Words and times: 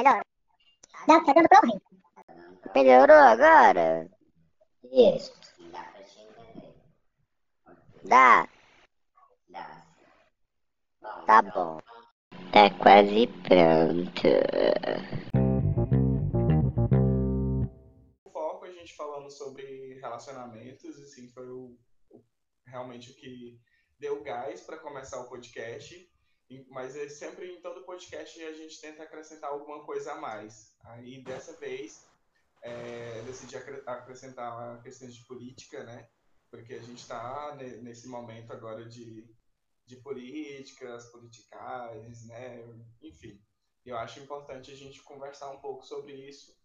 melhor? 0.00 0.24
Dá, 1.06 1.20
tá 1.20 1.32
dando 1.32 1.48
pra 1.48 1.60
ouvir. 1.62 1.80
Melhorou 2.74 3.16
agora? 3.16 4.10
Isso. 4.84 5.32
Dá? 8.04 8.48
Tá 11.26 11.42
bom. 11.42 11.80
Tá 12.52 12.70
quase 12.78 13.26
pronto. 13.44 14.28
O 18.24 18.30
foco 18.30 18.64
a 18.64 18.72
gente 18.72 18.96
falando 18.96 19.30
sobre 19.30 19.94
relacionamentos, 20.00 20.98
assim, 21.00 21.28
foi 21.28 21.48
o, 21.48 21.76
o 22.10 22.24
realmente 22.66 23.10
o 23.10 23.14
que 23.14 23.60
deu 23.98 24.22
gás 24.22 24.62
para 24.62 24.78
começar 24.78 25.20
o 25.20 25.28
podcast. 25.28 26.10
Mas 26.68 26.96
é 26.96 27.08
sempre 27.08 27.52
em 27.52 27.60
todo 27.60 27.84
podcast 27.84 28.42
a 28.42 28.52
gente 28.52 28.80
tenta 28.80 29.04
acrescentar 29.04 29.50
alguma 29.50 29.84
coisa 29.84 30.12
a 30.12 30.20
mais. 30.20 30.74
Aí 30.84 31.22
dessa 31.22 31.52
vez 31.56 32.04
é, 32.62 33.22
decidi 33.22 33.56
acrescentar 33.56 34.82
questões 34.82 35.14
de 35.14 35.24
política, 35.26 35.84
né? 35.84 36.08
Porque 36.50 36.74
a 36.74 36.82
gente 36.82 36.98
está 36.98 37.54
nesse 37.54 38.08
momento 38.08 38.52
agora 38.52 38.84
de, 38.84 39.24
de 39.86 39.96
políticas, 39.96 41.06
politicais, 41.06 42.26
né? 42.26 42.64
Enfim, 43.00 43.40
eu 43.84 43.96
acho 43.96 44.18
importante 44.18 44.72
a 44.72 44.76
gente 44.76 45.02
conversar 45.02 45.50
um 45.50 45.60
pouco 45.60 45.86
sobre 45.86 46.12
isso 46.12 46.58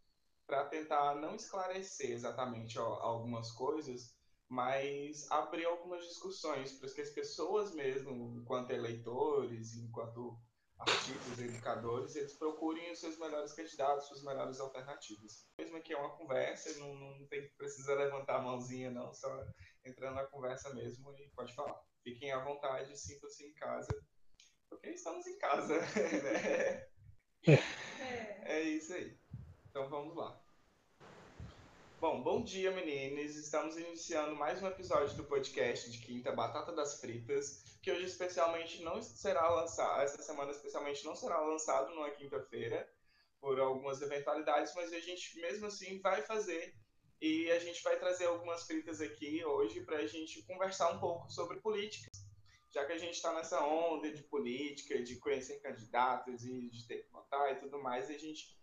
para 0.48 0.66
tentar 0.66 1.16
não 1.16 1.36
esclarecer 1.36 2.12
exatamente 2.12 2.78
ó, 2.80 2.86
algumas 3.02 3.52
coisas, 3.52 4.15
mas 4.50 5.30
abrir 5.32 5.66
algumas 5.66 6.06
discussões 6.06 6.74
para 6.74 6.94
que 6.94 7.02
as 7.02 7.10
pessoas 7.10 7.74
mesmo, 7.74 8.40
enquanto 8.40 8.72
eleitores, 8.72 9.76
enquanto 9.76 10.38
artistas, 10.78 11.40
educadores, 11.40 12.16
eles 12.16 12.34
procurem 12.34 12.92
os 12.92 13.00
seus 13.00 13.18
melhores 13.18 13.54
candidatos, 13.54 14.08
suas 14.08 14.24
melhores 14.24 14.60
alternativas. 14.60 15.48
Mesmo 15.58 15.82
que 15.82 15.94
é 15.94 15.98
uma 15.98 16.16
conversa, 16.18 16.78
não, 16.80 16.94
não 16.94 17.28
tem, 17.28 17.50
precisa 17.58 17.96
levantar 17.96 18.38
a 18.38 18.42
mãozinha, 18.42 18.92
não, 18.92 19.14
só 19.14 19.46
entrando 19.86 20.16
na 20.16 20.26
conversa 20.26 20.74
mesmo 20.74 21.12
e 21.18 21.30
pode 21.30 21.54
falar. 21.56 21.80
Fiquem 22.04 22.32
à 22.32 22.44
vontade, 22.44 22.98
sintam-se 22.98 23.46
em 23.46 23.54
casa, 23.54 23.88
porque 24.70 24.90
estamos 24.90 25.26
em 25.26 25.38
casa, 25.38 25.80
né? 26.24 26.88
É. 27.48 28.58
é 28.58 28.62
isso 28.62 28.94
aí. 28.94 29.18
Então 29.70 29.90
vamos 29.90 30.16
lá. 30.16 30.45
Bom, 32.06 32.22
bom 32.22 32.44
dia, 32.44 32.70
meninas. 32.70 33.36
Estamos 33.36 33.76
iniciando 33.78 34.36
mais 34.36 34.62
um 34.62 34.68
episódio 34.68 35.18
do 35.18 35.24
podcast 35.24 35.90
de 35.90 35.98
Quinta 35.98 36.32
Batata 36.32 36.72
das 36.72 37.02
Fritas, 37.02 37.64
que 37.82 37.92
hoje 37.92 38.06
especialmente 38.06 38.84
não 38.84 39.02
será 39.02 39.50
lançado, 39.50 40.04
essa 40.04 40.22
semana 40.22 40.52
especialmente 40.52 41.04
não 41.04 41.16
será 41.16 41.42
lançado 41.42 41.96
numa 41.96 42.12
quinta-feira, 42.12 42.88
por 43.42 43.60
algumas 43.60 44.04
eventualidades, 44.04 44.72
mas 44.76 44.94
a 44.94 45.00
gente 45.00 45.40
mesmo 45.42 45.66
assim 45.66 46.00
vai 46.00 46.22
fazer 46.22 46.76
e 47.20 47.50
a 47.50 47.58
gente 47.58 47.82
vai 47.82 47.98
trazer 47.98 48.26
algumas 48.26 48.68
fritas 48.68 49.02
aqui 49.02 49.44
hoje 49.44 49.82
para 49.82 49.98
a 49.98 50.06
gente 50.06 50.44
conversar 50.44 50.92
um 50.92 51.00
pouco 51.00 51.28
sobre 51.32 51.60
política. 51.60 52.12
Já 52.72 52.86
que 52.86 52.94
a 52.94 53.00
gente 53.00 53.16
está 53.16 53.34
nessa 53.34 53.66
onda 53.66 54.12
de 54.12 54.22
política, 54.22 55.02
de 55.02 55.16
conhecer 55.16 55.60
candidatos 55.60 56.46
e 56.46 56.70
de 56.70 56.86
ter 56.86 56.98
que 57.00 57.10
votar 57.10 57.52
e 57.52 57.56
tudo 57.56 57.82
mais, 57.82 58.12
a 58.12 58.18
gente 58.18 58.56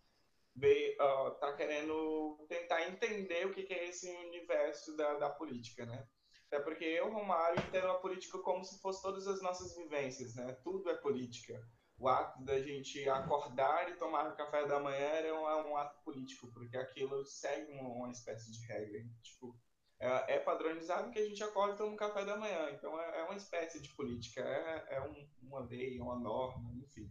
ver, 0.54 0.96
uh, 1.00 1.56
querendo 1.56 2.44
tentar 2.48 2.71
entender 3.04 3.46
o 3.46 3.52
que, 3.52 3.72
é 3.72 3.88
esse 3.88 4.08
universo 4.08 4.96
da, 4.96 5.14
da 5.14 5.30
política, 5.30 5.84
né? 5.84 6.06
Até 6.46 6.60
porque 6.60 6.84
eu, 6.84 7.10
Romário, 7.10 7.58
entendo 7.60 7.88
a 7.88 7.98
política 7.98 8.38
como 8.38 8.64
se 8.64 8.78
fosse 8.80 9.02
todas 9.02 9.26
as 9.26 9.40
nossas 9.42 9.74
vivências, 9.74 10.34
né? 10.34 10.52
Tudo 10.62 10.90
é 10.90 10.94
política. 10.94 11.60
O 11.98 12.08
ato 12.08 12.44
da 12.44 12.60
gente 12.60 13.08
acordar 13.08 13.90
e 13.90 13.96
tomar 13.96 14.28
o 14.28 14.36
café 14.36 14.66
da 14.66 14.78
manhã 14.78 15.08
é 15.08 15.32
um, 15.32 15.48
é 15.48 15.64
um 15.64 15.76
ato 15.76 16.02
político, 16.02 16.50
porque 16.52 16.76
aquilo 16.76 17.24
segue 17.24 17.72
uma, 17.72 17.88
uma 17.88 18.10
espécie 18.10 18.50
de 18.52 18.66
regra. 18.66 19.04
Tipo, 19.22 19.56
é, 19.98 20.34
é, 20.34 20.38
padronizado 20.38 21.10
que 21.10 21.18
a 21.18 21.26
gente 21.26 21.42
acorda 21.42 21.74
e 21.74 21.78
toma 21.78 21.96
café 21.96 22.24
da 22.24 22.36
manhã. 22.36 22.70
Então, 22.72 23.00
é, 23.00 23.20
é 23.20 23.24
uma 23.24 23.36
espécie 23.36 23.80
de 23.80 23.88
política. 23.90 24.42
É, 24.42 24.96
é 24.96 25.02
um, 25.02 25.28
uma 25.42 25.60
lei, 25.60 26.00
uma 26.00 26.18
norma, 26.18 26.70
enfim 26.74 27.08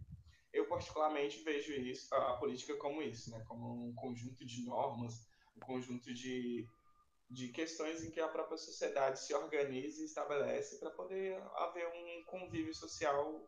eu 0.54 0.68
particularmente 0.68 1.42
vejo 1.44 1.74
isso, 1.74 2.14
a 2.14 2.34
política 2.38 2.76
como 2.76 3.02
isso, 3.02 3.32
né? 3.32 3.44
como 3.48 3.88
um 3.88 3.94
conjunto 3.94 4.46
de 4.46 4.64
normas, 4.66 5.26
conjunto 5.66 6.14
de, 6.14 6.68
de 7.30 7.50
questões 7.50 8.04
em 8.04 8.12
que 8.12 8.20
a 8.20 8.28
própria 8.28 8.58
sociedade 8.58 9.20
se 9.20 9.34
organiza 9.34 10.02
e 10.02 10.06
estabelece 10.06 10.80
para 10.80 10.92
poder 10.92 11.42
haver 11.56 11.88
um 11.88 12.24
convívio 12.26 12.74
social 12.74 13.48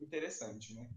interessante. 0.00 0.74
Né? 0.74 0.88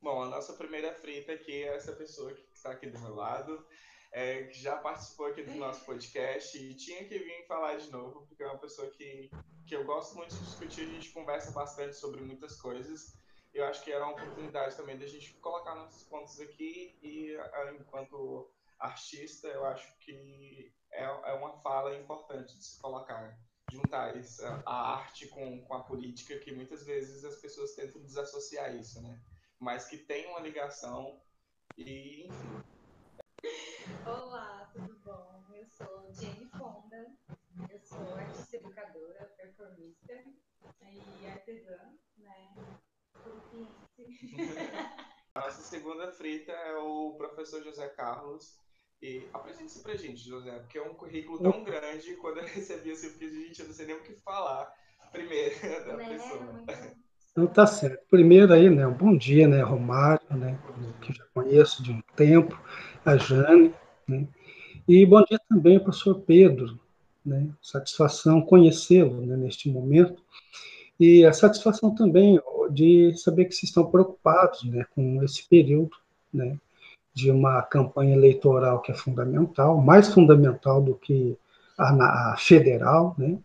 Bom, 0.00 0.22
a 0.22 0.28
nossa 0.28 0.54
primeira 0.54 0.94
frita 0.94 1.32
aqui 1.32 1.64
é 1.64 1.76
essa 1.76 1.92
pessoa 1.92 2.32
que 2.32 2.44
está 2.54 2.72
aqui 2.72 2.88
do 2.88 2.98
meu 3.00 3.14
lado, 3.14 3.66
é, 4.12 4.44
que 4.44 4.58
já 4.58 4.76
participou 4.76 5.26
aqui 5.26 5.42
do 5.42 5.54
nosso 5.54 5.84
podcast 5.84 6.58
e 6.58 6.74
tinha 6.74 7.04
que 7.04 7.18
vir 7.18 7.46
falar 7.46 7.76
de 7.76 7.90
novo, 7.90 8.26
porque 8.26 8.42
é 8.42 8.46
uma 8.46 8.58
pessoa 8.58 8.90
que, 8.90 9.30
que 9.66 9.74
eu 9.74 9.84
gosto 9.84 10.16
muito 10.16 10.34
de 10.34 10.44
discutir, 10.44 10.82
a 10.82 10.92
gente 10.92 11.10
conversa 11.10 11.50
bastante 11.52 11.96
sobre 11.96 12.20
muitas 12.20 12.60
coisas 12.60 13.20
eu 13.54 13.66
acho 13.66 13.82
que 13.84 13.92
era 13.92 14.04
uma 14.04 14.14
oportunidade 14.14 14.76
também 14.76 14.98
da 14.98 15.06
gente 15.06 15.34
colocar 15.34 15.74
nossos 15.74 16.02
pontos 16.04 16.40
aqui 16.40 16.96
e, 17.02 17.36
enquanto 17.78 18.50
artista, 18.82 19.46
eu 19.48 19.64
acho 19.64 19.96
que 19.98 20.74
é, 20.90 21.04
é 21.04 21.32
uma 21.34 21.52
fala 21.60 21.96
importante 21.96 22.56
de 22.58 22.64
se 22.64 22.80
colocar, 22.80 23.38
juntar 23.70 24.16
isso, 24.16 24.42
a 24.66 24.94
arte 24.94 25.28
com, 25.28 25.64
com 25.64 25.74
a 25.74 25.84
política, 25.84 26.38
que 26.38 26.52
muitas 26.52 26.84
vezes 26.84 27.24
as 27.24 27.36
pessoas 27.36 27.74
tentam 27.74 28.02
desassociar 28.02 28.74
isso, 28.74 29.00
né? 29.00 29.20
Mas 29.58 29.86
que 29.86 29.96
tem 29.96 30.26
uma 30.26 30.40
ligação 30.40 31.22
e, 31.78 32.26
enfim. 32.26 32.62
Olá, 34.04 34.68
tudo 34.72 34.98
bom? 35.04 35.44
Eu 35.54 35.66
sou 35.66 36.12
Jenny 36.12 36.46
Fonda, 36.46 37.06
eu 37.70 37.80
sou 37.80 38.14
artista 38.14 38.56
educadora, 38.56 39.32
performista 39.36 40.24
e 40.82 41.26
artesã, 41.26 41.78
né? 42.18 42.54
Nossa 45.34 45.62
segunda 45.62 46.12
frita 46.12 46.52
é 46.52 46.76
o 46.76 47.14
professor 47.16 47.62
José 47.62 47.88
Carlos. 47.88 48.58
E 49.02 49.26
apresente-se 49.32 49.82
pra 49.82 49.96
gente, 49.96 50.22
José, 50.22 50.52
porque 50.60 50.78
é 50.78 50.82
um 50.82 50.94
currículo 50.94 51.38
tão 51.40 51.64
grande, 51.64 52.14
quando 52.22 52.38
eu 52.38 52.44
recebi 52.44 52.92
assim, 52.92 53.06
eu 53.06 53.12
fiquei, 53.12 53.28
gente, 53.30 53.60
eu 53.60 53.66
não 53.66 53.74
sei 53.74 53.86
nem 53.86 53.96
o 53.96 54.02
que 54.02 54.12
falar 54.24 54.72
primeiro 55.10 55.54
da 55.86 55.96
pessoa. 55.96 56.64
Então 57.32 57.46
tá 57.48 57.66
certo. 57.66 58.06
Primeiro 58.08 58.52
aí, 58.52 58.70
né, 58.70 58.86
um 58.86 58.94
bom 58.94 59.16
dia, 59.16 59.48
né, 59.48 59.60
Romário, 59.60 60.24
né, 60.30 60.56
que 61.00 61.12
já 61.12 61.24
conheço 61.34 61.82
de 61.82 61.90
um 61.90 62.00
tempo, 62.14 62.56
a 63.04 63.16
Jane, 63.16 63.74
né, 64.06 64.28
e 64.86 65.04
bom 65.04 65.22
dia 65.24 65.40
também 65.48 65.76
ao 65.76 65.82
professor 65.82 66.20
Pedro, 66.20 66.78
né, 67.24 67.48
satisfação 67.60 68.40
conhecê-lo 68.40 69.26
né, 69.26 69.36
neste 69.36 69.68
momento, 69.68 70.22
e 71.00 71.24
a 71.24 71.32
satisfação 71.32 71.92
também 71.94 72.40
de 72.70 73.14
saber 73.16 73.46
que 73.46 73.54
vocês 73.54 73.64
estão 73.64 73.90
preocupados 73.90 74.62
né, 74.64 74.86
com 74.94 75.22
esse 75.24 75.48
período 75.48 75.96
né, 76.32 76.56
de 77.14 77.30
uma 77.30 77.62
campanha 77.62 78.14
eleitoral 78.14 78.80
que 78.80 78.90
é 78.90 78.94
fundamental, 78.94 79.78
mais 79.80 80.12
fundamental 80.12 80.82
do 80.82 80.94
que 80.94 81.36
a, 81.76 82.32
a 82.32 82.36
federal, 82.36 83.14
né, 83.18 83.38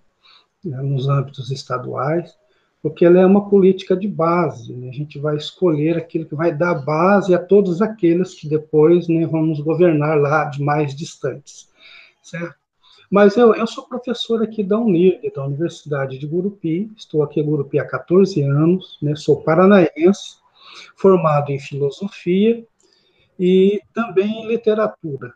né, 0.63 0.81
nos 0.81 1.07
âmbitos 1.09 1.51
estaduais, 1.51 2.37
porque 2.81 3.03
ela 3.03 3.19
é 3.19 3.25
uma 3.25 3.49
política 3.49 3.95
de 3.95 4.07
base. 4.07 4.73
Né, 4.73 4.89
a 4.89 4.93
gente 4.93 5.19
vai 5.19 5.35
escolher 5.35 5.97
aquilo 5.97 6.25
que 6.25 6.35
vai 6.35 6.53
dar 6.53 6.75
base 6.75 7.33
a 7.35 7.39
todos 7.39 7.81
aqueles 7.81 8.33
que 8.33 8.47
depois 8.47 9.07
né, 9.07 9.25
vamos 9.25 9.59
governar 9.59 10.17
lá 10.17 10.45
de 10.45 10.61
mais 10.61 10.95
distantes, 10.95 11.69
certo? 12.23 12.55
Mas 13.09 13.37
eu, 13.37 13.55
eu 13.55 13.65
sou 13.65 13.87
professor 13.87 14.43
aqui 14.43 14.61
da 14.61 14.77
UNIRG, 14.77 15.31
da 15.33 15.45
Universidade 15.45 16.17
de 16.17 16.27
Gurupi, 16.27 16.91
estou 16.97 17.23
aqui 17.23 17.39
em 17.39 17.43
Gurupi 17.45 17.79
há 17.79 17.85
14 17.85 18.41
anos, 18.41 18.97
né, 19.01 19.15
sou 19.15 19.41
paranaense, 19.41 20.37
formado 20.95 21.49
em 21.49 21.59
filosofia 21.59 22.65
e 23.39 23.81
também 23.93 24.43
em 24.43 24.47
literatura. 24.47 25.33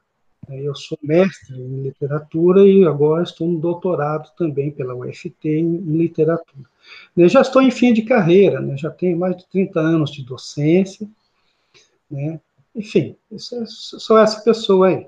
Eu 0.50 0.76
sou 0.76 0.98
mestre 1.02 1.56
em 1.56 1.84
literatura 1.84 2.68
e 2.68 2.86
agora 2.86 3.24
estou 3.24 3.48
no 3.48 3.60
doutorado 3.60 4.30
também 4.36 4.72
pela 4.72 4.96
UFT 4.96 5.48
em 5.48 5.78
literatura. 5.78 6.66
Eu 7.16 7.30
já 7.30 7.42
estou 7.42 7.62
em 7.62 7.72
fim 7.72 7.94
de 7.94 8.02
carreira, 8.02 8.60
né? 8.60 8.76
já 8.76 8.90
tenho 8.90 9.18
mais 9.18 9.38
de 9.38 9.46
30 9.48 9.80
anos 9.80 10.12
de 10.12 10.24
docência. 10.24 11.08
Né? 12.10 12.40
Enfim, 12.76 13.16
sou 13.38 14.18
essa 14.18 14.42
pessoa 14.42 14.88
aí. 14.88 15.08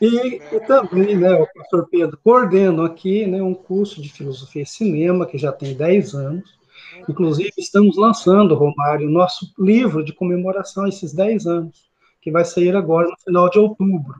E, 0.00 0.36
e, 0.36 0.60
também, 0.60 1.16
né, 1.16 1.32
o 1.32 1.46
professor 1.46 1.88
Pedro 1.88 2.18
coordena 2.22 2.86
aqui 2.86 3.26
né, 3.26 3.42
um 3.42 3.54
curso 3.54 4.00
de 4.00 4.12
filosofia 4.12 4.62
e 4.62 4.66
cinema, 4.66 5.26
que 5.26 5.36
já 5.36 5.50
tem 5.50 5.74
10 5.74 6.14
anos. 6.14 6.57
Inclusive, 7.06 7.52
estamos 7.58 7.96
lançando, 7.96 8.54
Romário, 8.54 9.08
o 9.08 9.10
nosso 9.10 9.52
livro 9.58 10.04
de 10.04 10.12
comemoração 10.12 10.84
a 10.84 10.88
esses 10.88 11.12
10 11.12 11.46
anos, 11.46 11.88
que 12.20 12.30
vai 12.30 12.44
sair 12.44 12.74
agora 12.74 13.08
no 13.08 13.16
final 13.18 13.48
de 13.50 13.58
outubro. 13.58 14.14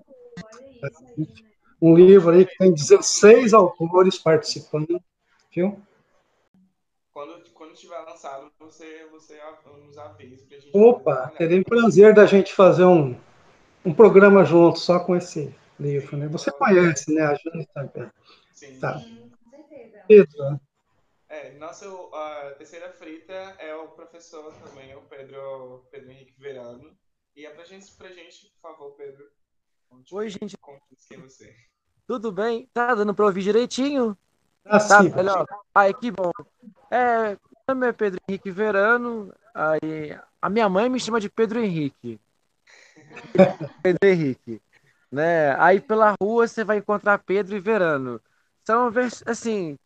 Um 1.80 1.94
livro 1.94 2.30
aí 2.30 2.44
que 2.44 2.56
tem 2.56 2.72
16 2.72 3.54
autores 3.54 4.19
participando, 4.19 5.00
viu? 5.54 5.80
Quando, 7.12 7.40
quando 7.54 7.75
tiver 7.75 7.98
lançado, 7.98 8.50
você, 8.58 9.06
você 9.10 9.38
nos 9.84 9.98
avisa 9.98 10.44
pra 10.48 10.58
gente. 10.58 10.70
Opa, 10.72 11.32
teria 11.36 11.60
o 11.60 11.64
prazer 11.64 12.14
da 12.14 12.26
gente 12.26 12.52
fazer 12.54 12.84
um, 12.84 13.16
um 13.84 13.92
programa 13.92 14.44
junto 14.44 14.78
só 14.78 15.00
com 15.00 15.16
esse 15.16 15.54
livro, 15.78 16.16
né? 16.16 16.28
Você 16.28 16.50
conhece, 16.52 17.12
né? 17.12 17.22
A 17.22 17.34
Jane 17.34 17.66
também. 17.75 18.10
Sim. 18.52 18.78
Tá. 18.80 19.00
Sim, 19.00 19.30
com 19.50 19.69
certeza. 19.69 20.04
Pedro, 20.06 20.60
É, 21.28 21.52
nosso 21.58 22.10
a 22.14 22.54
terceira 22.56 22.90
frita 22.92 23.34
é 23.58 23.75
o 23.75 23.88
professor 23.88 24.52
também, 24.64 24.94
o 24.96 25.02
Pedro, 25.02 25.86
Pedro 25.90 26.10
Henrique 26.10 26.40
Verano. 26.40 26.96
E 27.36 27.46
apresente 27.46 27.92
pra 27.96 28.10
gente, 28.10 28.46
por 28.60 28.60
favor, 28.60 28.92
Pedro. 28.96 29.25
Conte- 29.88 30.14
Oi, 30.14 30.28
gente. 30.28 30.56
Conte 30.58 30.80
quem 31.06 31.19
é 31.19 31.20
você. 31.20 31.54
Tudo 32.06 32.32
bem? 32.32 32.69
Tá 32.72 32.94
dando 32.94 33.14
pra 33.14 33.26
ouvir 33.26 33.42
direitinho? 33.42 34.16
ah, 34.64 34.78
Tá 34.78 35.02
sim, 35.02 35.10
melhor? 35.10 35.46
Ai, 35.75 35.92
que 35.94 36.10
bom. 36.10 36.32
É, 36.90 37.30
meu 37.30 37.38
nome 37.69 37.86
é 37.88 37.92
Pedro 37.92 38.20
Henrique 38.28 38.50
Verano. 38.50 39.32
Aí, 39.54 40.19
a 40.40 40.48
minha 40.48 40.69
mãe 40.69 40.88
me 40.88 40.98
chama 40.98 41.20
de 41.20 41.28
Pedro 41.28 41.60
Henrique. 41.60 42.19
Pedro 43.82 44.08
Henrique. 44.08 44.60
Né? 45.10 45.54
Aí 45.60 45.80
pela 45.80 46.14
rua 46.20 46.46
você 46.46 46.64
vai 46.64 46.78
encontrar 46.78 47.19
Pedro 47.19 47.56
e 47.56 47.60
Verano. 47.60 48.20
São, 48.64 48.90
assim, 49.26 49.78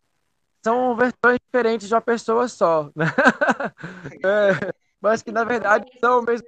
são 0.64 0.96
versões 0.96 1.38
diferentes 1.46 1.88
de 1.88 1.94
uma 1.94 2.00
pessoa 2.00 2.48
só. 2.48 2.84
Né? 2.96 3.06
É, 4.24 4.72
mas 5.00 5.22
que 5.22 5.32
na 5.32 5.44
verdade 5.44 5.84
são 6.04 6.22
mesmo. 6.22 6.44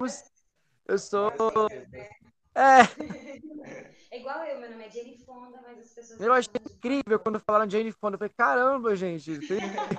Eu 0.86 0.98
sou. 0.98 1.30
É, 2.54 2.82
É 4.10 4.18
igual 4.18 4.44
eu, 4.44 4.60
meu 4.60 4.70
nome 4.70 4.86
é 4.86 4.90
Jenny 4.90 5.18
Fonda, 5.24 5.60
mas 5.62 5.78
as 5.80 5.90
pessoas. 5.90 6.20
eu 6.20 6.32
achei 6.32 6.50
incrível 6.76 7.18
quando 7.18 7.40
falaram 7.40 7.66
de 7.66 7.76
Jane 7.76 7.92
Fonda. 7.92 8.14
Eu 8.14 8.18
falei, 8.18 8.32
caramba, 8.36 8.94
gente. 8.96 9.42
tem- 9.42 9.58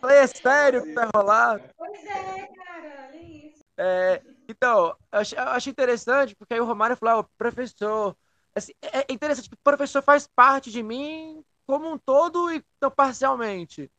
Falei, 0.00 0.18
é 0.18 0.26
sério 0.26 0.82
que 0.82 0.88
vai 0.94 1.08
rolar? 1.14 1.60
Pois 1.76 2.04
é, 2.04 2.46
cara, 2.54 3.06
olha 3.08 3.22
isso. 3.46 3.64
É, 3.76 4.22
então, 4.48 4.88
eu 5.12 5.18
achei, 5.20 5.38
eu 5.38 5.42
achei 5.48 5.70
interessante, 5.70 6.34
porque 6.36 6.54
aí 6.54 6.60
o 6.60 6.64
Romário 6.64 6.96
falou, 6.96 7.20
ah, 7.20 7.28
professor. 7.36 8.16
Assim, 8.54 8.72
é 8.82 9.00
é 9.00 9.12
interessante 9.12 9.48
que 9.48 9.54
o 9.54 9.58
professor 9.62 10.02
faz 10.02 10.26
parte 10.26 10.70
de 10.70 10.82
mim 10.82 11.44
como 11.68 11.92
um 11.92 11.98
todo 11.98 12.50
e 12.50 12.64
não 12.80 12.90
parcialmente. 12.90 13.90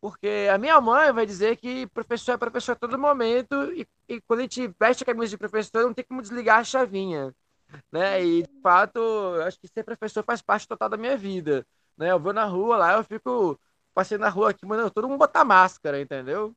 Porque 0.00 0.48
a 0.52 0.56
minha 0.58 0.80
mãe 0.80 1.12
vai 1.12 1.26
dizer 1.26 1.56
que 1.56 1.86
professor 1.88 2.32
é 2.32 2.36
professor 2.38 2.72
a 2.72 2.76
todo 2.76 2.98
momento, 2.98 3.54
e, 3.74 3.86
e 4.08 4.20
quando 4.22 4.40
a 4.40 4.42
gente 4.44 4.72
veste 4.78 5.02
a 5.02 5.06
camisa 5.06 5.30
de 5.30 5.36
professor, 5.38 5.82
não 5.82 5.92
tem 5.92 6.04
como 6.04 6.22
desligar 6.22 6.60
a 6.60 6.64
chavinha. 6.64 7.34
Né? 7.92 8.24
E, 8.24 8.42
de 8.44 8.60
fato, 8.62 9.00
acho 9.46 9.58
que 9.60 9.68
ser 9.68 9.84
professor 9.84 10.24
faz 10.24 10.40
parte 10.40 10.68
total 10.68 10.88
da 10.88 10.96
minha 10.96 11.16
vida. 11.16 11.66
Né? 11.96 12.12
Eu 12.12 12.20
vou 12.20 12.32
na 12.32 12.44
rua 12.44 12.76
lá, 12.76 12.92
eu 12.94 13.04
fico 13.04 13.58
passei 13.92 14.16
na 14.16 14.28
rua 14.28 14.50
aqui, 14.50 14.64
mandando 14.64 14.90
todo 14.90 15.08
mundo 15.08 15.18
botar 15.18 15.44
máscara, 15.44 16.00
entendeu? 16.00 16.54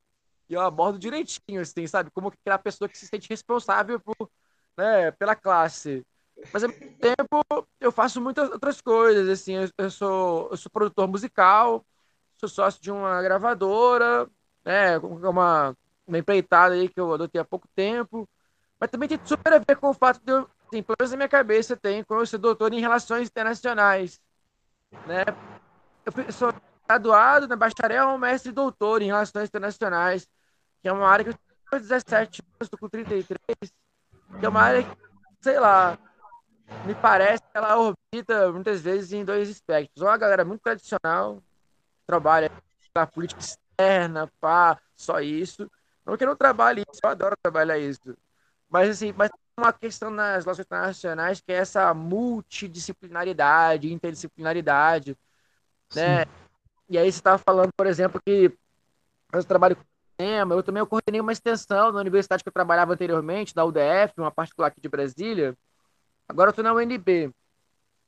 E 0.50 0.54
eu 0.54 0.62
abordo 0.62 1.00
direitinho, 1.00 1.62
assim, 1.62 1.88
sabe? 1.88 2.12
Como 2.12 2.30
aquela 2.30 2.60
pessoa 2.60 2.88
que 2.88 2.98
se 2.98 3.08
sente 3.08 3.28
responsável 3.30 4.00
por, 4.00 4.30
né, 4.78 5.12
pela 5.12 5.36
classe. 5.36 6.06
Mas 6.52 6.64
ao 6.64 6.70
mesmo 6.70 6.98
tempo 6.98 7.68
eu 7.80 7.92
faço 7.92 8.22
muitas 8.22 8.50
outras 8.50 8.82
coisas, 8.82 9.30
assim, 9.30 9.54
eu, 9.56 9.70
eu 9.78 9.90
sou, 9.90 10.50
eu 10.52 10.58
sou 10.58 10.72
produtor 10.72 11.08
musical, 11.08 11.86
sou 12.38 12.50
sócio 12.50 12.82
de 12.82 12.92
uma 12.92 13.22
gravadora, 13.22 14.30
né, 14.66 14.98
uma, 14.98 15.76
uma 16.06 16.18
empreitada 16.18 16.76
aí 16.76 16.90
que 16.90 17.00
eu 17.00 17.14
adotei 17.14 17.40
há 17.40 17.46
pouco 17.46 17.68
tempo, 17.76 18.28
mas 18.80 18.90
também 18.90 19.08
tem 19.08 19.20
super 19.24 19.54
a 19.54 19.60
ver 19.60 19.78
com 19.78 19.90
o 19.90 19.94
fato 19.94 20.20
de 20.24 20.32
eu, 20.32 20.50
assim, 20.68 20.84
pelo 20.84 21.10
na 21.10 21.18
minha 21.18 21.30
cabeça 21.30 21.78
tem, 21.78 22.04
com 22.04 22.16
eu 22.16 22.26
ser 22.26 22.38
doutor 22.38 22.74
em 22.74 22.82
relações 22.82 23.28
internacionais, 23.28 24.20
né? 25.06 25.24
Eu 26.06 26.34
sou 26.34 26.54
graduado 26.88 27.48
na 27.48 27.56
bacharel, 27.56 28.18
mestre 28.18 28.50
e 28.50 28.54
doutor 28.54 29.02
em 29.02 29.06
relações 29.06 29.48
internacionais, 29.48 30.28
que 30.82 30.88
é 30.88 30.92
uma 30.92 31.08
área 31.08 31.24
que 31.24 31.30
eu 31.32 31.34
tenho 31.34 31.60
com 31.72 31.78
17 31.78 32.42
anos, 32.42 32.58
estou 32.62 32.80
com 32.80 32.90
33, 32.90 33.38
que 34.40 34.46
é 34.46 34.50
uma 34.50 34.62
área 34.62 34.84
que, 34.84 34.98
sei 35.42 35.60
lá, 35.60 35.98
me 36.86 36.96
parece 36.96 37.42
que 37.42 37.58
ela 37.58 37.78
orbita 37.78 38.52
muitas 38.52 38.82
vezes 38.82 39.14
em 39.14 39.24
dois 39.24 39.50
aspectos. 39.50 40.02
Ou 40.02 40.10
a 40.10 40.18
galera 40.18 40.44
muito 40.44 40.62
tradicional, 40.62 41.42
trabalha 42.06 42.52
na 42.96 43.08
política 43.08 43.42
externa, 43.42 44.32
pá, 44.40 44.80
só 44.96 45.20
isso. 45.20 45.70
Não 46.06 46.18
que 46.18 46.24
eu 46.24 46.28
não 46.28 46.36
trabalhe 46.36 46.82
isso, 46.82 47.00
eu 47.04 47.10
adoro 47.10 47.36
trabalhar 47.42 47.78
isso. 47.78 48.16
Mas, 48.70 48.90
assim, 48.90 49.14
mas 49.14 49.30
tem 49.30 49.40
uma 49.58 49.72
questão 49.72 50.10
nas 50.10 50.44
relações 50.44 50.66
internacionais 50.66 51.40
que 51.42 51.52
é 51.52 51.56
essa 51.56 51.94
multidisciplinaridade, 51.94 53.92
interdisciplinaridade, 53.92 55.18
né? 55.96 56.26
E 56.90 56.98
aí 56.98 57.12
você 57.12 57.20
estava 57.20 57.38
falando, 57.38 57.72
por 57.76 57.88
exemplo, 57.88 58.22
que 58.26 58.52
eu 59.32 59.44
trabalho 59.44 59.76
com 59.76 59.84
cinema, 60.20 60.56
eu 60.56 60.64
também 60.64 60.86
coordenei 60.86 61.22
uma 61.22 61.32
extensão 61.32 61.92
na 61.92 62.00
universidade 62.00 62.44
que 62.44 62.50
eu 62.50 62.54
trabalhava 62.54 62.94
anteriormente, 62.94 63.56
da 63.56 63.66
UDF, 63.66 64.14
uma 64.18 64.32
particular 64.32 64.68
aqui 64.68 64.82
de 64.82 64.90
Brasília. 64.90 65.58
Agora 66.28 66.50
eu 66.50 66.52
estou 66.52 66.64
na 66.64 66.74
UNB, 66.74 67.34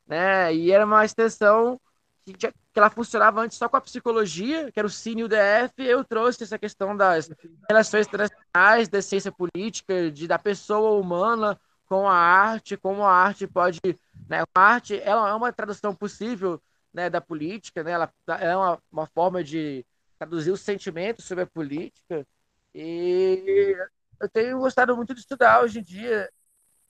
né? 0.08 0.54
E 0.54 0.72
era 0.72 0.86
uma 0.86 1.06
extensão 1.06 1.80
que, 2.26 2.34
que 2.34 2.54
ela 2.76 2.90
funcionava 2.90 3.42
antes 3.42 3.58
só 3.58 3.70
com 3.70 3.78
a 3.78 3.82
psicologia, 3.82 4.72
que 4.72 4.80
era 4.80 4.88
o 4.88 4.92
Cine 4.92 5.24
UDF, 5.24 5.74
eu 5.80 6.04
trouxe 6.04 6.44
essa 6.44 6.58
questão 6.58 6.96
das 6.96 7.30
relações 7.70 8.08
internacionais, 8.08 8.90
da 8.90 9.02
ciência 9.02 9.32
política, 9.32 10.12
de, 10.12 10.28
da 10.28 10.40
pessoa 10.40 11.00
humana 11.00 11.60
com 11.86 12.08
a 12.10 12.16
arte, 12.16 12.76
como 12.78 13.04
a 13.04 13.12
arte 13.12 13.46
pode, 13.48 13.80
né? 14.28 14.44
A 14.56 14.62
arte, 14.62 15.00
ela 15.02 15.30
é 15.30 15.34
uma 15.34 15.54
tradução 15.54 15.94
possível, 15.96 16.62
né, 16.94 17.10
da 17.10 17.22
política, 17.22 17.84
né? 17.84 17.92
Ela 17.92 18.12
é 18.40 18.56
uma, 18.56 18.84
uma 18.92 19.08
forma 19.08 19.44
de 19.44 19.86
traduzir 20.18 20.52
os 20.52 20.62
sentimentos 20.62 21.26
sobre 21.26 21.44
a 21.44 21.48
política. 21.48 22.26
E 22.74 23.76
eu 24.20 24.30
tenho 24.30 24.60
gostado 24.60 24.96
muito 24.96 25.14
de 25.14 25.20
estudar 25.20 25.62
hoje 25.62 25.80
em 25.80 25.84
dia. 25.84 26.30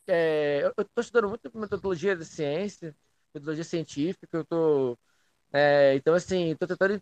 É, 0.08 0.62
eu 0.64 0.70
estou 0.70 1.02
estudando 1.02 1.30
muito 1.30 1.52
metodologia 1.58 2.16
da 2.16 2.24
ciência, 2.24 2.96
metodologia 3.34 3.64
científica. 3.64 4.38
Eu 4.38 4.46
tô, 4.46 4.98
é, 5.52 5.96
então 5.96 6.14
assim, 6.14 6.52
estou 6.52 6.68
tentando. 6.68 7.02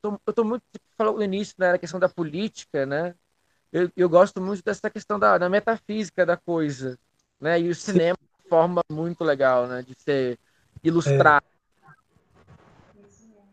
Tô, 0.00 0.20
eu 0.26 0.30
estou 0.30 0.44
muito, 0.44 0.62
tipo, 0.70 0.84
falou 0.96 1.16
no 1.16 1.22
início, 1.22 1.54
né, 1.58 1.72
a 1.72 1.78
questão 1.78 1.98
da 1.98 2.08
política, 2.08 2.84
né? 2.86 3.14
Eu, 3.72 3.90
eu 3.96 4.08
gosto 4.08 4.40
muito 4.40 4.62
dessa 4.62 4.88
questão 4.88 5.18
da, 5.18 5.36
da 5.36 5.48
metafísica 5.48 6.24
da 6.24 6.36
coisa, 6.36 6.98
né? 7.40 7.60
E 7.60 7.68
o 7.68 7.74
cinema 7.74 8.16
é 8.20 8.44
uma 8.44 8.48
forma 8.48 8.82
muito 8.90 9.24
legal, 9.24 9.66
né, 9.66 9.82
de 9.82 9.94
ser 9.98 10.38
ilustrar. 10.82 11.42
Isso 13.08 13.28
mesmo. 13.28 13.48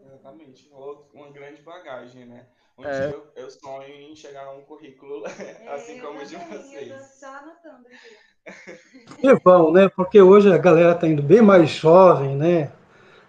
Exatamente. 0.00 0.70
Uma 1.12 1.30
grande 1.30 1.60
bagagem, 1.62 2.24
né? 2.24 2.46
Um 2.84 2.88
É. 2.88 3.06
dia 3.06 3.10
eu, 3.36 3.44
eu 3.44 3.50
sonho 3.50 3.94
em 3.94 4.14
chegar 4.14 4.44
a 4.46 4.52
um 4.52 4.62
currículo 4.62 5.22
assim 5.68 5.98
como 6.00 6.18
o 6.18 6.22
eu 6.22 6.26
de 6.26 6.36
vocês. 6.36 6.92
só 7.18 7.26
anotando 7.26 7.88
aqui. 7.88 8.16
Que 9.20 9.34
bom, 9.44 9.72
né? 9.72 9.88
Porque 9.88 10.20
hoje 10.20 10.52
a 10.52 10.58
galera 10.58 10.92
está 10.92 11.06
indo 11.06 11.22
bem 11.22 11.40
mais 11.42 11.70
jovem, 11.70 12.36
né? 12.36 12.70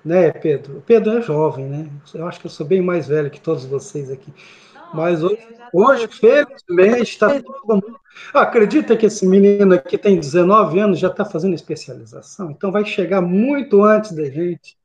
Né, 0.04 0.32
Pedro? 0.32 0.80
O 0.80 0.82
Pedro 0.82 1.18
é 1.18 1.22
jovem, 1.22 1.66
né? 1.66 1.90
Eu 2.14 2.28
acho 2.28 2.40
que 2.40 2.48
eu 2.48 2.52
sou 2.52 2.66
bem 2.66 2.82
mais 2.82 3.08
velho 3.08 3.30
que 3.32 3.40
todos 3.42 3.66
vocês 3.66 4.12
aqui. 4.12 4.34
Nossa, 4.74 4.92
Mas 4.94 5.24
hoje, 5.24 5.38
hoje 5.74 6.08
felizmente, 6.10 7.12
está 7.12 7.42
todo 7.42 7.62
mundo. 7.68 8.00
Acredita 8.34 8.98
que 8.98 9.06
esse 9.08 9.26
menino 9.28 9.74
aqui 9.76 9.98
tem 9.98 10.20
19 10.20 10.80
anos, 10.80 11.00
já 11.00 11.08
está 11.10 11.26
fazendo 11.26 11.56
especialização? 11.56 12.52
Então 12.52 12.72
vai 12.72 12.86
chegar 12.86 13.22
muito 13.22 13.84
antes 13.84 14.12
da 14.14 14.26
gente, 14.26 14.78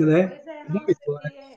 né? 0.00 0.32
Pois 0.36 0.46
é, 0.46 0.68
Muito, 0.68 0.90
acelerado. 0.90 1.53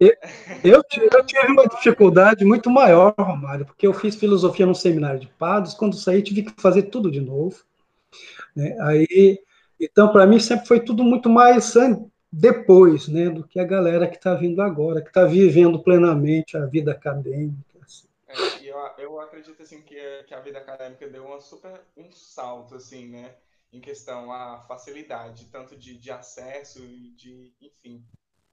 Eu- 0.00 0.14
Eu 0.62 0.82
tive, 0.84 1.08
uma 1.48 1.66
dificuldade 1.66 2.44
muito 2.44 2.70
maior, 2.70 3.14
Romário, 3.18 3.66
porque 3.66 3.86
eu 3.86 3.92
fiz 3.92 4.14
filosofia 4.16 4.64
no 4.66 4.74
seminário 4.74 5.20
de 5.20 5.26
padres, 5.26 5.74
quando 5.74 5.94
saí 5.96 6.22
tive 6.22 6.42
que 6.42 6.60
fazer 6.60 6.84
tudo 6.84 7.10
de 7.10 7.20
novo. 7.20 7.62
né? 8.56 8.76
Aí, 8.80 9.38
então, 9.78 10.10
para 10.12 10.26
mim 10.26 10.38
sempre 10.38 10.66
foi 10.66 10.80
tudo 10.80 11.02
muito 11.04 11.28
mais 11.28 11.74
depois, 12.32 13.06
né, 13.08 13.28
do 13.30 13.46
que 13.46 13.60
a 13.60 13.64
galera 13.64 14.08
que 14.08 14.16
está 14.16 14.34
vindo 14.34 14.60
agora, 14.60 15.00
que 15.00 15.08
está 15.08 15.24
vivendo 15.24 15.78
plenamente 15.82 16.56
a 16.56 16.66
vida 16.66 16.90
acadêmica. 16.92 17.78
assim. 17.84 18.08
É, 18.26 18.34
eu, 18.68 18.76
eu 18.98 19.20
acredito 19.20 19.62
assim 19.62 19.82
que, 19.82 20.24
que 20.26 20.34
a 20.34 20.40
vida 20.40 20.58
acadêmica 20.58 21.06
deu 21.08 21.24
uma 21.26 21.40
super 21.40 21.80
um 21.96 22.10
salto 22.10 22.74
assim, 22.74 23.08
né, 23.08 23.34
em 23.72 23.80
questão 23.80 24.32
a 24.32 24.64
facilidade 24.66 25.46
tanto 25.46 25.76
de, 25.76 25.96
de 25.96 26.10
acesso 26.10 26.84
e 26.84 27.10
de, 27.10 27.52
enfim, 27.60 28.04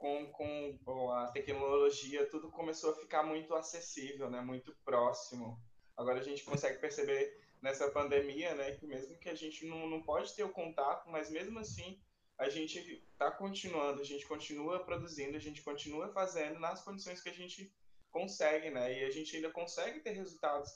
com, 0.01 0.77
com 0.83 1.11
a 1.11 1.27
tecnologia 1.31 2.29
tudo 2.29 2.49
começou 2.51 2.91
a 2.91 2.95
ficar 2.95 3.23
muito 3.23 3.53
acessível, 3.55 4.29
né, 4.29 4.41
muito 4.41 4.75
próximo. 4.83 5.61
Agora 5.95 6.19
a 6.19 6.23
gente 6.23 6.43
consegue 6.43 6.79
perceber 6.79 7.31
nessa 7.61 7.91
pandemia, 7.91 8.55
né, 8.55 8.71
que 8.73 8.85
mesmo 8.87 9.17
que 9.19 9.29
a 9.29 9.35
gente 9.35 9.65
não, 9.67 9.87
não 9.87 10.03
pode 10.03 10.33
ter 10.35 10.43
o 10.43 10.51
contato, 10.51 11.09
mas 11.09 11.29
mesmo 11.29 11.59
assim 11.59 11.99
a 12.37 12.49
gente 12.49 12.79
está 13.11 13.31
continuando, 13.31 14.01
a 14.01 14.03
gente 14.03 14.25
continua 14.27 14.83
produzindo, 14.83 15.37
a 15.37 15.39
gente 15.39 15.61
continua 15.63 16.11
fazendo 16.11 16.59
nas 16.59 16.83
condições 16.83 17.21
que 17.21 17.29
a 17.29 17.33
gente 17.33 17.71
consegue, 18.09 18.69
né? 18.71 18.99
E 18.99 19.03
a 19.05 19.09
gente 19.11 19.35
ainda 19.35 19.51
consegue 19.51 20.01
ter 20.01 20.11
resultados 20.11 20.69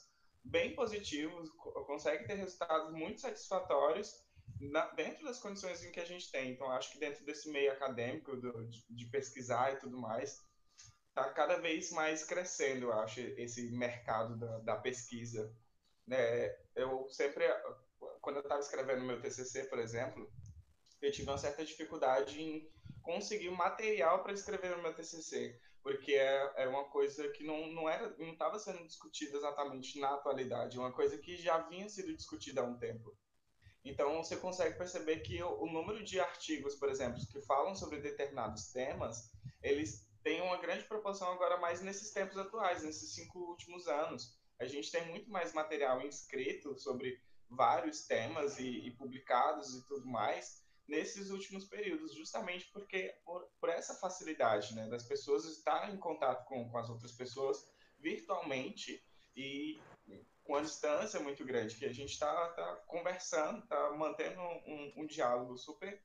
bem 0.44 0.74
positivos, 0.74 1.50
co- 1.50 1.84
consegue 1.84 2.24
ter 2.26 2.34
resultados 2.34 2.92
muito 2.92 3.20
satisfatórios 3.20 4.25
na- 4.60 4.88
dentro 4.94 5.24
das 5.24 5.38
condições 5.38 5.84
em 5.84 5.92
que 5.92 6.00
a 6.00 6.04
gente 6.04 6.30
tem. 6.30 6.52
Então, 6.52 6.70
acho 6.70 6.92
que 6.92 6.98
dentro 6.98 7.24
desse 7.24 7.50
meio 7.50 7.72
acadêmico, 7.72 8.36
do- 8.36 8.66
de, 8.68 8.84
de 8.88 9.06
pesquisar 9.06 9.72
e 9.74 9.78
tudo 9.78 9.98
mais, 9.98 10.42
tá 11.14 11.30
cada 11.32 11.58
vez 11.60 11.90
mais 11.92 12.24
crescendo, 12.24 12.86
eu 12.86 12.92
acho, 12.94 13.20
esse 13.20 13.70
mercado 13.72 14.36
da, 14.38 14.58
da 14.60 14.76
pesquisa. 14.76 15.52
Né? 16.06 16.48
Eu 16.74 17.08
sempre, 17.10 17.44
quando 18.20 18.36
eu 18.36 18.42
estava 18.42 18.60
escrevendo 18.60 19.04
meu 19.04 19.20
TCC, 19.20 19.64
por 19.64 19.78
exemplo, 19.78 20.28
eu 21.00 21.10
tive 21.12 21.28
uma 21.30 21.38
certa 21.38 21.64
dificuldade 21.64 22.40
em 22.40 22.70
conseguir 23.02 23.50
material 23.50 24.22
para 24.22 24.32
escrever 24.32 24.76
no 24.76 24.82
meu 24.82 24.94
TCC, 24.94 25.60
porque 25.82 26.12
é, 26.14 26.52
é 26.64 26.68
uma 26.68 26.84
coisa 26.90 27.28
que 27.32 27.44
não 27.44 27.68
não 27.68 27.88
era 27.88 28.14
não 28.18 28.32
estava 28.32 28.58
sendo 28.58 28.84
discutida 28.86 29.36
exatamente 29.36 29.98
na 30.00 30.14
atualidade, 30.14 30.78
uma 30.78 30.92
coisa 30.92 31.18
que 31.18 31.36
já 31.36 31.58
vinha 31.68 31.88
sido 31.88 32.14
discutida 32.16 32.60
há 32.62 32.64
um 32.64 32.78
tempo. 32.78 33.16
Então 33.88 34.22
você 34.22 34.36
consegue 34.36 34.76
perceber 34.76 35.20
que 35.20 35.40
o, 35.42 35.62
o 35.62 35.70
número 35.70 36.02
de 36.02 36.18
artigos, 36.18 36.74
por 36.74 36.88
exemplo, 36.88 37.24
que 37.26 37.40
falam 37.42 37.74
sobre 37.74 38.00
determinados 38.00 38.72
temas, 38.72 39.30
eles 39.62 40.06
têm 40.24 40.42
uma 40.42 40.56
grande 40.56 40.84
proporção 40.84 41.30
agora 41.30 41.56
mais 41.58 41.80
nesses 41.80 42.10
tempos 42.10 42.36
atuais, 42.36 42.82
nesses 42.82 43.14
cinco 43.14 43.38
últimos 43.38 43.86
anos. 43.86 44.36
A 44.58 44.66
gente 44.66 44.90
tem 44.90 45.06
muito 45.08 45.30
mais 45.30 45.52
material 45.52 46.02
inscrito 46.02 46.76
sobre 46.76 47.22
vários 47.48 48.06
temas 48.06 48.58
e, 48.58 48.86
e 48.86 48.90
publicados 48.90 49.72
e 49.74 49.86
tudo 49.86 50.04
mais, 50.04 50.64
nesses 50.88 51.30
últimos 51.30 51.64
períodos, 51.64 52.14
justamente 52.14 52.68
porque 52.72 53.14
por, 53.24 53.48
por 53.60 53.68
essa 53.68 53.94
facilidade 53.94 54.74
né, 54.74 54.88
das 54.88 55.04
pessoas 55.04 55.44
estarem 55.44 55.94
em 55.94 55.98
contato 55.98 56.44
com, 56.46 56.68
com 56.68 56.78
as 56.78 56.88
outras 56.88 57.12
pessoas 57.12 57.64
virtualmente 57.98 59.04
e 59.34 59.80
com 60.46 60.54
a 60.54 60.62
distância 60.62 61.18
muito 61.20 61.44
grande, 61.44 61.74
que 61.74 61.84
a 61.84 61.92
gente 61.92 62.12
está 62.12 62.48
tá 62.50 62.76
conversando, 62.86 63.58
está 63.58 63.90
mantendo 63.92 64.40
um, 64.40 64.92
um, 64.98 65.06
diálogo 65.06 65.56
super 65.58 66.00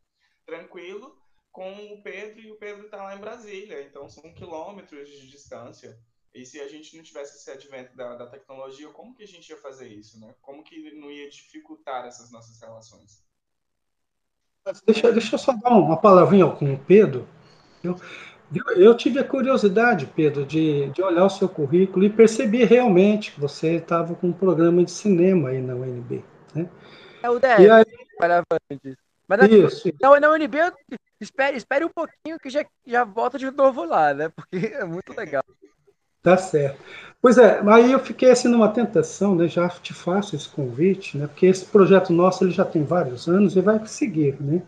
tranquilo 0.45 1.15
com 1.51 1.93
o 1.93 2.01
Pedro, 2.01 2.39
e 2.39 2.51
o 2.51 2.57
Pedro 2.57 2.85
está 2.85 3.03
lá 3.03 3.15
em 3.15 3.19
Brasília, 3.19 3.83
então 3.83 4.09
são 4.09 4.33
quilômetros 4.33 5.09
de 5.09 5.29
distância. 5.29 5.99
E 6.33 6.45
se 6.45 6.59
a 6.61 6.67
gente 6.67 6.95
não 6.95 7.03
tivesse 7.03 7.37
esse 7.37 7.51
advento 7.51 7.95
da, 7.95 8.15
da 8.15 8.25
tecnologia, 8.25 8.89
como 8.89 9.13
que 9.13 9.23
a 9.23 9.27
gente 9.27 9.49
ia 9.49 9.57
fazer 9.57 9.89
isso, 9.89 10.19
né? 10.19 10.33
Como 10.41 10.63
que 10.63 10.91
não 10.91 11.11
ia 11.11 11.29
dificultar 11.29 12.05
essas 12.05 12.31
nossas 12.31 12.59
relações? 12.59 13.21
Deixa, 14.85 15.11
deixa 15.11 15.35
eu 15.35 15.39
só 15.39 15.51
dar 15.53 15.71
uma 15.71 15.99
palavrinha 15.99 16.49
com 16.49 16.73
o 16.73 16.79
Pedro. 16.79 17.27
Eu, 17.83 17.95
eu 18.75 18.95
tive 18.95 19.19
a 19.19 19.23
curiosidade, 19.23 20.05
Pedro, 20.05 20.45
de, 20.45 20.89
de 20.89 21.01
olhar 21.01 21.25
o 21.25 21.29
seu 21.29 21.47
currículo 21.47 22.03
e 22.05 22.09
perceber 22.09 22.65
realmente 22.65 23.31
que 23.31 23.39
você 23.39 23.75
estava 23.75 24.13
com 24.13 24.27
um 24.27 24.33
programa 24.33 24.83
de 24.83 24.91
cinema 24.91 25.49
aí 25.49 25.61
na 25.61 25.73
UNB. 25.73 26.23
Né? 26.53 26.67
É 27.23 27.29
o 27.29 27.39
10, 27.39 27.59
aí... 27.59 27.69
antes. 27.69 28.97
Mas 29.27 29.39
na, 29.39 29.47
isso, 29.47 29.89
na, 30.01 30.19
na 30.19 30.31
UNB, 30.31 30.57
espere, 31.19 31.55
espere 31.55 31.85
um 31.85 31.89
pouquinho 31.89 32.37
que 32.37 32.49
já, 32.49 32.65
já 32.85 33.05
volta 33.05 33.37
de 33.37 33.49
novo 33.49 33.85
lá, 33.85 34.13
né? 34.13 34.29
Porque 34.29 34.57
é 34.75 34.83
muito 34.83 35.13
legal. 35.15 35.43
Tá 36.21 36.35
certo. 36.37 36.77
Pois 37.21 37.37
é, 37.37 37.61
aí 37.67 37.91
eu 37.91 37.99
fiquei 37.99 38.31
assim 38.31 38.47
numa 38.47 38.69
tentação, 38.69 39.35
né? 39.35 39.47
Já 39.47 39.69
te 39.69 39.93
faço 39.93 40.35
esse 40.35 40.49
convite, 40.49 41.17
né? 41.17 41.27
Porque 41.27 41.45
esse 41.45 41.65
projeto 41.65 42.11
nosso 42.11 42.43
ele 42.43 42.51
já 42.51 42.65
tem 42.65 42.83
vários 42.83 43.27
anos 43.27 43.55
e 43.55 43.61
vai 43.61 43.85
seguir, 43.87 44.35
né? 44.41 44.61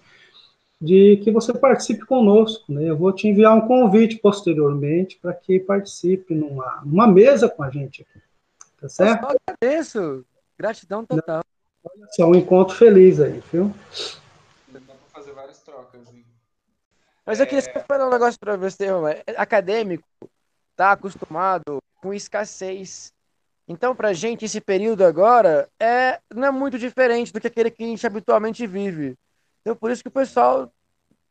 De 0.83 1.15
que 1.23 1.31
você 1.31 1.53
participe 1.53 2.05
conosco, 2.05 2.69
né? 2.69 2.89
Eu 2.89 2.97
vou 2.97 3.13
te 3.13 3.25
enviar 3.25 3.55
um 3.55 3.65
convite 3.65 4.17
posteriormente 4.17 5.17
para 5.17 5.33
que 5.33 5.57
participe 5.57 6.35
numa, 6.35 6.81
numa 6.83 7.07
mesa 7.07 7.47
com 7.47 7.63
a 7.63 7.69
gente 7.69 8.01
aqui. 8.01 8.21
Tá 8.81 8.89
certo? 8.89 9.23
Eu 9.23 9.37
agradeço. 9.47 10.25
Gratidão 10.57 11.05
total. 11.05 11.41
Olha 11.85 12.07
só, 12.11 12.27
um 12.27 12.35
encontro 12.35 12.75
feliz 12.75 13.21
aí, 13.21 13.41
viu? 13.51 13.73
Dá 14.67 14.79
para 14.81 14.95
fazer 15.13 15.31
várias 15.31 15.61
trocas, 15.61 16.01
hein? 16.13 16.25
Mas 17.25 17.39
eu 17.39 17.47
queria 17.47 17.69
é... 17.69 17.79
falar 17.79 18.07
um 18.07 18.11
negócio 18.11 18.37
para 18.37 18.57
você, 18.57 18.89
Romar. 18.89 19.23
Acadêmico, 19.37 20.03
está 20.71 20.91
acostumado 20.91 21.77
com 22.01 22.13
escassez. 22.13 23.13
Então, 23.67 23.95
para 23.95 24.09
a 24.09 24.13
gente, 24.13 24.43
esse 24.43 24.59
período 24.59 25.05
agora 25.05 25.69
é, 25.79 26.19
não 26.33 26.47
é 26.47 26.51
muito 26.51 26.77
diferente 26.77 27.31
do 27.31 27.39
que 27.39 27.47
aquele 27.47 27.71
que 27.71 27.83
a 27.83 27.87
gente 27.87 28.05
habitualmente 28.05 28.67
vive. 28.67 29.15
Então, 29.63 29.75
por 29.75 29.89
isso 29.89 30.03
que 30.03 30.09
o 30.09 30.11
pessoal 30.11 30.71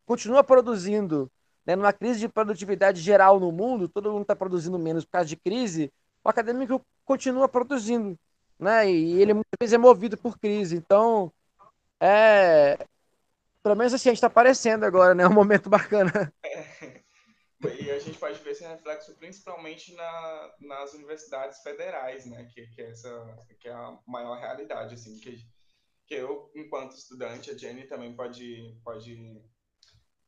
continua 0.07 0.43
produzindo. 0.43 1.31
Né? 1.67 1.77
Numa 1.77 1.93
crise 1.93 2.19
de 2.19 2.29
produtividade 2.29 3.01
geral 3.01 3.39
no 3.39 3.53
mundo, 3.53 3.89
todo 3.89 4.11
mundo 4.11 4.23
está 4.23 4.35
produzindo 4.35 4.79
menos 4.79 5.05
por 5.05 5.13
causa 5.13 5.29
de 5.29 5.37
crise, 5.37 5.93
o 6.25 6.29
acadêmico 6.29 6.85
continua 7.05 7.49
produzindo. 7.49 8.19
Né? 8.59 8.91
E 8.91 9.21
ele 9.21 9.35
muitas 9.35 9.57
vezes 9.61 9.75
é 9.75 9.79
movido 9.79 10.17
por 10.17 10.39
crise. 10.39 10.77
Então, 10.77 11.33
é. 12.01 12.79
Pelo 13.63 13.77
menos 13.77 13.95
assim, 13.95 14.09
a 14.09 14.13
gente 14.13 14.17
está 14.17 14.27
aparecendo 14.27 14.85
agora, 14.85 15.15
né? 15.15 15.23
É 15.23 15.29
um 15.29 15.33
momento 15.33 15.71
bacana. 15.71 16.33
E 17.79 17.93
a 17.93 17.99
gente 18.01 18.19
pode 18.19 18.41
ver 18.41 18.51
esse 18.51 18.67
reflexo 18.67 19.15
principalmente 19.15 19.95
na, 19.95 20.55
nas 20.61 20.95
universidades 20.95 21.63
federais, 21.63 22.27
né? 22.27 22.51
Que, 22.53 22.67
que, 22.67 22.83
é 22.83 22.91
essa, 22.91 23.47
que 23.61 23.69
é 23.69 23.73
a 23.73 23.97
maior 24.05 24.37
realidade, 24.37 24.95
assim, 24.95 25.17
que, 25.21 25.47
que 26.13 26.15
eu, 26.15 26.51
enquanto 26.55 26.93
estudante, 26.95 27.51
a 27.51 27.57
Jenny 27.57 27.87
também 27.87 28.15
pode, 28.15 28.79
pode 28.85 29.43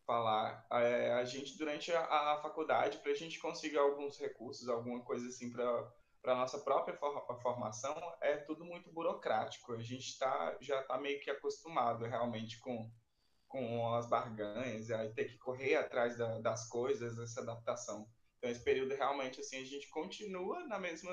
falar. 0.07 0.67
É, 0.73 1.13
a 1.13 1.25
gente, 1.27 1.59
durante 1.59 1.93
a, 1.93 2.33
a 2.33 2.41
faculdade, 2.41 2.99
para 2.99 3.13
a 3.13 3.15
gente 3.15 3.39
conseguir 3.39 3.77
alguns 3.77 4.19
recursos, 4.19 4.67
alguma 4.67 5.01
coisa 5.01 5.29
assim 5.29 5.51
para 5.51 5.93
para 6.23 6.35
nossa 6.37 6.59
própria 6.59 6.97
formação, 7.43 7.95
é 8.23 8.39
tudo 8.39 8.65
muito 8.65 8.91
burocrático. 8.91 9.75
A 9.75 9.83
gente 9.83 10.19
tá, 10.19 10.57
já 10.59 10.81
está 10.81 10.97
meio 10.97 11.21
que 11.21 11.31
acostumado 11.31 12.07
realmente 12.07 12.59
com 12.61 12.91
com 13.47 13.95
as 13.95 14.09
barganhas, 14.09 14.91
aí 14.91 15.13
ter 15.13 15.27
que 15.27 15.37
correr 15.37 15.77
atrás 15.77 16.17
da, 16.17 16.41
das 16.41 16.67
coisas, 16.69 17.17
essa 17.19 17.43
adaptação. 17.43 18.09
Então, 18.39 18.51
esse 18.51 18.65
período 18.65 18.95
realmente, 18.95 19.39
assim, 19.39 19.59
a 19.59 19.65
gente 19.65 19.89
continua 19.91 20.67
na 20.67 20.79
mesma, 20.79 21.13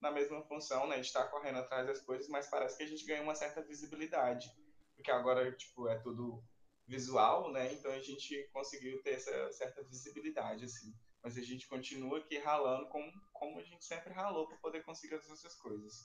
na 0.00 0.10
mesma 0.10 0.42
função, 0.42 0.86
né? 0.86 0.94
A 0.94 0.96
gente 0.96 1.06
está 1.06 1.24
correndo 1.24 1.58
atrás 1.58 1.86
das 1.86 2.00
coisas, 2.00 2.28
mas 2.28 2.48
parece 2.48 2.76
que 2.76 2.82
a 2.82 2.86
gente 2.88 3.04
ganha 3.04 3.22
uma 3.22 3.34
certa 3.34 3.62
visibilidade, 3.62 4.50
porque 4.94 5.10
agora, 5.10 5.50
tipo, 5.52 5.88
é 5.88 5.98
tudo 5.98 6.42
visual, 6.86 7.50
né? 7.52 7.72
Então, 7.72 7.90
a 7.90 8.00
gente 8.00 8.48
conseguiu 8.52 9.02
ter 9.02 9.14
essa 9.14 9.52
certa 9.52 9.82
visibilidade, 9.84 10.64
assim. 10.64 10.94
Mas 11.22 11.38
a 11.38 11.42
gente 11.42 11.66
continua 11.66 12.18
aqui 12.18 12.38
ralando 12.38 12.86
como, 12.88 13.10
como 13.32 13.58
a 13.58 13.62
gente 13.62 13.84
sempre 13.84 14.12
ralou 14.12 14.46
para 14.46 14.58
poder 14.58 14.84
conseguir 14.84 15.14
as 15.14 15.26
nossas 15.26 15.54
coisas. 15.54 16.04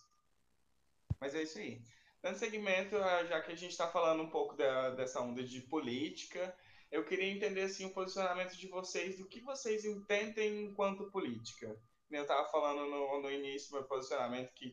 Mas 1.19 1.35
é 1.35 1.43
isso 1.43 1.57
aí. 1.57 1.81
Dando 2.21 2.37
segmento, 2.37 2.97
já 3.27 3.41
que 3.41 3.51
a 3.51 3.55
gente 3.55 3.71
está 3.71 3.87
falando 3.87 4.23
um 4.23 4.29
pouco 4.29 4.55
da, 4.55 4.91
dessa 4.91 5.21
onda 5.21 5.43
de 5.43 5.61
política, 5.61 6.55
eu 6.91 7.05
queria 7.05 7.29
entender 7.29 7.63
assim, 7.63 7.85
o 7.85 7.93
posicionamento 7.93 8.57
de 8.57 8.67
vocês, 8.67 9.17
do 9.17 9.27
que 9.27 9.41
vocês 9.41 9.85
entendem 9.85 10.65
enquanto 10.65 11.11
política. 11.11 11.77
Eu 12.11 12.23
estava 12.23 12.47
falando 12.49 12.89
no, 12.89 13.21
no 13.21 13.31
início 13.31 13.69
do 13.69 13.75
meu 13.75 13.83
posicionamento 13.83 14.51
que 14.53 14.71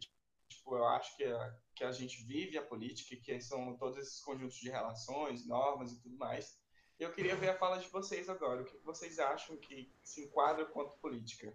tipo, 0.49 0.76
eu 0.76 0.85
acho 0.87 1.16
que 1.16 1.25
a, 1.25 1.55
que 1.75 1.85
a 1.85 1.93
gente 1.93 2.25
vive 2.25 2.59
a 2.59 2.62
política, 2.62 3.16
que 3.16 3.40
são 3.40 3.76
todos 3.76 3.99
esses 3.99 4.21
conjuntos 4.21 4.57
de 4.57 4.71
relações, 4.71 5.47
normas 5.47 5.93
e 5.93 6.00
tudo 6.00 6.16
mais. 6.16 6.57
Eu 6.99 7.11
queria 7.11 7.37
ver 7.37 7.50
a 7.50 7.59
fala 7.59 7.76
de 7.78 7.88
vocês 7.88 8.28
agora. 8.28 8.62
O 8.62 8.64
que 8.64 8.76
vocês 8.85 9.19
acham 9.19 9.57
que 9.57 9.93
se 10.02 10.23
enquadra 10.25 10.64
quanto 10.64 10.97
política? 10.99 11.52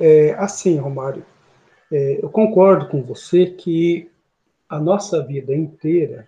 É, 0.00 0.32
assim, 0.34 0.78
Romário, 0.78 1.26
é, 1.90 2.24
eu 2.24 2.30
concordo 2.30 2.88
com 2.88 3.02
você 3.02 3.50
que 3.50 4.10
a 4.68 4.80
nossa 4.80 5.22
vida 5.22 5.54
inteira, 5.54 6.26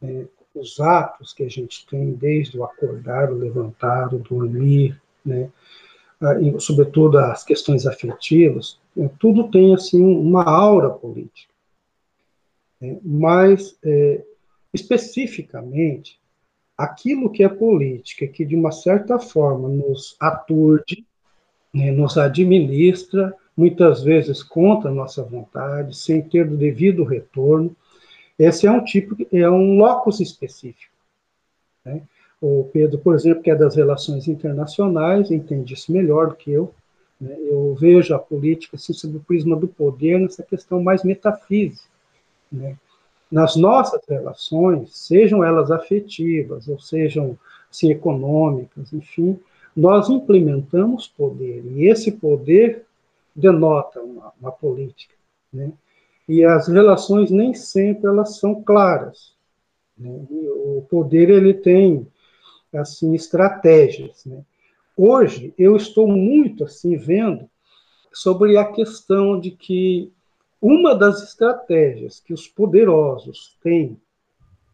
né, 0.00 0.28
os 0.54 0.78
atos 0.78 1.32
que 1.32 1.42
a 1.42 1.48
gente 1.48 1.84
tem, 1.86 2.12
desde 2.12 2.56
o 2.58 2.64
acordar, 2.64 3.30
o 3.32 3.36
levantar, 3.36 4.14
o 4.14 4.18
dormir, 4.18 5.00
né, 5.24 5.50
sobretudo 6.58 7.18
as 7.18 7.44
questões 7.44 7.86
afetivas, 7.86 8.78
né, 8.94 9.10
tudo 9.18 9.50
tem 9.50 9.74
assim 9.74 10.02
uma 10.02 10.44
aura 10.44 10.90
política. 10.90 11.52
Né, 12.80 12.98
mas, 13.02 13.76
é, 13.82 14.22
especificamente, 14.72 16.18
aquilo 16.76 17.30
que 17.30 17.42
é 17.42 17.48
política, 17.48 18.26
que 18.26 18.44
de 18.44 18.54
uma 18.54 18.72
certa 18.72 19.18
forma 19.18 19.68
nos 19.68 20.16
aturde, 20.20 21.04
né, 21.72 21.90
nos 21.90 22.18
administra, 22.18 23.34
muitas 23.56 24.02
vezes 24.02 24.42
contra 24.42 24.90
a 24.90 24.94
nossa 24.94 25.22
vontade, 25.22 25.96
sem 25.96 26.22
ter 26.22 26.46
o 26.46 26.56
devido 26.56 27.04
retorno, 27.04 27.74
esse 28.38 28.66
é 28.66 28.70
um 28.70 28.82
tipo, 28.82 29.16
é 29.30 29.50
um 29.50 29.76
locus 29.76 30.20
específico. 30.20 30.94
Né? 31.84 32.02
O 32.40 32.68
Pedro, 32.72 32.98
por 32.98 33.14
exemplo, 33.14 33.42
que 33.42 33.50
é 33.50 33.54
das 33.54 33.76
relações 33.76 34.26
internacionais, 34.26 35.30
entende 35.30 35.74
isso 35.74 35.92
melhor 35.92 36.28
do 36.28 36.34
que 36.36 36.50
eu. 36.50 36.72
Né? 37.20 37.36
Eu 37.38 37.74
vejo 37.74 38.14
a 38.14 38.18
política 38.18 38.76
assim, 38.76 38.92
sob 38.92 39.18
o 39.18 39.20
prisma 39.20 39.56
do 39.56 39.68
poder, 39.68 40.18
nessa 40.18 40.42
questão 40.42 40.82
mais 40.82 41.04
metafísica. 41.04 41.88
Né? 42.50 42.76
Nas 43.30 43.56
nossas 43.56 44.00
relações, 44.08 44.96
sejam 44.96 45.44
elas 45.44 45.70
afetivas, 45.70 46.66
ou 46.66 46.80
sejam 46.80 47.38
assim, 47.70 47.90
econômicas, 47.90 48.92
enfim, 48.92 49.38
nós 49.76 50.08
implementamos 50.08 51.06
poder, 51.06 51.62
e 51.64 51.86
esse 51.86 52.10
poder 52.10 52.84
denota 53.36 54.00
uma, 54.00 54.32
uma 54.40 54.50
política. 54.50 55.14
Né? 55.52 55.72
e 56.30 56.44
as 56.44 56.68
relações 56.68 57.28
nem 57.28 57.52
sempre 57.54 58.08
elas 58.08 58.36
são 58.36 58.62
claras. 58.62 59.32
Né? 59.98 60.08
O 60.30 60.86
poder 60.88 61.28
ele 61.28 61.52
tem 61.52 62.06
assim 62.72 63.14
estratégias. 63.14 64.24
Né? 64.24 64.42
hoje 64.96 65.54
eu 65.56 65.76
estou 65.76 66.06
muito 66.06 66.64
assim 66.64 66.96
vendo 66.96 67.48
sobre 68.12 68.56
a 68.56 68.64
questão 68.64 69.40
de 69.40 69.50
que 69.50 70.12
uma 70.60 70.94
das 70.94 71.22
estratégias 71.22 72.20
que 72.20 72.34
os 72.34 72.46
poderosos 72.46 73.56
têm 73.62 73.98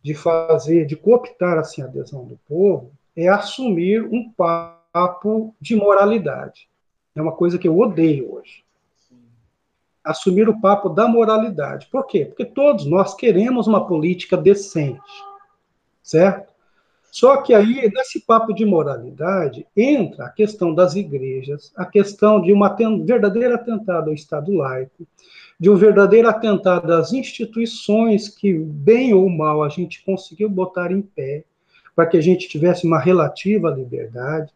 de 0.02 0.14
fazer, 0.14 0.84
de 0.86 0.96
cooptar 0.96 1.58
assim 1.58 1.82
a 1.82 1.84
adesão 1.84 2.24
do 2.24 2.38
povo, 2.48 2.90
é 3.14 3.28
assumir 3.28 4.02
um 4.04 4.30
papo 4.32 5.54
de 5.60 5.76
moralidade. 5.76 6.68
É 7.14 7.22
uma 7.22 7.32
coisa 7.32 7.58
que 7.58 7.68
eu 7.68 7.78
odeio 7.78 8.34
hoje. 8.34 8.64
Assumir 10.04 10.48
o 10.48 10.60
papo 10.60 10.88
da 10.88 11.08
moralidade. 11.08 11.88
Por 11.90 12.06
quê? 12.06 12.26
Porque 12.26 12.44
todos 12.44 12.84
nós 12.84 13.14
queremos 13.14 13.66
uma 13.66 13.86
política 13.86 14.36
decente, 14.36 15.00
certo? 16.02 16.52
Só 17.18 17.38
que 17.38 17.54
aí, 17.54 17.90
nesse 17.94 18.20
papo 18.20 18.52
de 18.52 18.66
moralidade, 18.66 19.66
entra 19.74 20.26
a 20.26 20.30
questão 20.30 20.74
das 20.74 20.96
igrejas, 20.96 21.72
a 21.74 21.86
questão 21.86 22.42
de 22.42 22.52
uma 22.52 22.68
verdadeiro 23.06 23.54
atentado 23.54 24.10
ao 24.10 24.14
Estado 24.14 24.52
laico, 24.52 25.08
de 25.58 25.70
um 25.70 25.76
verdadeiro 25.76 26.28
atentado 26.28 26.92
às 26.92 27.14
instituições 27.14 28.28
que, 28.28 28.52
bem 28.52 29.14
ou 29.14 29.30
mal, 29.30 29.62
a 29.62 29.70
gente 29.70 30.04
conseguiu 30.04 30.50
botar 30.50 30.92
em 30.92 31.00
pé, 31.00 31.44
para 31.94 32.04
que 32.04 32.18
a 32.18 32.20
gente 32.20 32.50
tivesse 32.50 32.86
uma 32.86 33.00
relativa 33.00 33.70
liberdade. 33.70 34.52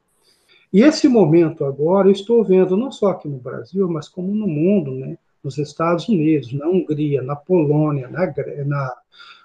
E 0.71 0.83
esse 0.83 1.09
momento 1.09 1.65
agora, 1.65 2.09
eu 2.09 2.13
estou 2.13 2.45
vendo, 2.45 2.77
não 2.77 2.93
só 2.93 3.07
aqui 3.07 3.27
no 3.27 3.39
Brasil, 3.39 3.89
mas 3.89 4.07
como 4.07 4.35
no 4.35 4.47
mundo, 4.47 4.91
né? 4.91 5.17
Nos 5.43 5.59
Estados 5.59 6.09
Unidos, 6.09 6.53
na 6.53 6.69
Hungria, 6.69 7.23
na 7.23 7.35
Polônia, 7.35 8.09
na, 8.09 8.27
na, 8.65 8.97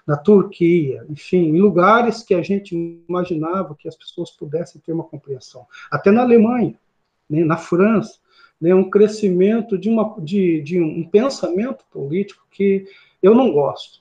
na 0.06 0.16
Turquia, 0.16 1.04
enfim, 1.08 1.48
em 1.48 1.60
lugares 1.60 2.22
que 2.22 2.34
a 2.34 2.42
gente 2.42 2.74
imaginava 3.08 3.74
que 3.74 3.88
as 3.88 3.96
pessoas 3.96 4.30
pudessem 4.30 4.80
ter 4.80 4.92
uma 4.92 5.04
compreensão. 5.04 5.66
Até 5.90 6.10
na 6.10 6.22
Alemanha, 6.22 6.78
né, 7.28 7.44
na 7.44 7.56
França, 7.56 8.18
né, 8.60 8.74
um 8.74 8.88
crescimento 8.88 9.76
de, 9.76 9.88
uma, 9.88 10.14
de, 10.20 10.62
de 10.62 10.80
um 10.80 11.04
pensamento 11.08 11.84
político 11.90 12.46
que 12.50 12.86
eu 13.22 13.34
não 13.34 13.52
gosto, 13.52 14.00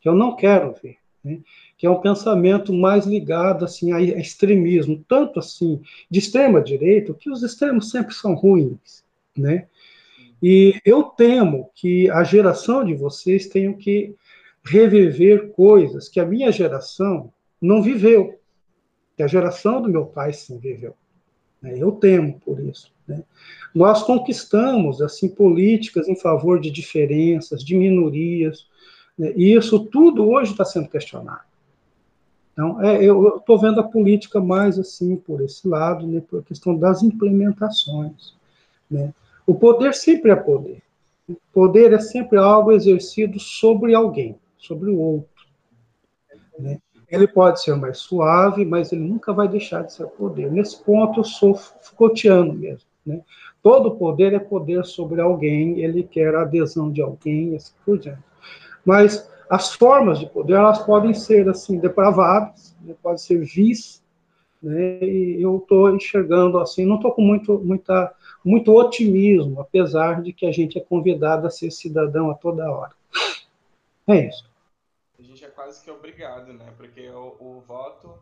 que 0.00 0.08
eu 0.08 0.14
não 0.14 0.36
quero 0.36 0.74
ver, 0.82 0.96
né, 1.22 1.40
que 1.76 1.86
é 1.86 1.90
um 1.90 2.00
pensamento 2.00 2.72
mais 2.72 3.06
ligado 3.06 3.64
assim 3.64 3.92
a 3.92 4.00
extremismo, 4.00 5.04
tanto 5.08 5.38
assim 5.38 5.80
de 6.10 6.18
extrema 6.18 6.62
direita, 6.62 7.14
que 7.14 7.30
os 7.30 7.42
extremos 7.42 7.90
sempre 7.90 8.14
são 8.14 8.34
ruins, 8.34 9.04
né? 9.36 9.66
E 10.42 10.80
eu 10.84 11.04
temo 11.04 11.70
que 11.74 12.10
a 12.10 12.24
geração 12.24 12.84
de 12.84 12.94
vocês 12.94 13.46
tenha 13.46 13.72
que 13.74 14.14
reviver 14.64 15.50
coisas 15.52 16.08
que 16.08 16.20
a 16.20 16.24
minha 16.24 16.50
geração 16.50 17.32
não 17.60 17.82
viveu, 17.82 18.38
que 19.16 19.22
a 19.22 19.26
geração 19.26 19.82
do 19.82 19.88
meu 19.88 20.06
pai 20.06 20.32
sim 20.32 20.58
viveu. 20.58 20.94
Né? 21.60 21.74
Eu 21.76 21.92
temo 21.92 22.40
por 22.40 22.58
isso. 22.60 22.92
Né? 23.06 23.22
Nós 23.74 24.02
conquistamos 24.02 25.02
assim 25.02 25.28
políticas 25.28 26.08
em 26.08 26.16
favor 26.16 26.58
de 26.58 26.70
diferenças, 26.70 27.62
de 27.62 27.76
minorias, 27.76 28.66
né? 29.18 29.32
e 29.36 29.54
isso 29.54 29.86
tudo 29.86 30.28
hoje 30.28 30.52
está 30.52 30.64
sendo 30.64 30.88
questionado. 30.88 31.50
Então, 32.52 32.82
é, 32.82 33.02
eu 33.02 33.38
estou 33.38 33.58
vendo 33.58 33.80
a 33.80 33.84
política 33.84 34.40
mais 34.40 34.78
assim 34.78 35.16
por 35.16 35.40
esse 35.40 35.66
lado, 35.66 36.06
né, 36.06 36.20
por 36.28 36.42
questão 36.42 36.76
das 36.76 37.02
implementações. 37.02 38.34
Né? 38.90 39.14
O 39.50 39.54
poder 39.56 39.94
sempre 39.94 40.30
é 40.30 40.36
poder. 40.36 40.80
Poder 41.52 41.92
é 41.92 41.98
sempre 41.98 42.38
algo 42.38 42.70
exercido 42.70 43.40
sobre 43.40 43.96
alguém 43.96 44.38
sobre 44.56 44.90
o 44.90 44.96
outro. 44.96 45.44
Né? 46.56 46.78
Ele 47.08 47.26
pode 47.26 47.60
ser 47.60 47.74
mais 47.74 47.98
suave, 47.98 48.64
mas 48.64 48.92
ele 48.92 49.02
nunca 49.02 49.32
vai 49.32 49.48
deixar 49.48 49.82
de 49.82 49.92
ser 49.92 50.06
poder. 50.06 50.52
Nesse 50.52 50.80
ponto, 50.84 51.18
eu 51.18 51.24
sou 51.24 51.56
Foucaultiano 51.56 52.52
mesmo. 52.52 52.86
Né? 53.04 53.22
Todo 53.60 53.96
poder 53.96 54.34
é 54.34 54.38
poder 54.38 54.84
sobre 54.84 55.20
alguém, 55.20 55.80
ele 55.80 56.04
quer 56.04 56.32
a 56.36 56.42
adesão 56.42 56.92
de 56.92 57.02
alguém, 57.02 57.56
assim 57.56 57.72
por 57.84 57.98
diante. 57.98 58.22
Mas 58.84 59.28
as 59.50 59.74
formas 59.74 60.20
de 60.20 60.26
poder, 60.26 60.52
elas 60.52 60.78
podem 60.84 61.12
ser, 61.12 61.48
assim, 61.48 61.76
depravadas, 61.76 62.76
né? 62.82 62.94
pode 63.02 63.20
ser 63.20 63.40
vis, 63.40 63.99
né? 64.62 65.02
e 65.02 65.42
eu 65.42 65.58
estou 65.58 65.94
enxergando, 65.94 66.58
assim, 66.58 66.84
não 66.84 66.96
estou 66.96 67.12
com 67.12 67.22
muito, 67.22 67.58
muita, 67.58 68.14
muito 68.44 68.72
otimismo, 68.72 69.60
apesar 69.60 70.22
de 70.22 70.32
que 70.32 70.46
a 70.46 70.52
gente 70.52 70.78
é 70.78 70.80
convidado 70.80 71.46
a 71.46 71.50
ser 71.50 71.70
cidadão 71.70 72.30
a 72.30 72.34
toda 72.34 72.70
hora. 72.70 72.92
É 74.06 74.28
isso 74.28 74.50
gente 75.30 75.44
é 75.44 75.50
quase 75.50 75.82
que 75.82 75.90
obrigado, 75.90 76.52
né? 76.52 76.72
Porque 76.76 77.08
o, 77.08 77.36
o 77.40 77.60
voto 77.60 78.18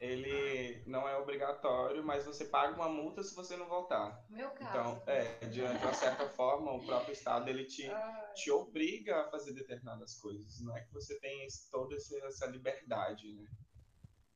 ele 0.00 0.82
não 0.86 1.08
é 1.08 1.16
obrigatório, 1.16 2.02
mas 2.02 2.24
você 2.24 2.44
paga 2.46 2.74
uma 2.74 2.88
multa 2.88 3.22
se 3.22 3.34
você 3.34 3.56
não 3.56 3.68
votar. 3.68 4.24
Meu 4.28 4.50
caso. 4.50 4.70
Então, 4.70 5.02
é, 5.06 5.46
de 5.46 5.62
uma 5.62 5.94
certa 5.94 6.28
forma, 6.30 6.72
o 6.72 6.84
próprio 6.84 7.12
Estado 7.12 7.48
ele 7.48 7.64
te, 7.64 7.88
te 8.34 8.50
obriga 8.50 9.20
a 9.20 9.30
fazer 9.30 9.52
determinadas 9.52 10.18
coisas. 10.18 10.60
Não 10.60 10.76
é 10.76 10.80
que 10.80 10.92
você 10.92 11.18
tem 11.20 11.46
toda 11.70 11.94
essa 11.94 12.46
liberdade, 12.46 13.32
né? 13.32 13.46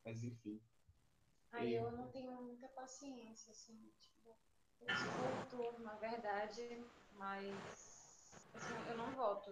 Mas 0.04 0.22
enfim. 0.22 0.60
Aí 1.52 1.74
eu 1.74 1.90
não 1.92 2.08
tenho 2.08 2.32
muita 2.42 2.68
paciência, 2.68 3.50
assim, 3.50 3.90
tipo, 4.00 4.36
eu 4.80 4.88
sou 5.50 5.78
na 5.80 5.94
verdade, 5.94 6.84
mas 7.12 7.54
assim, 8.54 8.90
eu 8.90 8.96
não 8.96 9.10
voto. 9.12 9.50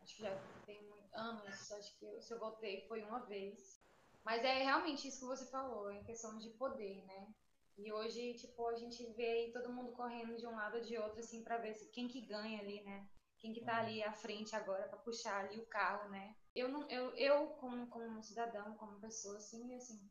Acho 0.00 0.16
que 0.16 0.22
já 0.22 0.36
tem 0.66 0.88
anos, 1.12 1.72
acho 1.72 1.98
que 1.98 2.20
se 2.20 2.32
eu 2.32 2.38
voltei 2.38 2.86
foi 2.86 3.02
uma 3.02 3.20
vez. 3.20 3.80
Mas 4.24 4.44
é 4.44 4.62
realmente 4.62 5.08
isso 5.08 5.20
que 5.20 5.26
você 5.26 5.46
falou, 5.50 5.90
em 5.90 6.04
questão 6.04 6.38
de 6.38 6.50
poder, 6.50 7.04
né? 7.06 7.34
E 7.78 7.92
hoje, 7.92 8.34
tipo, 8.34 8.66
a 8.66 8.74
gente 8.74 9.06
vê 9.12 9.50
todo 9.52 9.72
mundo 9.72 9.92
correndo 9.92 10.36
de 10.36 10.46
um 10.46 10.54
lado 10.54 10.78
ou 10.78 10.82
de 10.82 10.98
outro, 10.98 11.20
assim, 11.20 11.42
para 11.44 11.58
ver 11.58 11.74
quem 11.92 12.08
que 12.08 12.20
ganha 12.20 12.60
ali, 12.60 12.82
né? 12.82 13.08
Quem 13.38 13.52
que 13.52 13.64
tá 13.64 13.78
ali 13.78 14.02
à 14.02 14.12
frente 14.12 14.56
agora 14.56 14.88
para 14.88 14.98
puxar 14.98 15.44
ali 15.44 15.60
o 15.60 15.66
carro, 15.66 16.10
né? 16.10 16.34
Eu, 16.54 16.68
não, 16.68 16.90
eu, 16.90 17.14
eu 17.16 17.46
como, 17.50 17.86
como 17.86 18.22
cidadão, 18.22 18.76
como 18.76 19.00
pessoa, 19.00 19.36
assim, 19.36 19.74
assim, 19.76 20.10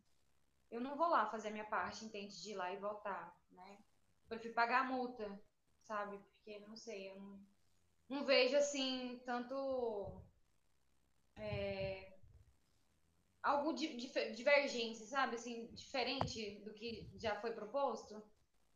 eu 0.72 0.82
não 0.82 0.96
vou 0.98 1.08
lá 1.08 1.26
fazer 1.26 1.50
a 1.50 1.52
minha 1.52 1.66
parte, 1.66 2.06
entende? 2.06 2.42
De 2.42 2.52
ir 2.52 2.56
lá 2.56 2.72
e 2.72 2.78
voltar, 2.78 3.38
né? 3.52 3.78
Eu 4.24 4.30
prefiro 4.30 4.54
pagar 4.54 4.82
a 4.82 4.84
multa, 4.84 5.40
sabe? 5.84 6.18
Porque, 6.18 6.60
não 6.60 6.76
sei, 6.76 7.10
eu 7.10 7.16
não, 7.20 7.40
não 8.10 8.26
vejo, 8.26 8.56
assim, 8.58 9.22
tanto 9.26 10.22
é, 11.36 12.18
algo 13.42 13.74
de, 13.74 13.96
de, 13.96 14.34
divergente, 14.34 15.06
sabe? 15.06 15.36
Assim, 15.36 15.68
diferente 15.74 16.60
do 16.64 16.74
que 16.74 17.10
já 17.16 17.40
foi 17.40 17.52
proposto. 17.52 18.22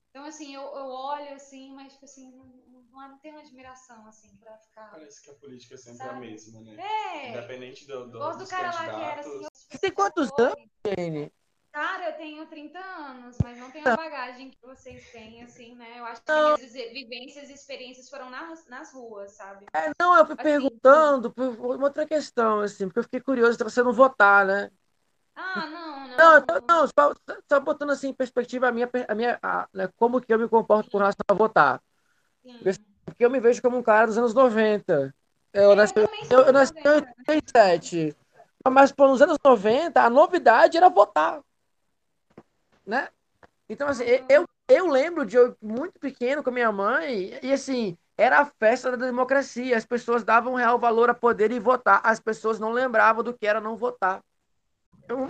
Então, 0.09 0.25
assim, 0.25 0.53
eu, 0.53 0.61
eu 0.61 0.85
olho 0.87 1.33
assim, 1.33 1.73
mas, 1.73 1.93
tipo 1.93 2.05
assim, 2.05 2.31
não, 2.31 2.45
não 2.91 3.17
tem 3.19 3.31
uma 3.31 3.41
admiração, 3.41 4.05
assim, 4.07 4.35
pra 4.37 4.57
ficar. 4.57 4.91
Parece 4.91 5.21
que 5.21 5.29
a 5.29 5.35
política 5.35 5.75
é 5.75 5.77
sempre 5.77 5.97
sabe? 5.97 6.17
a 6.17 6.19
mesma, 6.19 6.61
né? 6.61 6.77
É. 6.77 7.29
Independente 7.29 7.87
do. 7.87 8.07
do 8.09 8.19
Gosto 8.19 8.39
do 8.39 8.47
cara 8.47 8.71
lá 8.71 8.93
que 8.93 9.01
era 9.01 9.21
assim. 9.21 9.45
Você 9.69 9.79
tem 9.79 9.91
quantos 9.91 10.29
anos, 10.37 10.69
Jane? 10.85 11.31
Cara, 11.71 12.09
eu 12.09 12.13
tenho 12.17 12.45
30 12.47 12.79
anos, 12.79 13.37
mas 13.41 13.57
não 13.57 13.71
tenho 13.71 13.87
a 13.87 13.95
bagagem 13.95 14.49
que 14.49 14.57
vocês 14.61 15.09
têm, 15.11 15.41
assim, 15.41 15.73
né? 15.75 15.99
Eu 15.99 16.05
acho 16.05 16.21
que 16.21 16.29
não. 16.29 16.57
minhas 16.57 16.73
vivências 16.91 17.49
e 17.49 17.53
experiências 17.53 18.09
foram 18.09 18.29
nas, 18.29 18.67
nas 18.67 18.93
ruas, 18.93 19.31
sabe? 19.31 19.67
É, 19.73 19.89
não, 19.97 20.17
eu 20.17 20.25
fui 20.25 20.35
assim, 20.37 20.43
perguntando 20.43 21.31
por 21.31 21.75
uma 21.75 21.85
outra 21.85 22.05
questão, 22.05 22.59
assim, 22.59 22.87
porque 22.87 22.99
eu 22.99 23.03
fiquei 23.03 23.21
curioso 23.21 23.57
se 23.57 23.63
você 23.63 23.81
não 23.81 23.93
votar, 23.93 24.45
né? 24.45 24.69
Ah, 25.33 25.65
não, 25.65 26.07
não. 26.09 26.17
Não, 26.17 26.39
não, 26.39 26.67
não 26.67 26.87
só, 26.87 27.13
só, 27.49 27.59
botando 27.61 27.91
assim 27.91 28.09
em 28.09 28.13
perspectiva 28.13 28.67
a 28.67 28.71
minha, 28.73 28.89
a 29.07 29.15
minha 29.15 29.39
a, 29.41 29.65
né, 29.73 29.89
como 29.95 30.19
que 30.19 30.33
eu 30.33 30.39
me 30.39 30.49
comporto 30.49 30.85
Sim. 30.85 30.91
com 30.91 30.97
relação 30.97 31.23
a 31.25 31.33
votar. 31.33 31.81
Sim. 32.41 32.59
Porque 33.05 33.23
eu 33.23 33.29
me 33.29 33.39
vejo 33.39 33.61
como 33.61 33.77
um 33.77 33.83
cara 33.83 34.07
dos 34.07 34.17
anos 34.17 34.33
90. 34.33 35.15
Eu, 35.53 35.71
é, 35.71 35.75
nasci, 35.75 35.93
eu, 36.29 36.41
eu 36.41 36.53
nasci 36.53 36.73
em 36.83 36.89
87. 36.89 38.15
Mas, 38.69 38.91
pô, 38.91 39.07
nos 39.07 39.21
anos 39.21 39.37
90, 39.43 40.03
a 40.03 40.09
novidade 40.09 40.77
era 40.77 40.89
votar 40.89 41.41
né? 42.85 43.09
Então, 43.69 43.87
assim, 43.87 44.03
eu, 44.29 44.45
eu 44.67 44.87
lembro 44.87 45.25
de 45.25 45.37
eu 45.37 45.55
muito 45.61 45.99
pequeno 45.99 46.43
com 46.43 46.51
minha 46.51 46.71
mãe, 46.71 47.39
e 47.41 47.53
assim, 47.53 47.97
era 48.17 48.39
a 48.39 48.45
festa 48.45 48.91
da 48.91 49.05
democracia. 49.05 49.75
As 49.75 49.85
pessoas 49.85 50.23
davam 50.23 50.55
real 50.55 50.77
valor 50.77 51.09
a 51.09 51.13
poder 51.13 51.51
e 51.51 51.59
votar. 51.59 52.01
As 52.03 52.19
pessoas 52.19 52.59
não 52.59 52.71
lembravam 52.71 53.23
do 53.23 53.33
que 53.33 53.47
era 53.47 53.59
não 53.59 53.75
votar. 53.75 54.21
Uma 55.09 55.27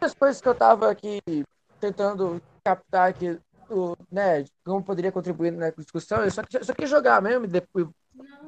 das 0.00 0.14
coisas 0.14 0.40
que 0.40 0.48
eu 0.48 0.52
estava 0.52 0.90
aqui 0.90 1.20
tentando 1.80 2.40
captar 2.62 3.10
aqui, 3.10 3.38
o, 3.68 3.96
né, 4.10 4.44
como 4.64 4.82
poderia 4.82 5.12
contribuir 5.12 5.52
na 5.52 5.70
discussão, 5.70 6.24
eu 6.24 6.30
só, 6.30 6.42
só 6.62 6.72
queria 6.72 6.86
jogar 6.86 7.20
mesmo, 7.20 7.46
depois 7.46 7.86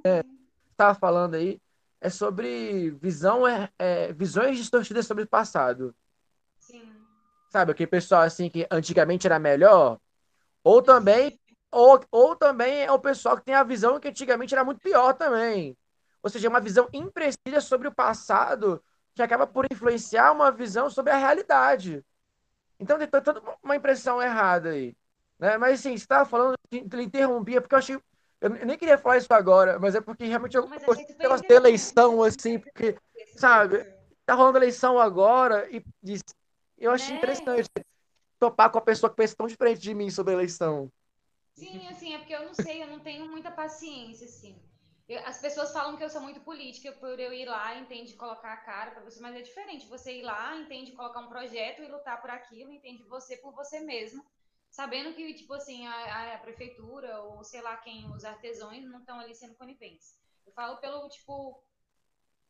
é, 0.04 0.22
estava 0.70 0.94
falando 0.94 1.34
aí, 1.34 1.60
é 2.00 2.08
sobre 2.08 2.90
visão, 2.90 3.46
é, 3.46 3.68
é, 3.78 4.12
visões 4.12 4.56
distorcidas 4.56 5.06
sobre 5.06 5.24
o 5.24 5.28
passado. 5.28 5.94
Sabe? 7.50 7.72
Aquele 7.72 7.86
pessoal 7.86 8.22
assim 8.22 8.48
que 8.50 8.66
antigamente 8.70 9.26
era 9.26 9.38
melhor. 9.38 9.98
Ou 10.64 10.82
também, 10.82 11.38
ou, 11.70 12.00
ou 12.10 12.36
também 12.36 12.84
é 12.84 12.92
o 12.92 12.98
pessoal 12.98 13.36
que 13.36 13.44
tem 13.44 13.54
a 13.54 13.62
visão 13.62 14.00
que 14.00 14.08
antigamente 14.08 14.54
era 14.54 14.64
muito 14.64 14.80
pior 14.80 15.12
também. 15.14 15.76
Ou 16.22 16.30
seja, 16.30 16.48
uma 16.48 16.60
visão 16.60 16.88
imprecisa 16.92 17.60
sobre 17.60 17.86
o 17.86 17.94
passado 17.94 18.82
que 19.14 19.22
acaba 19.22 19.46
por 19.46 19.66
influenciar 19.70 20.32
uma 20.32 20.50
visão 20.50 20.90
sobre 20.90 21.12
a 21.12 21.16
realidade. 21.16 22.04
Então 22.78 22.98
tem 22.98 23.08
toda 23.08 23.40
uma 23.62 23.76
impressão 23.76 24.20
errada 24.20 24.70
aí. 24.70 24.94
Né? 25.38 25.56
Mas 25.56 25.80
assim, 25.80 25.90
você 25.90 26.04
estava 26.04 26.28
falando, 26.28 26.56
ele 26.70 27.02
interrompia, 27.02 27.60
porque 27.60 27.74
eu 27.74 27.78
achei. 27.78 27.98
Eu 28.40 28.50
nem 28.50 28.76
queria 28.76 28.98
falar 28.98 29.16
isso 29.16 29.32
agora, 29.32 29.78
mas 29.78 29.94
é 29.94 30.00
porque 30.00 30.24
realmente 30.24 30.56
eu 30.56 30.68
gostei 30.68 31.06
super 31.38 31.54
eleição, 31.54 32.22
assim, 32.22 32.58
porque, 32.58 32.98
sabe, 33.34 33.86
tá 34.26 34.34
rolando 34.34 34.58
eleição 34.58 34.98
agora 34.98 35.66
e 35.70 35.82
eu 36.78 36.92
achei 36.92 37.14
Né? 37.14 37.16
interessante 37.16 37.70
topar 38.40 38.70
com 38.70 38.78
a 38.78 38.82
pessoa 38.82 39.10
que 39.10 39.16
pensa 39.16 39.36
tão 39.36 39.46
diferente 39.48 39.80
de 39.80 39.94
mim 39.94 40.10
sobre 40.10 40.32
a 40.34 40.36
eleição. 40.36 40.90
Sim, 41.54 41.88
assim, 41.88 42.14
é 42.14 42.18
porque 42.18 42.34
eu 42.34 42.44
não 42.44 42.54
sei, 42.54 42.82
eu 42.82 42.86
não 42.86 43.00
tenho 43.00 43.28
muita 43.28 43.50
paciência, 43.50 44.26
assim. 44.26 44.60
Eu- 45.08 45.24
as 45.24 45.38
pessoas 45.40 45.72
falam 45.72 45.96
que 45.96 46.04
eu 46.04 46.10
sou 46.10 46.20
muito 46.20 46.40
política 46.40 46.92
por 46.92 47.18
eu 47.18 47.32
ir 47.32 47.46
lá, 47.46 47.76
entende, 47.78 48.14
colocar 48.14 48.52
a 48.52 48.56
cara 48.58 48.90
pra 48.90 49.02
você, 49.02 49.20
mas 49.20 49.34
é 49.36 49.40
diferente. 49.40 49.86
Você 49.88 50.18
ir 50.18 50.22
lá, 50.22 50.56
entende, 50.56 50.92
colocar 50.92 51.20
um 51.20 51.28
projeto 51.28 51.82
e 51.82 51.88
lutar 51.88 52.20
por 52.20 52.30
aquilo, 52.30 52.72
entende, 52.72 53.02
você 53.04 53.36
por 53.38 53.52
você 53.54 53.80
mesmo, 53.80 54.24
sabendo 54.70 55.14
que, 55.14 55.32
tipo 55.34 55.54
assim, 55.54 55.86
a, 55.86 56.34
a 56.34 56.38
prefeitura 56.38 57.20
ou 57.22 57.42
sei 57.44 57.62
lá 57.62 57.76
quem, 57.78 58.10
os 58.12 58.24
artesãos 58.24 58.82
não 58.84 59.00
estão 59.00 59.18
ali 59.18 59.34
sendo 59.34 59.54
coniventes. 59.54 60.18
Eu 60.44 60.52
falo 60.52 60.76
pelo, 60.78 61.08
tipo, 61.08 61.62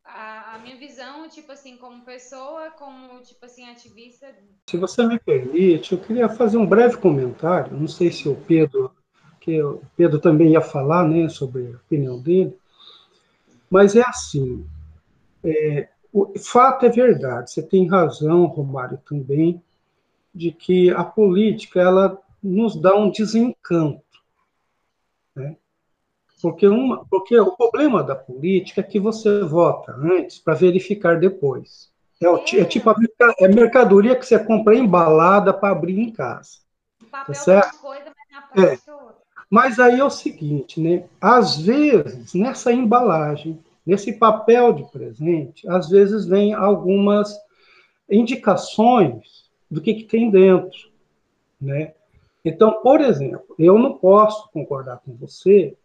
a, 0.06 0.54
a 0.54 0.58
minha 0.58 0.76
visão, 0.76 1.28
tipo 1.28 1.52
assim, 1.52 1.76
como 1.76 2.04
pessoa, 2.04 2.70
como, 2.72 3.20
tipo 3.22 3.44
assim, 3.44 3.68
ativista, 3.68 4.26
Se 4.68 4.76
você 4.76 5.06
me 5.06 5.18
permite, 5.18 5.92
eu 5.92 6.00
queria 6.00 6.28
fazer 6.28 6.56
um 6.56 6.66
breve 6.66 6.96
comentário. 6.96 7.76
Não 7.76 7.88
sei 7.88 8.10
se 8.12 8.28
o 8.28 8.36
Pedro, 8.36 8.90
que 9.40 9.62
o 9.62 9.82
Pedro 9.96 10.18
também 10.20 10.52
ia 10.52 10.60
falar, 10.60 11.06
né, 11.08 11.28
sobre 11.28 11.72
a 11.72 11.76
opinião 11.76 12.20
dele, 12.20 12.56
mas 13.70 13.96
é 13.96 14.02
assim. 14.02 14.64
é, 15.44 15.88
o 16.12 16.38
fato 16.38 16.86
é 16.86 16.88
verdade. 16.88 17.50
Você 17.50 17.62
tem 17.62 17.86
razão, 17.88 18.46
Romário, 18.46 18.98
também, 19.08 19.62
de 20.34 20.52
que 20.52 20.90
a 20.90 21.04
política 21.04 21.80
ela 21.80 22.18
nos 22.42 22.80
dá 22.80 22.96
um 22.96 23.10
desencanto? 23.10 24.02
Porque, 26.46 26.68
uma, 26.68 27.04
porque 27.10 27.36
o 27.40 27.56
problema 27.56 28.04
da 28.04 28.14
política 28.14 28.80
é 28.80 28.84
que 28.84 29.00
você 29.00 29.40
vota 29.40 29.92
antes 29.96 30.38
para 30.38 30.54
verificar 30.54 31.18
depois. 31.18 31.90
É, 32.22 32.28
o 32.28 32.38
ti- 32.38 32.60
é 32.60 32.64
tipo 32.64 32.88
a 32.88 32.94
é 33.40 33.48
mercadoria 33.48 34.14
que 34.14 34.24
você 34.24 34.38
compra 34.38 34.76
embalada 34.76 35.52
para 35.52 35.72
abrir 35.72 35.98
em 35.98 36.12
casa. 36.12 36.58
no 37.02 37.08
papel 37.08 37.34
Tá 37.34 37.34
certo? 37.34 37.78
coisa, 37.80 38.12
mas 38.54 38.64
é. 38.64 38.78
Mas 39.50 39.80
aí 39.80 39.98
é 39.98 40.04
o 40.04 40.08
seguinte, 40.08 40.80
né? 40.80 41.02
Às 41.20 41.56
vezes, 41.60 42.32
nessa 42.32 42.72
embalagem, 42.72 43.58
nesse 43.84 44.12
papel 44.12 44.72
de 44.72 44.84
presente, 44.84 45.68
às 45.68 45.88
vezes 45.88 46.26
vem 46.26 46.54
algumas 46.54 47.36
indicações 48.08 49.50
do 49.68 49.80
que, 49.80 49.94
que 49.94 50.04
tem 50.04 50.30
dentro, 50.30 50.78
né? 51.60 51.92
Então, 52.44 52.80
por 52.84 53.00
exemplo, 53.00 53.56
eu 53.58 53.76
não 53.76 53.94
posso 53.98 54.48
concordar 54.52 55.00
com 55.04 55.12
você 55.16 55.76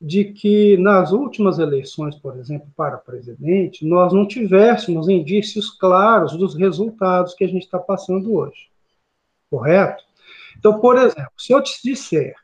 de 0.00 0.24
que 0.24 0.78
nas 0.78 1.12
últimas 1.12 1.58
eleições, 1.58 2.16
por 2.16 2.38
exemplo, 2.38 2.68
para 2.74 2.96
presidente, 2.96 3.84
nós 3.84 4.12
não 4.12 4.26
tivéssemos 4.26 5.08
indícios 5.08 5.70
claros 5.70 6.36
dos 6.36 6.54
resultados 6.54 7.34
que 7.34 7.44
a 7.44 7.48
gente 7.48 7.64
está 7.64 7.78
passando 7.78 8.34
hoje. 8.34 8.70
Correto? 9.50 10.02
Então, 10.58 10.80
por 10.80 10.96
exemplo, 10.96 11.32
se 11.36 11.52
eu 11.52 11.62
te 11.62 11.80
disser 11.84 12.34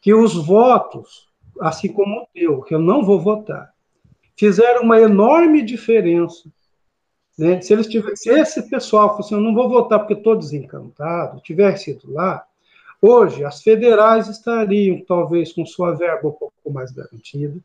que 0.00 0.12
os 0.12 0.34
votos, 0.34 1.28
assim 1.60 1.92
como 1.92 2.22
o 2.22 2.26
teu, 2.34 2.62
que 2.62 2.74
eu 2.74 2.80
não 2.80 3.04
vou 3.04 3.20
votar, 3.20 3.72
fizeram 4.36 4.82
uma 4.82 4.98
enorme 4.98 5.62
diferença. 5.62 6.50
Né? 7.38 7.60
Se, 7.60 7.72
eles 7.72 7.86
tivessem, 7.86 8.16
se 8.16 8.30
esse 8.30 8.68
pessoal 8.68 9.16
fosse, 9.16 9.32
eu 9.32 9.40
não 9.40 9.54
vou 9.54 9.68
votar 9.68 10.00
porque 10.00 10.14
estou 10.14 10.36
desencantado, 10.36 11.40
tivesse 11.40 11.92
ido 11.92 12.12
lá, 12.12 12.44
hoje 13.00 13.44
as 13.44 13.62
federais 13.62 14.28
estariam 14.28 15.02
talvez 15.06 15.52
com 15.52 15.64
sua 15.64 15.92
verba 15.92 16.28
um 16.28 16.32
pouco 16.32 16.70
mais 16.72 16.90
garantida, 16.90 17.58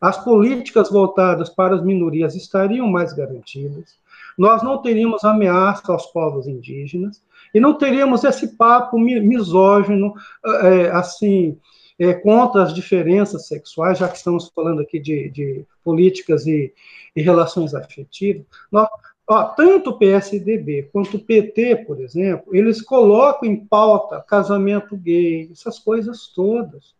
as 0.00 0.22
políticas 0.22 0.90
voltadas 0.90 1.48
para 1.50 1.74
as 1.74 1.82
minorias 1.84 2.34
estariam 2.34 2.86
mais 2.88 3.12
garantidas, 3.12 3.96
nós 4.36 4.62
não 4.62 4.80
teríamos 4.80 5.24
ameaça 5.24 5.92
aos 5.92 6.06
povos 6.06 6.46
indígenas 6.46 7.20
e 7.52 7.58
não 7.58 7.74
teríamos 7.74 8.22
esse 8.22 8.56
papo 8.56 8.98
mi- 8.98 9.20
misógino, 9.20 10.14
é, 10.62 10.90
assim, 10.90 11.58
é, 11.98 12.14
contra 12.14 12.62
as 12.62 12.72
diferenças 12.72 13.48
sexuais, 13.48 13.98
já 13.98 14.08
que 14.08 14.16
estamos 14.16 14.48
falando 14.54 14.80
aqui 14.80 15.00
de, 15.00 15.28
de 15.30 15.64
políticas 15.82 16.46
e, 16.46 16.72
e 17.16 17.20
relações 17.20 17.74
afetivas. 17.74 18.46
Nós, 18.70 18.88
ó, 19.28 19.44
tanto 19.44 19.90
o 19.90 19.98
PSDB 19.98 20.88
quanto 20.92 21.16
o 21.16 21.24
PT, 21.24 21.84
por 21.86 22.00
exemplo, 22.00 22.54
eles 22.54 22.80
colocam 22.80 23.48
em 23.48 23.56
pauta 23.56 24.20
casamento 24.20 24.96
gay, 24.96 25.50
essas 25.52 25.78
coisas 25.78 26.28
todas. 26.28 26.96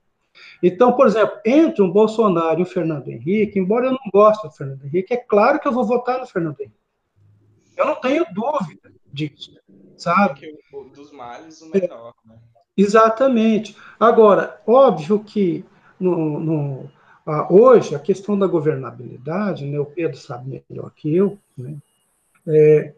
Então, 0.63 0.93
por 0.93 1.07
exemplo, 1.07 1.39
entre 1.45 1.83
um 1.83 1.91
Bolsonaro 1.91 2.61
e 2.61 2.63
o 2.63 2.67
Fernando 2.67 3.09
Henrique, 3.09 3.59
embora 3.59 3.87
eu 3.87 3.93
não 3.93 4.11
goste 4.13 4.47
do 4.47 4.53
Fernando 4.53 4.85
Henrique, 4.85 5.15
é 5.15 5.17
claro 5.17 5.59
que 5.59 5.67
eu 5.67 5.73
vou 5.73 5.85
votar 5.85 6.21
no 6.21 6.27
Fernando 6.27 6.61
Henrique. 6.61 6.77
Eu 7.77 7.87
não 7.87 7.97
tenho 7.97 8.25
dúvida 8.33 8.93
disso, 9.13 9.57
sabe? 9.97 10.57
O, 10.73 10.85
dos 10.85 11.13
males, 11.13 11.61
o 11.63 11.71
menor, 11.71 12.15
né? 12.25 12.37
Exatamente. 12.77 13.77
Agora, 13.99 14.61
óbvio 14.65 15.19
que 15.25 15.65
no, 15.99 16.39
no, 16.39 16.91
ah, 17.27 17.53
hoje 17.53 17.95
a 17.95 17.99
questão 17.99 18.39
da 18.39 18.47
governabilidade, 18.47 19.67
né, 19.67 19.79
o 19.79 19.85
Pedro 19.85 20.17
sabe 20.17 20.63
melhor 20.69 20.91
que 20.95 21.15
eu, 21.15 21.37
né, 21.57 21.77
é, 22.49 22.95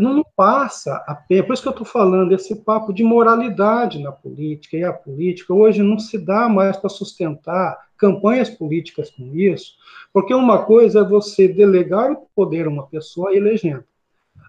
não 0.00 0.24
passa 0.36 0.96
a 1.06 1.14
pena, 1.14 1.44
por 1.44 1.52
isso 1.52 1.62
que 1.62 1.68
eu 1.68 1.72
estou 1.72 1.86
falando 1.86 2.32
esse 2.32 2.56
papo 2.56 2.92
de 2.92 3.04
moralidade 3.04 4.02
na 4.02 4.10
política, 4.10 4.76
e 4.76 4.84
a 4.84 4.92
política 4.92 5.52
hoje 5.54 5.82
não 5.82 5.98
se 5.98 6.18
dá 6.18 6.48
mais 6.48 6.76
para 6.76 6.90
sustentar 6.90 7.78
campanhas 7.96 8.50
políticas 8.50 9.10
com 9.10 9.34
isso, 9.34 9.74
porque 10.12 10.34
uma 10.34 10.64
coisa 10.64 11.00
é 11.00 11.04
você 11.04 11.46
delegar 11.46 12.10
o 12.10 12.26
poder 12.34 12.66
a 12.66 12.70
uma 12.70 12.86
pessoa 12.86 13.34
elegendo, 13.34 13.84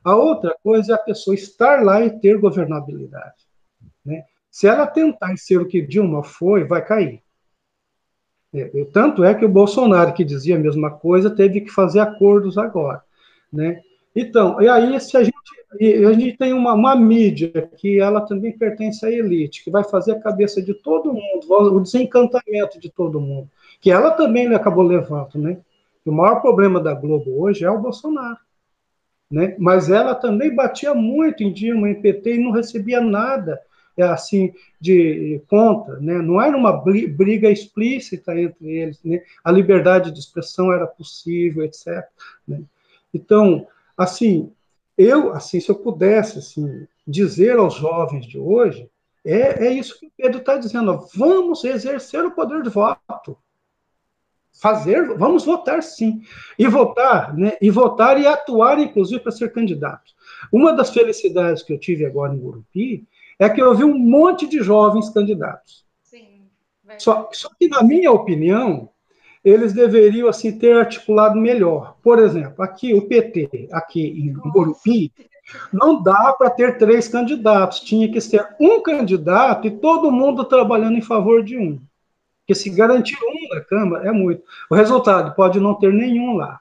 a 0.04 0.16
outra 0.16 0.56
coisa 0.64 0.94
é 0.94 0.96
a 0.96 1.00
pessoa 1.00 1.36
estar 1.36 1.84
lá 1.84 2.04
e 2.04 2.20
ter 2.20 2.38
governabilidade. 2.38 3.46
Né? 4.06 4.24
Se 4.52 4.68
ela 4.68 4.88
tentar 4.88 5.36
ser 5.38 5.58
o 5.60 5.68
que 5.68 5.82
Dilma 5.82 6.24
foi, 6.24 6.64
vai 6.64 6.86
cair. 6.86 7.22
É, 8.54 8.86
tanto 8.94 9.24
é 9.24 9.34
que 9.34 9.44
o 9.44 9.50
Bolsonaro, 9.50 10.14
que 10.14 10.24
dizia 10.24 10.56
a 10.56 10.60
mesma 10.60 10.92
coisa, 10.92 11.30
teve 11.30 11.62
que 11.62 11.70
fazer 11.70 12.00
acordos 12.00 12.58
agora. 12.58 13.04
Né? 13.52 13.82
Então, 14.16 14.62
e 14.62 14.70
aí 14.70 15.00
se 15.02 15.18
a 15.18 15.24
gente, 15.24 15.36
a 16.08 16.14
gente 16.14 16.38
tem 16.38 16.54
uma, 16.54 16.74
uma, 16.74 16.96
mídia 16.96 17.70
que 17.78 18.00
ela 18.00 18.22
também 18.22 18.58
pertence 18.58 19.06
à 19.06 19.12
elite, 19.12 19.64
que 19.64 19.70
vai 19.70 19.84
fazer 19.84 20.14
a 20.14 20.20
cabeça 20.20 20.62
de 20.62 20.74
todo 20.74 21.14
mundo, 21.14 21.46
o 21.50 21.80
desencantamento 21.82 22.80
de 22.80 22.90
todo 22.90 23.20
mundo, 23.20 23.50
que 23.82 23.92
ela 23.92 24.12
também 24.12 24.48
acabou 24.54 24.84
levando, 24.84 25.36
né? 25.36 25.58
O 26.06 26.12
maior 26.12 26.40
problema 26.40 26.80
da 26.80 26.94
Globo 26.94 27.42
hoje 27.42 27.66
é 27.66 27.70
o 27.70 27.82
Bolsonaro. 27.82 28.38
Né? 29.30 29.56
Mas 29.58 29.90
ela 29.90 30.14
também 30.14 30.54
batia 30.54 30.94
muito 30.94 31.44
em 31.44 31.52
Dilma, 31.52 31.90
em 31.90 32.00
PT, 32.00 32.36
e 32.36 32.44
não 32.44 32.52
recebia 32.52 33.02
nada 33.02 33.60
assim 33.98 34.54
de 34.80 35.42
conta, 35.48 35.98
né? 36.02 36.16
Não 36.16 36.42
era 36.42 36.56
uma 36.56 36.74
briga 36.74 37.50
explícita 37.50 38.38
entre 38.38 38.70
eles, 38.70 39.02
né? 39.04 39.24
A 39.44 39.52
liberdade 39.52 40.12
de 40.12 40.20
expressão 40.20 40.72
era 40.72 40.86
possível, 40.86 41.64
etc. 41.64 42.04
Né? 42.46 42.62
Então, 43.14 43.66
assim, 43.98 44.52
eu, 44.98 45.34
assim, 45.34 45.60
se 45.60 45.70
eu 45.70 45.76
pudesse, 45.76 46.40
assim, 46.40 46.88
dizer 47.06 47.58
aos 47.58 47.76
jovens 47.76 48.26
de 48.26 48.38
hoje, 48.38 48.90
é, 49.26 49.68
é 49.68 49.74
isso 49.74 50.00
que 50.00 50.06
o 50.06 50.12
Pedro 50.16 50.40
está 50.40 50.58
dizendo. 50.58 51.08
Vamos 51.16 51.64
exercer 51.64 52.24
o 52.24 52.32
poder 52.32 52.62
de 52.62 52.70
voto. 52.70 53.38
Fazer, 54.54 55.18
vamos 55.18 55.44
votar 55.44 55.84
sim. 55.84 56.22
E 56.58 56.68
votar, 56.68 57.36
né? 57.36 57.58
E 57.60 57.70
votar 57.70 58.22
e 58.22 58.26
atuar, 58.26 58.80
inclusive, 58.80 59.20
para 59.20 59.32
ser 59.32 59.52
candidato. 59.52 60.14
Uma 60.52 60.72
das 60.72 60.92
felicidades 60.92 61.64
que 61.64 61.74
eu 61.74 61.80
tive 61.80 62.06
agora 62.06 62.34
em 62.34 62.40
Gurupi 62.40 63.06
é 63.38 63.50
que 63.50 63.62
eu 63.62 63.76
vi 63.76 63.84
um 63.84 63.98
monte 63.98 64.48
de 64.48 64.62
jovens 64.62 65.10
candidatos. 65.10 65.84
Sim, 66.02 66.44
só, 66.98 67.30
só 67.34 67.50
que, 67.60 67.68
na 67.68 67.84
minha 67.84 68.12
opinião, 68.12 68.90
eles 69.46 69.74
deveriam 69.74 70.28
assim 70.28 70.58
ter 70.58 70.76
articulado 70.76 71.40
melhor. 71.40 71.96
Por 72.02 72.18
exemplo, 72.18 72.64
aqui 72.64 72.96
o 72.96 73.08
PT, 73.08 73.70
aqui 73.72 74.02
em 74.02 74.34
Gurupi, 74.34 75.14
não 75.72 76.02
dá 76.02 76.34
para 76.34 76.50
ter 76.50 76.80
três 76.80 77.08
candidatos. 77.08 77.80
Tinha 77.82 78.12
que 78.12 78.20
ser 78.20 78.44
um 78.60 78.82
candidato 78.82 79.68
e 79.68 79.72
todo 79.72 80.12
mundo 80.12 80.44
trabalhando 80.44 80.98
em 80.98 81.02
favor 81.02 81.44
de 81.44 81.60
um. 81.60 81.80
Porque 82.40 82.56
se 82.56 82.72
garantir 82.72 83.18
um 83.22 83.56
na 83.56 83.62
Câmara 83.62 84.10
é 84.10 84.12
muito. 84.12 84.42
O 84.68 84.74
resultado 84.74 85.36
pode 85.36 85.60
não 85.60 85.76
ter 85.76 85.94
nenhum 85.94 86.36
lá. 86.36 86.60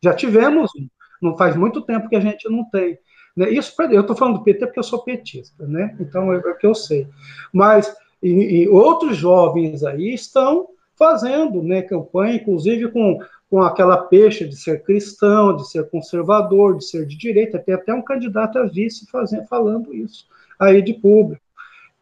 Já 0.00 0.14
tivemos 0.14 0.70
um. 0.78 0.86
Não 1.20 1.36
faz 1.36 1.56
muito 1.56 1.80
tempo 1.82 2.08
que 2.08 2.16
a 2.16 2.20
gente 2.20 2.48
não 2.48 2.64
tem. 2.70 2.96
Né? 3.36 3.50
Isso 3.50 3.74
eu 3.90 4.02
estou 4.02 4.14
falando 4.14 4.38
do 4.38 4.44
PT 4.44 4.66
porque 4.66 4.78
eu 4.78 4.84
sou 4.84 5.02
petista, 5.02 5.66
né? 5.66 5.96
Então 5.98 6.32
é 6.32 6.36
o 6.36 6.56
que 6.56 6.66
eu 6.66 6.74
sei. 6.76 7.08
Mas 7.52 7.92
e, 8.22 8.28
e 8.62 8.68
outros 8.68 9.16
jovens 9.16 9.82
aí 9.82 10.14
estão 10.14 10.68
fazendo 10.96 11.62
né, 11.62 11.82
campanha, 11.82 12.36
inclusive 12.36 12.90
com, 12.90 13.18
com 13.50 13.62
aquela 13.62 13.96
peixe 13.96 14.46
de 14.46 14.56
ser 14.56 14.82
cristão, 14.82 15.56
de 15.56 15.68
ser 15.68 15.88
conservador, 15.90 16.76
de 16.76 16.84
ser 16.84 17.06
de 17.06 17.16
direita, 17.16 17.58
tem 17.58 17.74
até 17.74 17.92
um 17.92 18.02
candidato 18.02 18.58
a 18.58 18.66
vice 18.66 19.06
fazendo, 19.10 19.46
falando 19.46 19.94
isso 19.94 20.26
aí 20.58 20.82
de 20.82 20.94
público. 20.94 21.42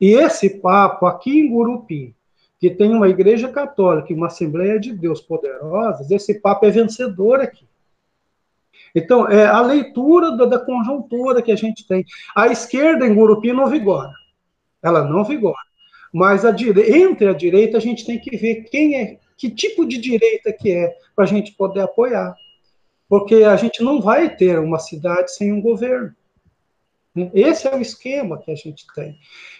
E 0.01 0.13
esse 0.15 0.59
papo 0.59 1.07
aqui 1.07 1.41
em 1.41 1.51
Gurupi, 1.51 2.15
que 2.59 2.71
tem 2.71 2.93
uma 2.93 3.09
igreja 3.09 3.49
católica 3.49 4.13
e 4.13 4.17
uma 4.17 4.27
Assembleia 4.27 4.79
de 4.79 4.93
Deus 4.93 5.21
poderosas, 5.21 6.11
esse 6.11 6.41
papo 6.41 6.67
é 6.67 6.71
vencedor 6.71 7.41
aqui. 7.41 7.67
Então, 8.95 9.29
é 9.29 9.47
a 9.47 9.61
leitura 9.63 10.37
da, 10.37 10.45
da 10.45 10.59
conjuntura 10.59 11.41
que 11.41 11.51
a 11.51 11.57
gente 11.57 11.87
tem. 11.87 12.05
A 12.37 12.49
esquerda 12.49 13.07
em 13.07 13.15
Gurupi 13.15 13.53
não 13.53 13.67
vigora. 13.67 14.13
Ela 14.83 15.03
não 15.05 15.25
vigora. 15.25 15.57
Mas 16.13 16.45
a 16.45 16.51
entre 16.51 17.29
a 17.29 17.33
direita 17.33 17.79
a 17.79 17.81
gente 17.81 18.05
tem 18.05 18.19
que 18.19 18.37
ver 18.37 18.65
quem 18.65 18.97
é, 18.97 19.19
que 19.37 19.51
tipo 19.51 19.87
de 19.87 19.99
direita 19.99 20.53
que 20.53 20.71
é, 20.71 20.95
para 21.17 21.25
a 21.25 21.29
gente 21.29 21.53
poder 21.53 21.81
apoiar. 21.81 22.35
Porque 23.09 23.37
a 23.37 23.57
gente 23.57 23.83
não 23.83 24.01
vai 24.01 24.35
ter 24.35 24.59
uma 24.59 24.79
cidade 24.79 25.35
sem 25.35 25.53
um 25.53 25.61
governo. 25.61 26.15
Esse 27.35 27.69
é 27.69 27.75
o 27.75 27.81
esquema 27.81 28.39
que 28.39 28.51
a 28.51 28.55
gente 28.55 28.87
tem. 28.95 29.19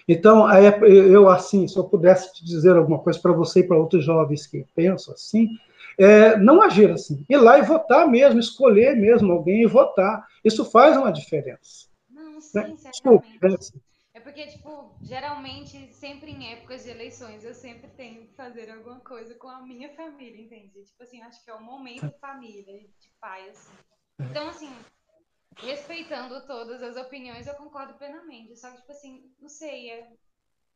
Então, 0.09 0.51
eu, 0.85 1.29
assim, 1.29 1.69
se 1.69 1.77
eu 1.77 1.85
pudesse 1.85 2.33
te 2.33 2.45
dizer 2.45 2.77
alguma 2.77 2.99
coisa 2.99 3.19
para 3.21 3.33
você 3.33 3.61
e 3.61 3.67
para 3.67 3.77
outros 3.77 4.05
jovens 4.05 4.47
que 4.47 4.65
pensam 4.75 5.13
assim, 5.13 5.49
é, 5.99 6.37
não 6.39 6.63
agir 6.63 6.91
assim. 6.91 7.25
Ir 7.29 7.37
lá 7.37 7.59
e 7.59 7.63
votar 7.63 8.09
mesmo, 8.09 8.41
escolher 8.41 8.97
mesmo 8.97 9.31
alguém 9.33 9.63
e 9.63 9.67
votar. 9.67 10.27
Isso 10.43 10.65
faz 10.65 10.97
uma 10.97 11.13
diferença. 11.13 11.89
Não, 12.11 12.41
sim, 12.41 12.59
né? 12.59 12.75
Desculpe, 12.91 13.29
é, 13.43 13.47
assim. 13.49 13.79
É 14.23 14.25
porque, 14.25 14.47
tipo, 14.47 14.97
geralmente, 15.03 15.93
sempre 15.93 16.31
em 16.31 16.53
épocas 16.53 16.85
de 16.85 16.91
eleições, 16.91 17.45
eu 17.45 17.53
sempre 17.53 17.91
tenho 17.91 18.29
que 18.29 18.35
fazer 18.35 18.71
alguma 18.71 19.01
coisa 19.01 19.35
com 19.35 19.49
a 19.49 19.61
minha 19.63 19.93
família, 19.97 20.41
entende? 20.41 20.85
Tipo 20.85 21.03
assim, 21.03 21.21
acho 21.23 21.45
que 21.45 21.51
é 21.51 21.55
o 21.55 21.63
momento 21.63 22.09
família, 22.21 22.79
de 22.79 23.11
pai, 23.21 23.51
assim. 23.51 23.73
Então, 24.21 24.49
assim, 24.49 24.73
respeitando 25.57 26.47
todas 26.47 26.81
as 26.85 26.97
opiniões, 26.97 27.49
eu 27.49 27.55
concordo 27.55 27.95
plenamente. 27.95 28.57
Só 28.57 28.71
que, 28.71 28.77
tipo 28.77 28.93
assim, 28.93 29.35
não 29.41 29.49
sei, 29.49 29.91
é, 29.91 30.13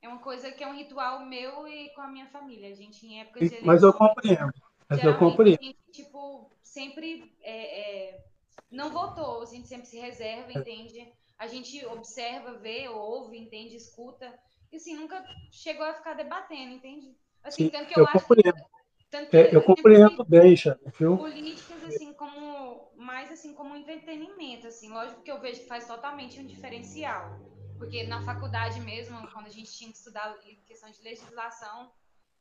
é 0.03 0.09
uma 0.09 0.19
coisa 0.19 0.51
que 0.51 0.65
é 0.65 0.67
um 0.67 0.77
ritual 0.77 1.25
meu 1.25 1.69
e 1.69 1.91
com 1.95 2.03
a 2.03 2.09
minha 2.09 2.27
família. 2.27 2.71
A 2.71 2.75
gente, 2.75 3.07
em 3.07 3.21
épocas 3.21 3.43
de 3.43 3.47
eleições... 3.47 3.67
Mas 3.67 3.83
eu 3.85 3.93
compreendo. 3.93 4.53
Mas 4.89 5.05
eu 5.05 5.19
compreendo. 5.19 5.61
A 5.61 5.65
gente, 5.65 5.79
tipo, 5.93 6.51
sempre 6.65 7.33
é, 7.43 8.11
é, 8.11 8.25
não 8.73 8.91
votou, 8.91 9.43
a 9.43 9.47
gente 9.47 9.69
sempre 9.69 9.87
se 9.87 10.01
reserva, 10.01 10.51
é. 10.51 10.59
entende? 10.59 11.13
A 11.39 11.47
gente 11.47 11.85
observa, 11.87 12.55
vê, 12.59 12.89
ouve, 12.89 13.39
entende, 13.39 13.77
escuta. 13.77 14.33
E 14.73 14.77
assim, 14.77 14.97
nunca 14.97 15.23
chegou 15.51 15.85
a 15.85 15.95
ficar 15.95 16.15
debatendo, 16.15 16.75
entende? 16.75 17.17
Assim, 17.43 17.65
Sim, 17.65 17.71
tanto 17.71 17.89
que 17.89 17.99
eu, 17.99 18.05
eu 18.05 18.09
acho 18.09 18.27
compreendo. 18.27 18.65
que, 19.11 19.37
é, 19.37 19.55
eu 19.55 19.63
compreendo 19.63 20.25
bem, 20.25 20.57
já, 20.57 20.77
viu? 20.99 21.17
Políticas, 21.17 21.85
assim, 21.85 22.13
como 22.15 22.91
mais 22.97 23.31
assim 23.31 23.55
como 23.55 23.77
entretenimento, 23.77 24.67
assim, 24.67 24.89
lógico 24.89 25.23
que 25.23 25.31
eu 25.31 25.41
vejo 25.41 25.61
que 25.61 25.69
faz 25.69 25.87
totalmente 25.87 26.41
um 26.41 26.47
diferencial. 26.47 27.39
Porque 27.79 28.05
na 28.05 28.23
faculdade 28.23 28.81
mesmo, 28.81 29.17
quando 29.33 29.47
a 29.47 29.51
gente 29.51 29.71
tinha 29.73 29.91
que 29.91 29.99
estudar 29.99 30.37
questão 30.67 30.91
de 30.91 31.03
legislação, 31.03 31.93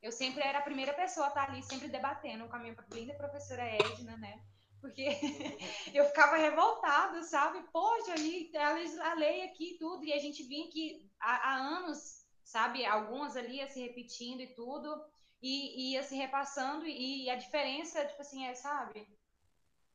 eu 0.02 0.10
sempre 0.10 0.42
era 0.42 0.58
a 0.58 0.62
primeira 0.62 0.92
pessoa 0.94 1.26
a 1.26 1.28
estar 1.28 1.50
ali, 1.50 1.62
sempre 1.62 1.88
debatendo 1.88 2.48
com 2.48 2.56
a 2.56 2.58
minha 2.58 2.76
linda 2.92 3.14
professora 3.14 3.62
Edna, 3.62 4.16
né? 4.16 4.40
Porque 4.86 5.04
eu 5.92 6.04
ficava 6.06 6.36
revoltada, 6.36 7.22
sabe? 7.22 7.62
Poxa, 7.72 8.14
aí 8.14 8.50
a 9.02 9.14
lei 9.14 9.42
aqui 9.42 9.76
tudo, 9.78 10.04
e 10.04 10.12
a 10.12 10.18
gente 10.18 10.42
vinha 10.44 10.70
que 10.70 11.10
há, 11.20 11.50
há, 11.50 11.56
anos, 11.56 12.24
sabe? 12.44 12.84
Algumas 12.86 13.36
ali 13.36 13.56
ia 13.56 13.66
se 13.66 13.80
repetindo 13.80 14.40
e 14.40 14.54
tudo, 14.54 15.04
e, 15.42 15.90
e 15.90 15.92
ia 15.94 16.02
se 16.02 16.14
repassando, 16.14 16.86
e, 16.86 17.24
e, 17.24 17.30
a 17.30 17.36
diferença, 17.36 18.04
tipo 18.06 18.22
assim, 18.22 18.46
é, 18.46 18.54
sabe? 18.54 19.08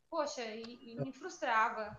Poxa, 0.10 0.44
e, 0.44 0.92
e 0.92 0.96
me 1.00 1.14
frustrava. 1.14 1.98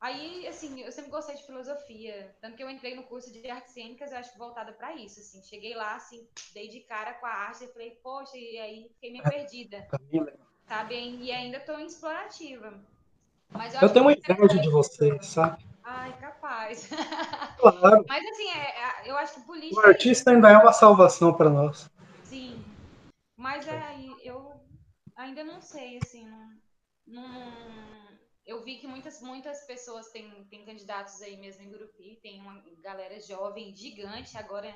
Aí, 0.00 0.48
assim, 0.48 0.80
eu 0.80 0.90
sempre 0.90 1.10
gostei 1.12 1.36
de 1.36 1.46
filosofia, 1.46 2.34
tanto 2.40 2.56
que 2.56 2.62
eu 2.62 2.70
entrei 2.70 2.96
no 2.96 3.04
curso 3.04 3.30
de 3.30 3.48
artes 3.48 3.72
cênicas, 3.72 4.10
eu 4.10 4.18
acho 4.18 4.36
voltada 4.36 4.72
para 4.72 4.96
isso, 4.96 5.20
assim. 5.20 5.42
Cheguei 5.42 5.74
lá, 5.74 5.94
assim, 5.94 6.26
dei 6.54 6.68
de 6.68 6.80
cara 6.80 7.14
com 7.14 7.26
a 7.26 7.30
arte 7.30 7.64
e 7.64 7.72
falei, 7.72 7.90
poxa, 8.02 8.36
e 8.36 8.58
aí 8.58 8.88
fiquei 8.94 9.12
meio 9.12 9.22
perdida, 9.22 9.86
sabe? 10.66 10.94
E 11.20 11.30
ainda 11.32 11.58
estou 11.58 11.78
em 11.78 11.86
explorativa. 11.86 12.72
Mas 13.50 13.74
eu, 13.74 13.82
eu 13.82 13.88
tenho 13.90 14.04
uma 14.06 14.12
inveja 14.12 14.60
de 14.60 14.70
você, 14.70 15.22
sabe? 15.22 15.64
Ai, 15.84 16.12
capaz. 16.18 16.88
Claro. 17.58 18.04
Mas, 18.08 18.26
assim, 18.26 18.48
é, 18.48 18.58
é, 18.58 19.10
eu 19.10 19.16
acho 19.16 19.34
que 19.34 19.40
política... 19.42 19.80
O 19.80 19.86
artista 19.86 20.32
ainda 20.32 20.50
é 20.50 20.56
uma 20.58 20.72
salvação 20.72 21.32
para 21.32 21.48
nós. 21.48 21.88
Sim. 22.24 22.64
Mas 23.36 23.68
é, 23.68 23.80
eu 24.24 24.52
ainda 25.14 25.44
não 25.44 25.60
sei, 25.60 25.98
assim, 26.02 26.26
não... 26.26 26.48
não 27.06 27.52
eu 28.44 28.64
vi 28.64 28.78
que 28.78 28.88
muitas, 28.88 29.20
muitas 29.22 29.64
pessoas 29.64 30.10
têm, 30.10 30.28
têm 30.50 30.64
candidatos 30.64 31.22
aí 31.22 31.36
mesmo 31.36 31.62
em 31.62 31.70
Gurupi, 31.70 32.18
tem 32.20 32.40
uma 32.40 32.60
galera 32.82 33.20
jovem 33.20 33.72
gigante 33.74 34.36
agora 34.36 34.74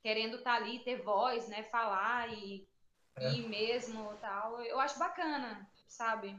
querendo 0.00 0.36
estar 0.36 0.56
tá 0.56 0.64
ali, 0.64 0.78
ter 0.80 1.02
voz, 1.02 1.48
né, 1.48 1.64
falar 1.64 2.32
e, 2.32 2.66
é. 3.16 3.32
e 3.32 3.48
mesmo 3.48 4.12
tal. 4.20 4.60
Eu 4.62 4.78
acho 4.80 4.98
bacana, 4.98 5.68
sabe? 5.88 6.36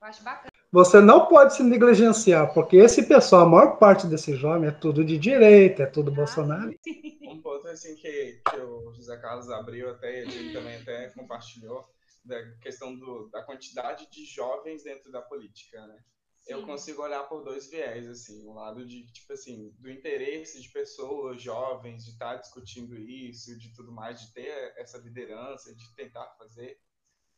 Eu 0.00 0.08
acho 0.08 0.22
bacana. 0.22 0.50
Você 0.72 1.00
não 1.00 1.26
pode 1.26 1.56
se 1.56 1.64
negligenciar, 1.64 2.54
porque 2.54 2.76
esse 2.76 3.02
pessoal, 3.02 3.42
a 3.42 3.48
maior 3.48 3.76
parte 3.76 4.06
desse 4.06 4.36
jovem 4.36 4.68
é 4.68 4.72
tudo 4.72 5.04
de 5.04 5.18
direita, 5.18 5.82
é 5.82 5.86
tudo 5.86 6.12
ah, 6.12 6.14
Bolsonaro. 6.14 6.72
Sim. 6.84 7.18
Um 7.28 7.42
ponto 7.42 7.66
assim 7.66 7.96
que, 7.96 8.40
que 8.48 8.56
o 8.56 8.92
José 8.92 9.16
Carlos 9.16 9.50
abriu 9.50 9.90
até, 9.90 10.20
ele 10.20 10.52
também 10.52 10.76
até 10.76 11.08
compartilhou, 11.10 11.88
da 12.24 12.36
questão 12.60 12.94
do, 12.96 13.28
da 13.30 13.42
quantidade 13.42 14.08
de 14.10 14.24
jovens 14.24 14.84
dentro 14.84 15.10
da 15.10 15.20
política, 15.20 15.84
né? 15.86 15.98
Sim. 16.42 16.52
Eu 16.52 16.66
consigo 16.66 17.02
olhar 17.02 17.24
por 17.28 17.44
dois 17.44 17.68
viés, 17.68 18.08
assim, 18.08 18.46
um 18.48 18.54
lado 18.54 18.86
de, 18.86 19.06
tipo 19.12 19.32
assim, 19.32 19.70
do 19.78 19.90
interesse 19.90 20.60
de 20.60 20.70
pessoas 20.70 21.42
jovens, 21.42 22.04
de 22.04 22.12
estar 22.12 22.36
discutindo 22.36 22.96
isso, 22.98 23.58
de 23.58 23.74
tudo 23.74 23.92
mais, 23.92 24.20
de 24.20 24.32
ter 24.32 24.74
essa 24.76 24.98
liderança, 24.98 25.74
de 25.74 25.94
tentar 25.94 26.26
fazer, 26.38 26.80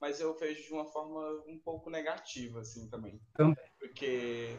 mas 0.00 0.20
eu 0.20 0.36
vejo 0.36 0.62
de 0.62 0.72
uma 0.72 0.86
forma 0.86 1.44
um 1.46 1.58
pouco 1.58 1.90
negativa, 1.90 2.60
assim, 2.60 2.88
também. 2.88 3.20
Também. 3.34 3.64
Porque 3.78 4.56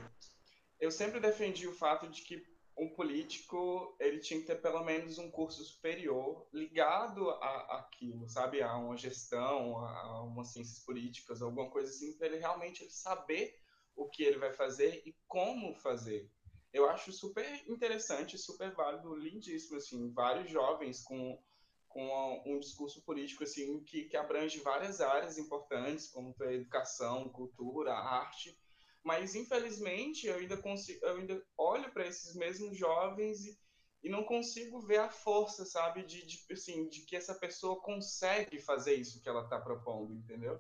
eu 0.80 0.92
sempre 0.92 1.20
defendi 1.20 1.68
o 1.68 1.74
fato 1.74 2.08
de 2.10 2.22
que 2.22 2.42
um 2.78 2.90
político 2.90 3.96
ele 4.00 4.20
tinha 4.20 4.40
que 4.40 4.48
ter 4.48 4.62
pelo 4.62 4.84
menos 4.84 5.18
um 5.18 5.30
curso 5.30 5.64
superior 5.64 6.48
ligado 6.52 7.30
a, 7.30 7.80
aquilo, 7.80 8.28
sabe, 8.28 8.62
a 8.62 8.76
uma 8.76 8.98
gestão, 8.98 9.78
a, 9.86 10.02
a 10.02 10.24
umas 10.24 10.52
ciências 10.52 10.80
políticas, 10.80 11.42
alguma 11.42 11.70
coisa 11.70 11.90
assim, 11.90 12.18
para 12.18 12.28
ele 12.28 12.38
realmente 12.38 12.84
ele 12.84 12.90
saber 12.92 13.63
o 13.96 14.10
que 14.10 14.24
ele 14.24 14.38
vai 14.38 14.54
fazer 14.54 15.02
e 15.06 15.16
como 15.28 15.76
fazer. 15.76 16.30
Eu 16.72 16.90
acho 16.90 17.12
super 17.12 17.46
interessante, 17.68 18.38
super 18.38 18.74
válido, 18.74 19.16
lindíssimo, 19.16 19.78
assim, 19.78 20.12
vários 20.12 20.50
jovens 20.50 21.04
com, 21.04 21.40
com 21.88 22.44
um 22.46 22.58
discurso 22.60 23.04
político, 23.04 23.44
assim, 23.44 23.84
que, 23.84 24.06
que 24.06 24.18
abrange 24.18 24.60
várias 24.60 25.00
áreas 25.00 25.38
importantes, 25.38 26.08
como 26.08 26.36
a 26.42 26.54
educação, 26.54 27.30
cultura, 27.30 27.94
arte, 27.94 28.58
mas 29.04 29.36
infelizmente 29.36 30.26
eu 30.28 30.36
ainda 30.36 30.58
consigo, 30.58 31.06
eu 31.06 31.18
ainda 31.18 31.46
olho 31.58 31.92
para 31.92 32.08
esses 32.08 32.36
mesmos 32.36 32.78
jovens 32.78 33.46
e, 33.46 33.60
e 34.02 34.10
não 34.10 34.24
consigo 34.24 34.80
ver 34.82 35.00
a 35.00 35.10
força, 35.10 35.66
sabe, 35.66 36.04
de, 36.04 36.26
de, 36.26 36.40
assim, 36.52 36.88
de 36.88 37.02
que 37.02 37.16
essa 37.16 37.36
pessoa 37.36 37.80
consegue 37.82 38.60
fazer 38.60 38.96
isso 38.96 39.22
que 39.22 39.30
ela 39.30 39.44
está 39.44 39.60
propondo, 39.60 40.14
entendeu? 40.14 40.60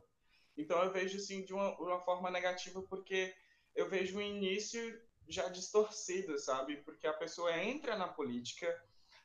Então 0.57 0.81
eu 0.83 0.91
vejo 0.91 1.17
assim 1.17 1.43
de 1.43 1.53
uma, 1.53 1.75
uma 1.79 1.99
forma 1.99 2.29
negativa 2.29 2.81
porque 2.83 3.33
eu 3.75 3.89
vejo 3.89 4.17
o 4.17 4.21
início 4.21 5.01
já 5.27 5.47
distorcido, 5.49 6.37
sabe? 6.37 6.77
Porque 6.77 7.07
a 7.07 7.13
pessoa 7.13 7.57
entra 7.57 7.97
na 7.97 8.07
política 8.07 8.67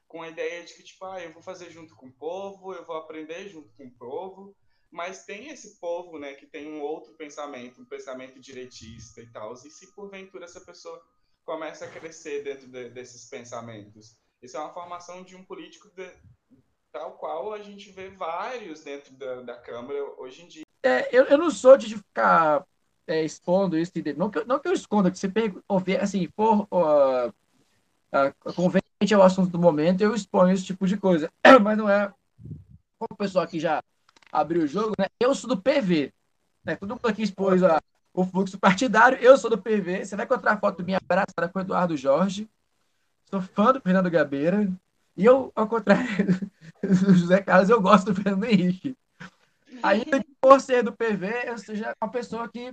com 0.06 0.22
a 0.22 0.28
ideia 0.28 0.64
de 0.64 0.74
que, 0.74 0.82
tipo, 0.82 1.04
ah, 1.04 1.22
eu 1.22 1.32
vou 1.32 1.42
fazer 1.42 1.70
junto 1.70 1.94
com 1.94 2.06
o 2.06 2.12
povo, 2.12 2.72
eu 2.72 2.84
vou 2.84 2.96
aprender 2.96 3.48
junto 3.48 3.70
com 3.74 3.86
o 3.86 3.90
povo, 3.90 4.56
mas 4.90 5.26
tem 5.26 5.48
esse 5.48 5.78
povo, 5.78 6.18
né, 6.18 6.32
que 6.34 6.46
tem 6.46 6.66
um 6.66 6.80
outro 6.80 7.12
pensamento, 7.14 7.82
um 7.82 7.84
pensamento 7.84 8.40
direitista 8.40 9.20
e 9.20 9.30
tal, 9.30 9.52
e 9.52 9.70
se 9.70 9.92
porventura 9.94 10.46
essa 10.46 10.62
pessoa 10.62 11.04
começa 11.44 11.84
a 11.84 11.90
crescer 11.90 12.42
dentro 12.42 12.68
de, 12.68 12.88
desses 12.88 13.28
pensamentos? 13.28 14.16
Isso 14.40 14.56
é 14.56 14.60
uma 14.60 14.72
formação 14.72 15.22
de 15.22 15.36
um 15.36 15.44
político 15.44 15.90
de, 15.90 16.10
tal 16.90 17.18
qual 17.18 17.52
a 17.52 17.60
gente 17.60 17.90
vê 17.90 18.08
vários 18.08 18.82
dentro 18.82 19.14
da, 19.14 19.42
da 19.42 19.60
Câmara 19.60 20.02
hoje 20.18 20.42
em 20.42 20.48
dia. 20.48 20.67
É, 20.82 21.16
eu, 21.16 21.24
eu 21.24 21.38
não 21.38 21.50
sou 21.50 21.76
de 21.76 21.96
ficar 21.96 22.64
é, 23.06 23.24
expondo 23.24 23.78
isso, 23.78 23.92
não 24.16 24.30
que, 24.30 24.44
não 24.44 24.58
que 24.58 24.68
eu 24.68 24.72
esconda, 24.72 25.10
que 25.10 25.18
você 25.18 25.28
pergunta, 25.28 25.64
assim, 26.00 26.28
for 26.36 26.68
uh, 26.70 27.28
uh, 27.28 28.54
conveniente 28.54 29.14
ao 29.14 29.22
assunto 29.22 29.50
do 29.50 29.58
momento, 29.58 30.02
eu 30.02 30.14
exponho 30.14 30.52
esse 30.52 30.64
tipo 30.64 30.86
de 30.86 30.96
coisa. 30.96 31.32
Mas 31.62 31.76
não 31.76 31.88
é. 31.88 32.12
Como 32.98 33.08
o 33.12 33.16
pessoal 33.16 33.44
aqui 33.44 33.58
já 33.58 33.82
abriu 34.30 34.62
o 34.62 34.66
jogo, 34.66 34.94
né? 34.98 35.06
Eu 35.18 35.34
sou 35.34 35.48
do 35.48 35.60
PV. 35.60 36.12
Né? 36.64 36.76
Todo 36.76 36.90
mundo 36.90 37.06
aqui 37.06 37.22
expôs 37.22 37.62
a, 37.62 37.80
o 38.12 38.24
fluxo 38.24 38.58
partidário, 38.58 39.18
eu 39.18 39.38
sou 39.38 39.48
do 39.48 39.58
PV. 39.58 40.04
Você 40.04 40.16
vai 40.16 40.24
encontrar 40.24 40.58
foto 40.58 40.84
minha 40.84 40.98
abraçada 40.98 41.48
com 41.48 41.58
o 41.58 41.62
Eduardo 41.62 41.96
Jorge. 41.96 42.48
Sou 43.30 43.40
fã 43.40 43.72
do 43.72 43.80
Fernando 43.80 44.10
Gabeira. 44.10 44.70
E 45.16 45.24
eu, 45.24 45.52
ao 45.54 45.66
contrário 45.66 46.06
do 46.82 47.14
José 47.14 47.40
Carlos, 47.40 47.70
eu 47.70 47.80
gosto 47.80 48.12
do 48.12 48.14
Fernando 48.14 48.44
Henrique. 48.44 48.96
Ainda 49.82 50.24
por 50.40 50.61
ser 50.61 50.83
do 50.83 50.92
PV, 50.92 51.44
eu 51.46 51.59
seja 51.59 51.94
uma 52.01 52.11
pessoa 52.11 52.48
que 52.48 52.72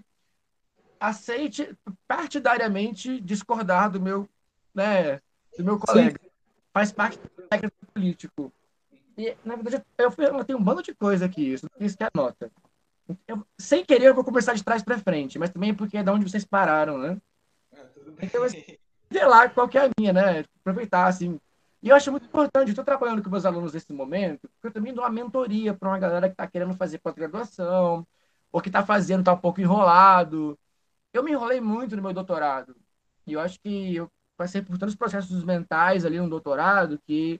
aceite 0.99 1.75
partidariamente 2.07 3.19
discordar 3.21 3.91
do 3.91 4.01
meu, 4.01 4.29
né, 4.73 5.19
do 5.57 5.63
meu 5.63 5.79
colega. 5.79 6.19
Sim. 6.21 6.29
faz 6.73 6.91
parte 6.91 7.17
do 7.17 7.47
técnico 7.47 7.75
político. 7.93 8.53
E, 9.17 9.35
na 9.45 9.55
verdade, 9.55 9.83
eu, 9.97 10.13
eu 10.17 10.43
tenho 10.43 10.59
um 10.59 10.63
bando 10.63 10.83
de 10.83 10.93
coisa 10.93 11.25
aqui, 11.25 11.53
isso, 11.53 11.67
isso 11.79 11.97
que 11.97 12.03
é 12.03 12.07
a 12.07 12.11
nota. 12.13 12.51
Eu, 13.27 13.45
sem 13.57 13.85
querer, 13.85 14.07
eu 14.07 14.15
vou 14.15 14.23
começar 14.23 14.53
de 14.53 14.63
trás 14.63 14.83
para 14.83 14.97
frente, 14.97 15.37
mas 15.37 15.51
também 15.51 15.73
porque 15.73 15.97
é 15.97 16.03
de 16.03 16.09
onde 16.09 16.29
vocês 16.29 16.43
pararam, 16.43 16.97
né? 16.97 17.17
É, 17.71 17.83
tudo 17.83 18.11
bem. 18.11 18.25
Então, 18.25 18.43
assim, 18.43 18.63
sei 19.11 19.25
lá 19.25 19.47
qual 19.47 19.69
que 19.69 19.77
é 19.77 19.85
a 19.85 19.89
minha, 19.97 20.11
né? 20.11 20.43
Aproveitar, 20.59 21.07
assim. 21.07 21.39
E 21.85 21.89
eu 21.89 21.95
acho 21.95 22.09
muito 22.09 22.25
importante, 22.25 22.69
estou 22.69 22.83
trabalhando 22.83 23.21
com 23.21 23.29
meus 23.29 23.45
alunos 23.45 23.71
nesse 23.71 23.93
momento, 23.93 24.49
porque 24.49 24.69
eu 24.69 24.71
também 24.71 24.91
dou 24.91 25.03
uma 25.03 25.09
mentoria 25.11 25.71
para 25.71 25.87
uma 25.87 25.99
galera 25.99 26.27
que 26.27 26.33
está 26.33 26.47
querendo 26.47 26.73
fazer 26.73 26.97
pós-graduação, 26.97 28.07
ou 28.51 28.59
que 28.59 28.69
está 28.69 28.83
fazendo, 28.83 29.19
está 29.19 29.33
um 29.33 29.37
pouco 29.37 29.61
enrolado. 29.61 30.57
Eu 31.13 31.21
me 31.23 31.31
enrolei 31.31 31.61
muito 31.61 31.95
no 31.95 32.01
meu 32.01 32.11
doutorado. 32.11 32.75
E 33.27 33.33
eu 33.33 33.39
acho 33.39 33.59
que 33.59 33.95
eu 33.95 34.11
passei 34.35 34.63
por 34.63 34.79
tantos 34.79 34.95
processos 34.95 35.43
mentais 35.43 36.05
ali 36.05 36.17
no 36.19 36.27
doutorado 36.27 36.99
que 37.05 37.39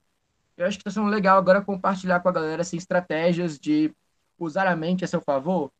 eu 0.55 0.67
acho 0.67 0.77
que 0.77 0.88
está 0.88 0.91
sendo 0.91 1.10
legal 1.10 1.39
agora 1.39 1.60
compartilhar 1.60 2.19
com 2.19 2.29
a 2.29 2.31
galera 2.31 2.62
assim, 2.62 2.77
estratégias 2.77 3.58
de 3.58 3.91
usar 4.38 4.67
a 4.67 4.75
mente 4.75 5.03
a 5.03 5.08
seu 5.08 5.21
favor, 5.21 5.71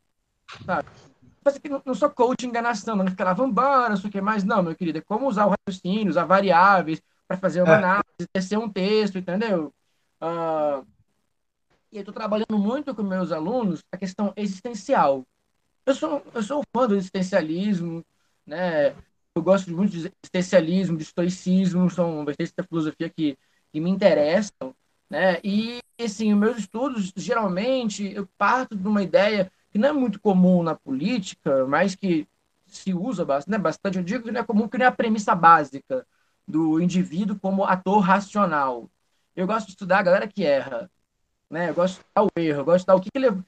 sabe? 0.64 0.88
Não 1.84 1.94
sou 1.94 2.10
coach 2.10 2.44
enganação, 2.44 2.96
não 2.96 3.06
fica 3.06 3.22
lá, 3.22 3.32
vambora, 3.32 3.90
não 3.90 3.96
sei 3.96 4.10
o 4.10 4.12
que 4.12 4.20
mais. 4.20 4.42
Não, 4.42 4.60
meu 4.60 4.74
querido, 4.74 4.98
é 4.98 5.02
como 5.02 5.28
usar 5.28 5.46
o 5.46 5.50
raciocínio, 5.50 6.10
usar 6.10 6.24
variáveis 6.24 7.00
para 7.26 7.36
fazer 7.36 7.62
uma 7.62 7.74
é. 7.74 7.76
análise, 7.76 8.28
tecer 8.32 8.58
um 8.58 8.68
texto, 8.68 9.18
entendeu? 9.18 9.72
Uh, 10.20 10.86
e 11.90 11.96
eu 11.96 12.00
estou 12.00 12.14
trabalhando 12.14 12.58
muito 12.58 12.94
com 12.94 13.02
meus 13.02 13.32
alunos 13.32 13.82
a 13.92 13.96
questão 13.96 14.32
existencial. 14.36 15.26
Eu 15.84 15.94
sou, 15.94 16.22
eu 16.34 16.42
sou 16.42 16.62
fã 16.74 16.86
do 16.86 16.96
existencialismo, 16.96 18.04
né? 18.44 18.90
Eu 19.34 19.42
gosto 19.42 19.70
muito 19.70 19.92
de 19.92 19.98
existencialismo, 19.98 20.96
de 20.96 21.02
estoicismo, 21.02 21.90
são 21.90 22.24
vertentes 22.24 22.54
da 22.56 22.64
filosofia 22.64 23.10
que 23.10 23.36
que 23.76 23.80
me 23.80 23.90
interessam, 23.90 24.74
né? 25.10 25.38
E 25.44 25.80
assim, 26.00 26.32
os 26.32 26.38
meus 26.38 26.58
estudos 26.58 27.12
geralmente 27.14 28.10
eu 28.10 28.26
parto 28.38 28.74
de 28.74 28.88
uma 28.88 29.02
ideia 29.02 29.52
que 29.70 29.78
não 29.78 29.88
é 29.90 29.92
muito 29.92 30.18
comum 30.18 30.62
na 30.62 30.74
política, 30.74 31.66
mas 31.66 31.94
que 31.94 32.26
se 32.66 32.94
usa 32.94 33.22
bastante, 33.24 33.52
né? 33.52 33.58
bastante. 33.58 33.98
Eu 33.98 34.04
digo 34.04 34.24
que 34.24 34.30
não 34.30 34.40
é 34.40 34.44
comum, 34.44 34.66
que 34.66 34.78
não 34.78 34.86
é 34.86 34.88
a 34.88 34.92
premissa 34.92 35.34
básica 35.34 36.06
do 36.46 36.80
indivíduo 36.80 37.38
como 37.38 37.64
ator 37.64 38.00
racional. 38.00 38.90
Eu 39.34 39.46
gosto 39.46 39.66
de 39.66 39.72
estudar 39.72 39.98
a 39.98 40.02
galera 40.02 40.28
que 40.28 40.44
erra, 40.44 40.90
né? 41.50 41.70
Eu 41.70 41.74
gosto 41.74 41.98
de 41.98 42.04
o 42.20 42.28
erro, 42.36 42.60
eu 42.60 42.64
gosto 42.64 42.86
de 42.86 42.92
o 42.92 43.00
que, 43.00 43.10
que 43.10 43.18
ele 43.18 43.44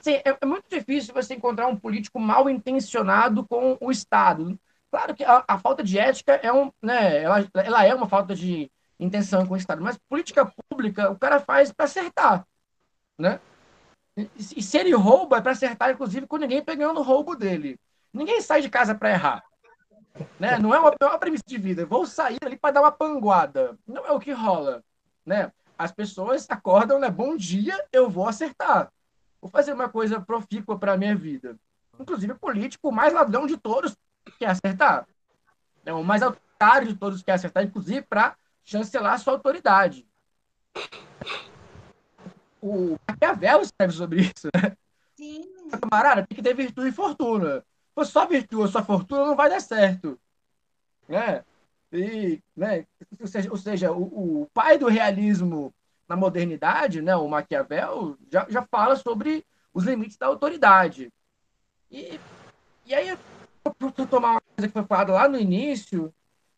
assim, 0.00 0.22
é, 0.24 0.38
é, 0.40 0.46
muito 0.46 0.68
difícil 0.70 1.12
você 1.12 1.34
encontrar 1.34 1.66
um 1.66 1.76
político 1.76 2.18
mal 2.20 2.48
intencionado 2.48 3.46
com 3.46 3.76
o 3.80 3.90
Estado. 3.90 4.58
Claro 4.90 5.14
que 5.14 5.24
a, 5.24 5.44
a 5.46 5.58
falta 5.58 5.82
de 5.82 5.98
ética 5.98 6.34
é 6.34 6.52
um, 6.52 6.72
né? 6.80 7.22
Ela, 7.22 7.48
ela 7.54 7.84
é 7.84 7.94
uma 7.94 8.08
falta 8.08 8.34
de 8.34 8.70
intenção 8.98 9.46
com 9.46 9.54
o 9.54 9.56
Estado, 9.56 9.82
mas 9.82 9.98
política 10.08 10.50
pública 10.70 11.10
o 11.10 11.18
cara 11.18 11.40
faz 11.40 11.72
para 11.72 11.84
acertar, 11.84 12.46
né? 13.18 13.40
E 14.16 14.62
se 14.62 14.78
ele 14.78 14.94
rouba, 14.94 15.36
é 15.36 15.40
para 15.42 15.52
acertar, 15.52 15.90
inclusive, 15.90 16.26
com 16.26 16.38
ninguém 16.38 16.64
pegando 16.64 17.00
o 17.00 17.02
roubo 17.02 17.36
dele. 17.36 17.78
Ninguém 18.12 18.40
sai 18.40 18.62
de 18.62 18.70
casa 18.70 18.94
para 18.94 19.10
errar. 19.10 19.44
Né? 20.38 20.58
Não, 20.58 20.74
é 20.74 20.78
uma, 20.78 20.94
é 20.98 21.04
uma 21.04 21.18
premissa 21.18 21.44
de 21.46 21.58
vida. 21.58 21.86
Vou 21.86 22.06
sair 22.06 22.38
ali 22.44 22.56
para 22.56 22.74
dar 22.74 22.82
uma 22.82 22.92
panguada. 22.92 23.78
Não 23.86 24.06
é 24.06 24.12
o 24.12 24.20
que 24.20 24.32
rola. 24.32 24.82
Né? 25.24 25.52
As 25.78 25.92
pessoas 25.92 26.46
acordam, 26.48 26.98
né? 26.98 27.10
Bom 27.10 27.36
dia, 27.36 27.84
eu 27.92 28.08
vou 28.08 28.28
acertar. 28.28 28.90
Vou 29.40 29.50
fazer 29.50 29.72
uma 29.72 29.88
coisa 29.88 30.20
profícua 30.20 30.78
para 30.78 30.94
a 30.94 30.96
minha 30.96 31.14
vida. 31.14 31.56
Inclusive, 31.98 32.34
político, 32.34 32.88
o 32.88 32.92
mais 32.92 33.12
ladrão 33.12 33.46
de 33.46 33.56
todos 33.56 33.96
quer 34.38 34.50
acertar. 34.50 35.06
É 35.84 35.92
o 35.92 36.02
mais 36.02 36.22
autoritário 36.22 36.88
de 36.88 36.94
todos 36.94 37.22
quer 37.22 37.32
acertar, 37.32 37.62
inclusive 37.62 38.02
para 38.02 38.36
chancelar 38.64 39.18
sua 39.18 39.34
autoridade. 39.34 40.06
O 42.60 42.96
Maquiavel 43.08 43.62
escreve 43.62 43.92
sobre 43.92 44.20
isso, 44.22 44.48
né? 44.54 44.76
Sim. 45.16 45.42
Camarada, 45.80 46.26
tem 46.26 46.36
que 46.36 46.42
ter 46.42 46.54
virtude 46.54 46.88
e 46.88 46.92
fortuna. 46.92 47.64
Se 47.96 48.12
for 48.12 48.20
só 48.20 48.26
virtude 48.26 48.70
só 48.70 48.84
fortuna, 48.84 49.24
não 49.24 49.36
vai 49.36 49.48
dar 49.48 49.60
certo. 49.60 50.18
Né? 51.08 51.42
E, 51.90 52.42
né? 52.54 52.86
Ou 53.18 53.26
seja, 53.26 53.50
ou 53.50 53.56
seja 53.56 53.92
o, 53.92 54.42
o, 54.42 54.46
pai 54.52 54.76
do 54.76 54.86
realismo 54.88 55.72
na 56.06 56.14
modernidade, 56.14 57.00
né, 57.00 57.16
o 57.16 57.26
Maquiavel, 57.26 58.16
já, 58.30 58.46
já 58.50 58.62
fala 58.70 58.96
sobre 58.96 59.44
os 59.72 59.84
limites 59.84 60.16
da 60.16 60.26
autoridade. 60.26 61.10
E, 61.90 62.20
e 62.84 62.94
aí, 62.94 63.08
eu 63.08 64.06
tomar 64.06 64.32
uma 64.32 64.40
coisa 64.40 64.68
que 64.68 64.72
foi 64.72 64.84
falada 64.84 65.12
lá 65.12 65.28
no 65.28 65.38
início 65.38 66.12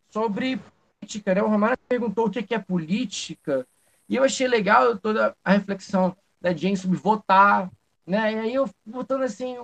sobre 0.09 0.61
política, 0.99 1.33
né? 1.33 1.41
O 1.41 1.47
Romário 1.47 1.77
perguntou 1.87 2.27
o 2.27 2.29
que 2.29 2.53
é 2.53 2.59
política, 2.59 3.65
e 4.07 4.15
eu 4.15 4.23
achei 4.23 4.47
legal 4.47 4.97
toda 4.97 5.35
a 5.43 5.51
reflexão 5.51 6.15
da 6.41 6.53
Jane 6.53 6.77
sobre 6.77 6.97
votar, 6.97 7.71
né? 8.05 8.33
E 8.33 8.39
aí 8.39 8.53
eu 8.53 8.69
botando 8.85 9.23
assim, 9.23 9.57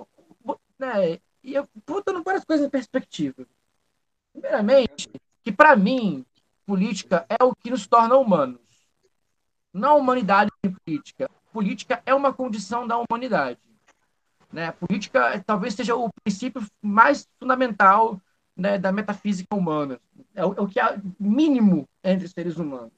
né? 0.78 1.18
E 1.46 1.54
eu 1.54 1.66
botando 1.86 2.24
várias 2.24 2.44
coisas 2.44 2.66
em 2.66 2.68
perspectiva. 2.68 3.46
Primeiramente, 4.32 5.08
que 5.44 5.52
para 5.52 5.76
mim, 5.76 6.26
política 6.66 7.24
é 7.28 7.42
o 7.44 7.54
que 7.54 7.70
nos 7.70 7.86
torna 7.86 8.16
humanos. 8.16 8.60
Não 9.72 9.90
a 9.90 9.94
humanidade 9.94 10.50
em 10.64 10.72
política. 10.72 11.30
Política 11.52 12.02
é 12.04 12.12
uma 12.12 12.32
condição 12.32 12.84
da 12.84 12.98
humanidade. 12.98 13.60
Né? 14.52 14.72
Política 14.72 15.40
talvez 15.46 15.74
seja 15.74 15.94
o 15.94 16.10
princípio 16.24 16.66
mais 16.82 17.28
fundamental 17.38 18.20
né, 18.56 18.76
da 18.76 18.90
metafísica 18.90 19.54
humana. 19.54 20.00
É 20.34 20.44
o, 20.44 20.52
é 20.52 20.60
o, 20.60 20.66
que 20.66 20.80
é 20.80 21.00
mínimo 21.20 21.88
entre 22.02 22.26
seres 22.26 22.56
humanos. 22.56 22.92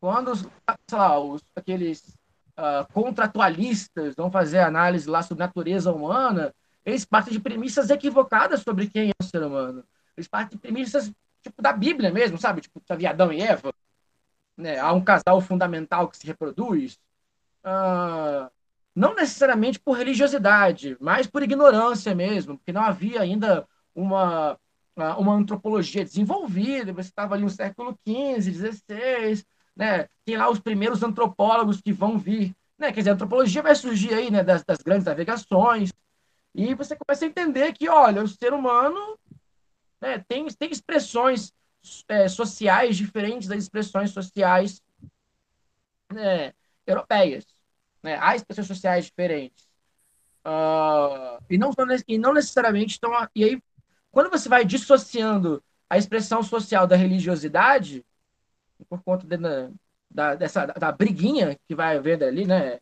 Quando, 0.00 0.34
sei 0.34 0.48
lá, 0.92 1.20
os, 1.20 1.42
aqueles 1.54 2.16
uh, 2.56 2.90
contratualistas 2.94 4.14
vão 4.14 4.30
fazer 4.30 4.60
análise 4.60 5.06
lá 5.06 5.22
sobre 5.22 5.44
natureza 5.44 5.92
humana, 5.92 6.54
eles 6.84 7.04
partem 7.04 7.32
de 7.32 7.40
premissas 7.40 7.90
equivocadas 7.90 8.62
sobre 8.62 8.88
quem 8.88 9.10
é 9.10 9.12
o 9.20 9.24
ser 9.24 9.42
humano. 9.42 9.84
Eles 10.16 10.28
partem 10.28 10.56
de 10.56 10.62
premissas 10.62 11.12
tipo 11.42 11.62
da 11.62 11.72
Bíblia 11.72 12.10
mesmo, 12.10 12.38
sabe? 12.38 12.60
Tipo, 12.60 12.82
havia 12.88 13.10
Adão 13.10 13.32
e 13.32 13.40
Eva. 13.40 13.72
Né? 14.56 14.78
Há 14.78 14.92
um 14.92 15.02
casal 15.02 15.40
fundamental 15.40 16.08
que 16.08 16.16
se 16.16 16.26
reproduz. 16.26 16.98
Uh, 17.64 18.50
não 18.94 19.14
necessariamente 19.14 19.78
por 19.78 19.96
religiosidade, 19.96 20.96
mas 21.00 21.26
por 21.26 21.42
ignorância 21.42 22.14
mesmo, 22.14 22.56
porque 22.58 22.72
não 22.72 22.82
havia 22.82 23.20
ainda 23.20 23.66
uma 23.94 24.58
uma 25.16 25.32
antropologia 25.32 26.04
desenvolvida, 26.04 26.92
você 26.92 27.08
estava 27.08 27.34
ali 27.34 27.44
no 27.44 27.50
século 27.50 27.96
XV, 28.06 28.52
XVI, 28.52 29.44
né? 29.76 30.08
tem 30.24 30.36
lá 30.36 30.50
os 30.50 30.58
primeiros 30.58 31.02
antropólogos 31.02 31.80
que 31.80 31.92
vão 31.92 32.18
vir, 32.18 32.54
né? 32.76 32.92
quer 32.92 33.00
dizer, 33.00 33.10
a 33.10 33.12
antropologia 33.14 33.62
vai 33.62 33.74
surgir 33.74 34.12
aí 34.12 34.30
né? 34.30 34.42
das, 34.42 34.64
das 34.64 34.78
grandes 34.78 35.04
navegações, 35.04 35.92
e 36.54 36.74
você 36.74 36.96
começa 36.96 37.24
a 37.24 37.28
entender 37.28 37.72
que, 37.72 37.88
olha, 37.88 38.22
o 38.22 38.28
ser 38.28 38.52
humano 38.52 39.18
né? 40.00 40.24
tem, 40.28 40.46
tem 40.46 40.70
expressões 40.70 41.52
é, 42.08 42.28
sociais 42.28 42.96
diferentes 42.96 43.48
das 43.48 43.58
expressões 43.58 44.10
sociais 44.10 44.82
né? 46.12 46.52
europeias. 46.86 47.46
Né? 48.02 48.18
Há 48.20 48.36
expressões 48.36 48.66
sociais 48.66 49.06
diferentes. 49.06 49.68
Uh, 50.44 51.42
e, 51.50 51.58
não, 51.58 51.70
e 52.06 52.16
não 52.16 52.32
necessariamente 52.32 52.92
estão. 52.92 53.12
E 53.34 53.44
aí 53.44 53.62
quando 54.10 54.30
você 54.30 54.48
vai 54.48 54.64
dissociando 54.64 55.62
a 55.88 55.96
expressão 55.96 56.42
social 56.42 56.86
da 56.86 56.96
religiosidade, 56.96 58.04
por 58.88 59.02
conta 59.02 59.26
de, 59.26 59.36
da, 60.10 60.34
dessa, 60.34 60.66
da 60.66 60.92
briguinha 60.92 61.58
que 61.66 61.74
vai 61.74 61.96
haver 61.96 62.22
ali, 62.22 62.46
né? 62.46 62.80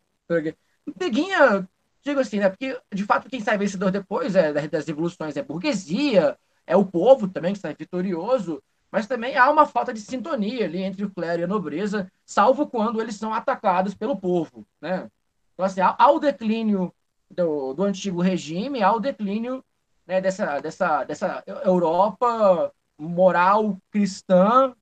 Briguinha, 0.97 1.69
digo 2.07 2.21
assim, 2.21 2.39
né? 2.39 2.49
Porque, 2.49 2.79
de 2.93 3.05
fato, 3.05 3.29
quem 3.29 3.41
sai 3.41 3.59
vencedor 3.59 3.91
depois 3.91 4.35
é, 4.35 4.53
das 4.69 4.87
revoluções 4.87 5.37
é 5.37 5.43
burguesia, 5.43 6.39
é 6.67 6.77
o 6.77 6.85
povo 6.85 7.29
também 7.29 7.53
que 7.53 7.59
sai 7.59 7.75
vitorioso, 7.75 8.63
mas 8.91 9.07
também 9.07 9.37
há 9.37 9.51
uma 9.51 9.67
falta 9.67 9.93
de 9.93 10.01
sintonia 10.01 10.65
ali 10.65 10.83
entre 10.83 11.05
o 11.05 11.11
clero 11.11 11.41
e 11.41 11.45
a 11.45 11.49
nobreza, 11.49 12.11
salvo 12.25 12.67
quando 12.67 13.01
eles 13.01 13.17
são 13.17 13.35
atacados 13.35 13.95
pelo 13.95 14.17
povo, 14.17 14.67
né? 14.81 15.11
Então, 15.53 15.67
assim, 15.67 15.81
há, 15.81 16.11
o 16.11 16.19
declínio 16.19 16.93
do, 17.31 17.75
do 17.75 17.83
antigo 17.83 18.21
regime, 18.21 18.83
há 18.83 18.93
o 18.93 19.01
declínio 19.01 19.65
né, 20.07 20.21
dessa, 20.21 20.61
dessa, 20.61 21.05
dessa 21.05 21.43
Europa 21.65 22.73
moral 22.99 23.79
cristã, 23.91 24.75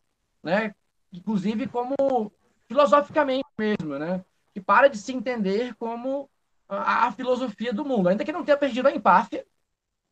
né, 0.42 0.74
inclusive 1.12 1.66
como 1.68 1.94
filosoficamente 2.66 3.46
mesmo, 3.56 3.98
né, 3.98 4.22
que 4.52 4.60
para 4.60 4.88
de 4.88 4.98
se 4.98 5.12
entender 5.12 5.74
como 5.76 6.28
a, 6.68 7.06
a 7.06 7.12
filosofia 7.12 7.72
do 7.72 7.84
mundo, 7.84 8.08
ainda 8.08 8.24
que 8.24 8.32
não 8.32 8.44
tenha 8.44 8.56
perdido 8.56 8.88
a 8.88 8.92
empáfia 8.92 9.44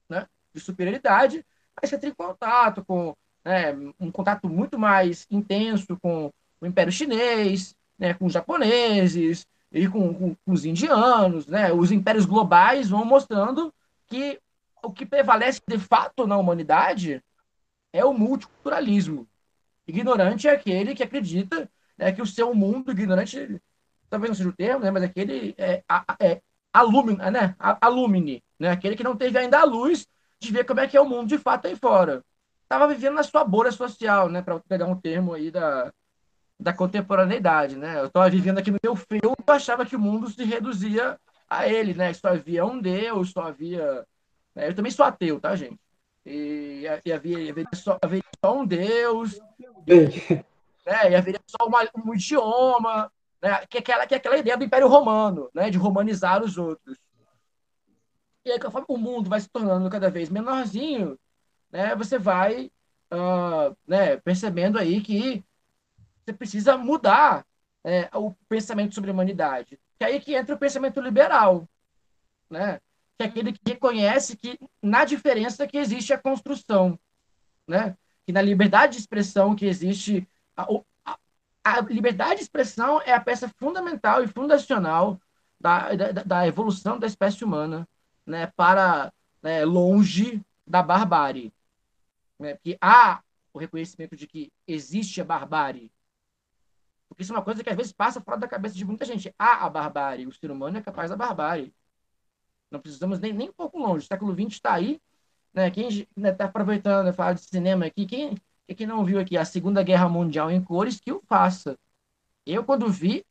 né, 0.08 0.26
de 0.54 0.60
superioridade, 0.60 1.44
mas 1.80 1.90
que 1.90 1.96
entra 1.96 2.08
em 2.08 2.14
contato 2.14 2.84
com 2.84 3.16
né, 3.44 3.72
um 3.98 4.10
contato 4.10 4.48
muito 4.48 4.78
mais 4.78 5.26
intenso 5.30 5.98
com 5.98 6.30
o 6.60 6.66
Império 6.66 6.92
Chinês, 6.92 7.74
né, 7.98 8.14
com 8.14 8.26
os 8.26 8.32
japoneses 8.32 9.46
e 9.70 9.88
com, 9.88 10.14
com, 10.14 10.34
com 10.34 10.52
os 10.52 10.64
indianos, 10.64 11.46
né, 11.46 11.72
os 11.72 11.90
impérios 11.90 12.26
globais 12.26 12.88
vão 12.88 13.04
mostrando 13.04 13.72
que 14.06 14.40
o 14.82 14.92
que 14.92 15.06
prevalece 15.06 15.60
de 15.66 15.78
fato 15.78 16.26
na 16.26 16.36
humanidade 16.36 17.22
é 17.92 18.04
o 18.04 18.12
multiculturalismo. 18.12 19.28
Ignorante 19.86 20.48
é 20.48 20.52
aquele 20.52 20.94
que 20.94 21.02
acredita 21.02 21.70
né, 21.96 22.12
que 22.12 22.22
o 22.22 22.26
seu 22.26 22.54
mundo 22.54 22.90
ignorante, 22.90 23.60
talvez 24.12 24.28
não 24.28 24.36
seja 24.36 24.48
o 24.50 24.52
termo, 24.52 24.84
né, 24.84 24.90
mas 24.90 25.02
aquele 25.02 25.54
é, 25.56 25.82
é 26.20 26.42
alumine, 26.70 27.16
né, 27.30 27.56
alumine, 27.80 28.44
né, 28.60 28.70
aquele 28.70 28.94
que 28.94 29.02
não 29.02 29.16
teve 29.16 29.38
ainda 29.38 29.58
a 29.60 29.64
luz 29.64 30.06
de 30.38 30.52
ver 30.52 30.64
como 30.64 30.80
é 30.80 30.86
que 30.86 30.98
é 30.98 31.00
o 31.00 31.08
mundo 31.08 31.28
de 31.28 31.38
fato 31.38 31.66
aí 31.66 31.74
fora. 31.74 32.22
Estava 32.62 32.86
vivendo 32.88 33.14
na 33.14 33.22
sua 33.22 33.42
bolha 33.42 33.72
social, 33.72 34.28
né, 34.28 34.42
para 34.42 34.60
pegar 34.60 34.84
um 34.84 35.00
termo 35.00 35.32
aí 35.32 35.50
da, 35.50 35.90
da 36.60 36.74
contemporaneidade, 36.74 37.76
né? 37.76 38.00
Eu 38.00 38.06
estava 38.06 38.28
vivendo 38.28 38.58
aqui 38.58 38.70
no 38.70 38.78
meu 38.82 38.94
filme, 38.94 39.22
eu 39.22 39.34
achava 39.54 39.86
que 39.86 39.96
o 39.96 40.00
mundo 40.00 40.28
se 40.28 40.44
reduzia 40.44 41.18
a 41.48 41.68
ele, 41.68 41.94
né? 41.94 42.12
Só 42.12 42.28
havia 42.28 42.64
um 42.64 42.80
Deus, 42.80 43.30
só 43.30 43.42
havia. 43.42 44.06
Né? 44.54 44.68
Eu 44.68 44.74
também 44.74 44.92
sou 44.92 45.04
ateu, 45.04 45.40
tá, 45.40 45.54
gente? 45.56 45.78
E, 46.24 46.82
e 46.82 46.88
havia, 46.88 47.16
havia, 47.50 47.64
só, 47.74 47.98
havia 48.00 48.22
só 48.44 48.56
um 48.58 48.66
Deus, 48.66 49.38
né? 50.86 51.10
e 51.10 51.14
haveria 51.14 51.40
só 51.46 51.66
uma, 51.66 51.80
um 52.04 52.14
idioma, 52.14 53.10
né? 53.42 53.66
que, 53.66 53.78
é 53.78 53.80
aquela, 53.80 54.06
que 54.06 54.14
é 54.14 54.16
aquela 54.16 54.38
ideia 54.38 54.56
do 54.56 54.64
Império 54.64 54.88
Romano, 54.88 55.50
né? 55.52 55.68
de 55.68 55.76
romanizar 55.76 56.42
os 56.42 56.56
outros. 56.56 56.96
E 58.44 58.52
aí, 58.52 58.60
conforme 58.60 58.86
o 58.88 58.96
mundo 58.96 59.28
vai 59.28 59.40
se 59.40 59.48
tornando 59.48 59.90
cada 59.90 60.10
vez 60.10 60.30
menorzinho, 60.30 61.18
né? 61.70 61.94
você 61.96 62.18
vai 62.18 62.70
uh, 63.12 63.76
né? 63.86 64.16
percebendo 64.18 64.78
aí 64.78 65.00
que 65.00 65.44
você 66.24 66.32
precisa 66.32 66.76
mudar 66.76 67.44
é, 67.84 68.08
o 68.14 68.32
pensamento 68.48 68.94
sobre 68.94 69.10
a 69.10 69.12
humanidade. 69.12 69.78
Que 69.98 70.04
é 70.04 70.06
aí 70.06 70.20
que 70.20 70.34
entra 70.34 70.54
o 70.54 70.58
pensamento 70.58 71.00
liberal, 71.00 71.68
né? 72.48 72.80
Que 73.18 73.24
é 73.24 73.26
aquele 73.26 73.52
que 73.52 73.60
reconhece 73.66 74.36
que 74.36 74.58
na 74.80 75.04
diferença 75.04 75.66
que 75.66 75.76
existe 75.76 76.12
a 76.12 76.18
construção, 76.18 76.98
né? 77.66 77.96
Que 78.24 78.32
na 78.32 78.40
liberdade 78.40 78.92
de 78.92 78.98
expressão 79.00 79.56
que 79.56 79.66
existe 79.66 80.28
a, 81.64 81.80
liberdade 81.80 82.36
de 82.36 82.42
expressão 82.42 83.00
é 83.02 83.12
a 83.12 83.20
peça 83.20 83.48
fundamental 83.58 84.22
e 84.22 84.28
fundacional 84.28 85.20
da, 85.60 85.94
da, 85.94 86.12
da 86.24 86.46
evolução 86.46 86.98
da 86.98 87.06
espécie 87.06 87.44
humana, 87.44 87.88
né? 88.26 88.46
Para 88.56 89.12
né, 89.42 89.64
longe 89.64 90.44
da 90.66 90.82
barbárie, 90.82 91.52
né? 92.38 92.56
Que 92.62 92.76
há 92.80 93.22
o 93.52 93.58
reconhecimento 93.58 94.16
de 94.16 94.26
que 94.26 94.52
existe 94.66 95.20
a 95.20 95.24
barbárie, 95.24 95.90
porque 97.12 97.22
isso 97.24 97.32
é 97.32 97.36
uma 97.36 97.44
coisa 97.44 97.62
que 97.62 97.68
às 97.68 97.76
vezes 97.76 97.92
passa 97.92 98.22
fora 98.22 98.38
da 98.38 98.48
cabeça 98.48 98.74
de 98.74 98.86
muita 98.86 99.04
gente. 99.04 99.34
Há 99.38 99.66
a 99.66 99.70
barbárie, 99.70 100.26
o 100.26 100.32
ser 100.32 100.50
humano 100.50 100.78
é 100.78 100.82
capaz 100.82 101.10
da 101.10 101.16
barbárie. 101.16 101.74
Não 102.70 102.80
precisamos 102.80 103.20
nem, 103.20 103.34
nem 103.34 103.50
um 103.50 103.52
pouco 103.52 103.78
longe. 103.78 104.06
O 104.06 104.08
século 104.08 104.32
XX 104.32 104.54
está 104.54 104.72
aí. 104.72 104.98
Né? 105.52 105.70
Quem 105.70 105.88
está 105.88 106.06
né, 106.16 106.32
tá 106.32 106.46
aproveitando 106.46 107.08
a 107.08 107.12
falar 107.12 107.34
de 107.34 107.42
cinema 107.42 107.84
aqui, 107.84 108.06
quem, 108.06 108.34
quem 108.68 108.86
não 108.86 109.04
viu 109.04 109.20
aqui 109.20 109.36
a 109.36 109.44
Segunda 109.44 109.82
Guerra 109.82 110.08
Mundial 110.08 110.50
em 110.50 110.62
cores, 110.62 111.00
que 111.00 111.12
o 111.12 111.22
faça. 111.28 111.78
Eu, 112.46 112.64
quando 112.64 112.88
vi, 112.88 113.24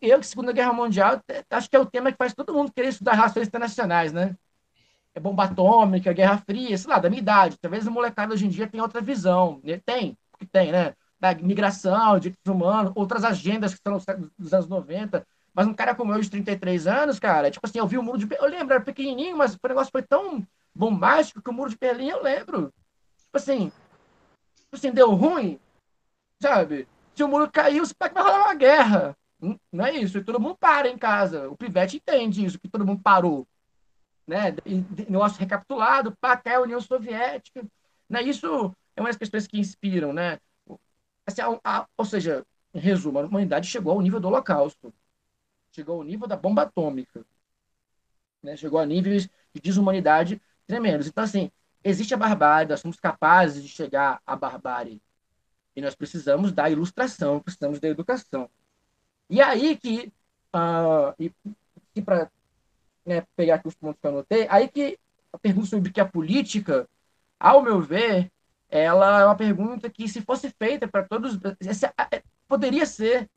eu, 0.00 0.22
Segunda 0.22 0.52
Guerra 0.52 0.72
Mundial, 0.72 1.20
acho 1.50 1.70
que 1.70 1.76
é 1.76 1.80
o 1.80 1.86
tema 1.86 2.10
que 2.10 2.18
faz 2.18 2.34
todo 2.34 2.54
mundo 2.54 2.72
querer 2.72 2.88
estudar 2.88 3.14
relações 3.14 3.46
internacionais, 3.48 4.12
né? 4.12 4.36
É 5.14 5.20
bomba 5.20 5.44
atômica, 5.44 6.12
Guerra 6.12 6.38
Fria, 6.38 6.76
sei 6.76 6.90
lá, 6.90 6.98
da 6.98 7.08
minha 7.08 7.22
idade. 7.22 7.56
Talvez 7.60 7.86
o 7.86 7.90
molecada 7.90 8.34
hoje 8.34 8.46
em 8.46 8.48
dia 8.48 8.66
tenha 8.66 8.82
outra 8.82 9.00
visão. 9.00 9.60
Tem, 9.84 10.18
porque 10.32 10.46
tem, 10.46 10.72
né? 10.72 10.94
da 11.24 11.34
migração, 11.34 12.18
direitos 12.18 12.46
humanos, 12.46 12.92
outras 12.94 13.24
agendas 13.24 13.72
que 13.72 13.78
estão 13.78 13.98
dos 14.38 14.52
anos 14.52 14.66
90. 14.66 15.26
Mas 15.54 15.66
um 15.66 15.72
cara 15.72 15.94
como 15.94 16.12
eu, 16.12 16.20
de 16.20 16.28
33 16.28 16.86
anos, 16.86 17.18
cara, 17.18 17.50
tipo 17.50 17.66
assim, 17.66 17.78
eu 17.78 17.86
vi 17.86 17.96
o 17.96 18.02
muro 18.02 18.18
de 18.18 18.26
Berlim, 18.26 18.44
eu 18.44 18.50
lembro, 18.50 18.74
era 18.74 18.84
pequenininho, 18.84 19.36
mas 19.36 19.54
o 19.54 19.68
negócio 19.68 19.90
foi 19.90 20.02
tão 20.02 20.46
bombástico 20.74 21.40
que 21.40 21.48
o 21.48 21.52
muro 21.52 21.70
de 21.70 21.78
Berlim 21.78 22.08
eu 22.08 22.22
lembro. 22.22 22.72
Tipo 23.18 23.36
assim, 23.36 23.72
assim, 24.76 24.92
deu 24.92 25.12
ruim, 25.14 25.58
sabe? 26.40 26.88
Se 27.14 27.22
o 27.22 27.28
muro 27.28 27.50
caiu, 27.50 27.84
você 27.84 27.94
vai 27.98 28.10
rolar 28.10 28.44
uma 28.46 28.54
guerra. 28.54 29.16
Hum, 29.40 29.58
não 29.72 29.86
é 29.86 29.92
isso, 29.92 30.18
e 30.18 30.24
todo 30.24 30.40
mundo 30.40 30.56
para 30.56 30.88
em 30.88 30.98
casa. 30.98 31.48
O 31.48 31.56
Pivete 31.56 31.96
entende 31.96 32.44
isso, 32.44 32.58
que 32.58 32.68
todo 32.68 32.86
mundo 32.86 33.02
parou. 33.02 33.46
Né? 34.26 34.54
Negócio 35.08 35.38
recapitulado, 35.38 36.16
cai 36.20 36.54
a 36.54 36.60
União 36.60 36.80
Soviética. 36.80 37.62
Né? 38.08 38.22
Isso 38.22 38.74
é 38.96 39.00
uma 39.00 39.08
das 39.08 39.16
questões 39.16 39.46
que 39.46 39.58
inspiram, 39.58 40.12
né? 40.12 40.38
Assim, 41.26 41.40
a, 41.40 41.58
a, 41.64 41.86
ou 41.96 42.04
seja, 42.04 42.44
em 42.72 42.78
resumo, 42.78 43.18
a 43.18 43.24
humanidade 43.24 43.66
chegou 43.68 43.92
ao 43.92 44.00
nível 44.00 44.20
do 44.20 44.28
Holocausto. 44.28 44.92
Chegou 45.72 45.96
ao 45.96 46.04
nível 46.04 46.26
da 46.26 46.36
bomba 46.36 46.62
atômica. 46.62 47.24
Né? 48.42 48.56
Chegou 48.56 48.78
a 48.78 48.86
níveis 48.86 49.28
de 49.54 49.60
desumanidade 49.60 50.40
tremendos. 50.66 51.06
Então, 51.06 51.24
assim, 51.24 51.50
existe 51.84 52.14
a 52.14 52.16
barbárie, 52.16 52.68
nós 52.68 52.80
somos 52.80 52.98
capazes 52.98 53.62
de 53.62 53.68
chegar 53.68 54.20
à 54.26 54.34
barbárie. 54.34 55.00
E 55.76 55.82
nós 55.82 55.94
precisamos 55.94 56.52
da 56.52 56.70
ilustração, 56.70 57.40
precisamos 57.40 57.78
da 57.78 57.88
educação. 57.88 58.48
E 59.28 59.40
aí 59.40 59.76
que, 59.76 60.12
uh, 60.54 61.14
e, 61.18 61.32
e 61.94 62.02
para 62.02 62.30
né, 63.04 63.24
pegar 63.36 63.56
aqui 63.56 63.68
os 63.68 63.74
pontos 63.74 64.00
que 64.00 64.06
eu 64.06 64.10
anotei, 64.10 64.46
aí 64.48 64.68
que 64.68 64.98
a 65.32 65.38
pergunta 65.38 65.66
sobre 65.66 65.92
que 65.92 66.00
a 66.00 66.06
política, 66.06 66.88
ao 67.38 67.62
meu 67.62 67.80
ver, 67.80 68.30
ela 68.68 69.20
é 69.20 69.24
uma 69.24 69.36
pergunta 69.36 69.90
que, 69.90 70.08
se 70.08 70.20
fosse 70.20 70.50
feita 70.50 70.88
para 70.88 71.04
todos, 71.04 71.38
é, 72.12 72.22
poderia 72.48 72.86
ser 72.86 73.28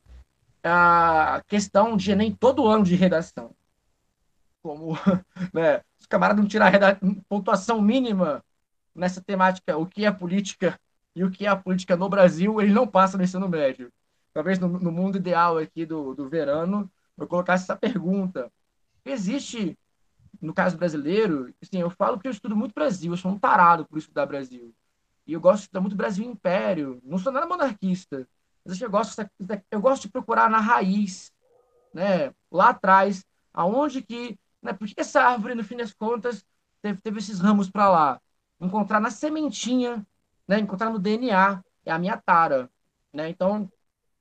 a 0.63 1.43
questão 1.47 1.95
de 1.97 2.15
nem 2.15 2.33
todo 2.33 2.67
ano 2.67 2.83
de 2.83 2.95
redação. 2.95 3.55
Como 4.61 4.93
né, 5.53 5.81
os 6.07 6.09
camaradas 6.09 6.41
não 6.41 6.47
tirar 6.47 6.71
pontuação 7.27 7.81
mínima 7.81 8.43
nessa 8.95 9.21
temática, 9.21 9.77
o 9.77 9.85
que 9.85 10.05
é 10.05 10.11
política 10.11 10.79
e 11.13 11.23
o 11.23 11.29
que 11.29 11.45
é 11.45 11.49
a 11.49 11.55
política 11.55 11.97
no 11.97 12.07
Brasil, 12.07 12.61
ele 12.61 12.73
não 12.73 12.87
passa 12.87 13.17
no 13.17 13.23
ensino 13.23 13.49
médio. 13.49 13.91
Talvez 14.33 14.57
no, 14.57 14.67
no 14.67 14.91
mundo 14.91 15.17
ideal 15.17 15.57
aqui 15.57 15.85
do, 15.85 16.15
do 16.15 16.29
verano, 16.29 16.89
eu 17.17 17.27
colocasse 17.27 17.63
essa 17.63 17.75
pergunta. 17.75 18.51
Existe, 19.03 19.77
no 20.41 20.53
caso 20.53 20.77
brasileiro, 20.77 21.53
assim, 21.61 21.79
eu 21.79 21.89
falo 21.89 22.19
que 22.19 22.27
eu 22.27 22.31
estudo 22.31 22.55
muito 22.55 22.73
Brasil, 22.73 23.11
eu 23.11 23.17
sou 23.17 23.31
um 23.31 23.39
tarado 23.39 23.85
por 23.85 23.97
estudar 23.97 24.25
Brasil. 24.25 24.73
E 25.25 25.33
eu 25.33 25.41
gosto 25.41 25.57
de 25.57 25.63
estudar 25.63 25.81
muito 25.81 25.95
Brasil 25.95 26.23
Império. 26.23 27.01
Não 27.03 27.17
sou 27.17 27.33
nada 27.33 27.45
monarquista. 27.45 28.25
Mas 28.63 28.79
eu 28.79 28.89
gosto, 28.89 29.29
eu 29.69 29.81
gosto 29.81 30.03
de 30.03 30.09
procurar 30.09 30.49
na 30.49 30.59
raiz, 30.59 31.33
né? 31.93 32.33
lá 32.49 32.69
atrás, 32.69 33.25
aonde 33.53 34.01
que. 34.01 34.39
Né? 34.67 34.73
Por 34.73 34.87
que 34.87 34.93
essa 34.97 35.21
árvore, 35.21 35.55
no 35.55 35.63
fim 35.63 35.77
das 35.77 35.93
contas, 35.93 36.45
teve, 36.81 37.01
teve 37.01 37.19
esses 37.19 37.39
ramos 37.39 37.69
para 37.69 37.89
lá? 37.89 38.21
Encontrar 38.59 38.99
na 38.99 39.09
sementinha, 39.09 40.05
né? 40.47 40.59
encontrar 40.59 40.89
no 40.89 40.99
DNA. 40.99 41.63
É 41.85 41.91
a 41.91 41.97
minha 41.97 42.17
tara. 42.17 42.69
Né? 43.13 43.29
Então, 43.29 43.71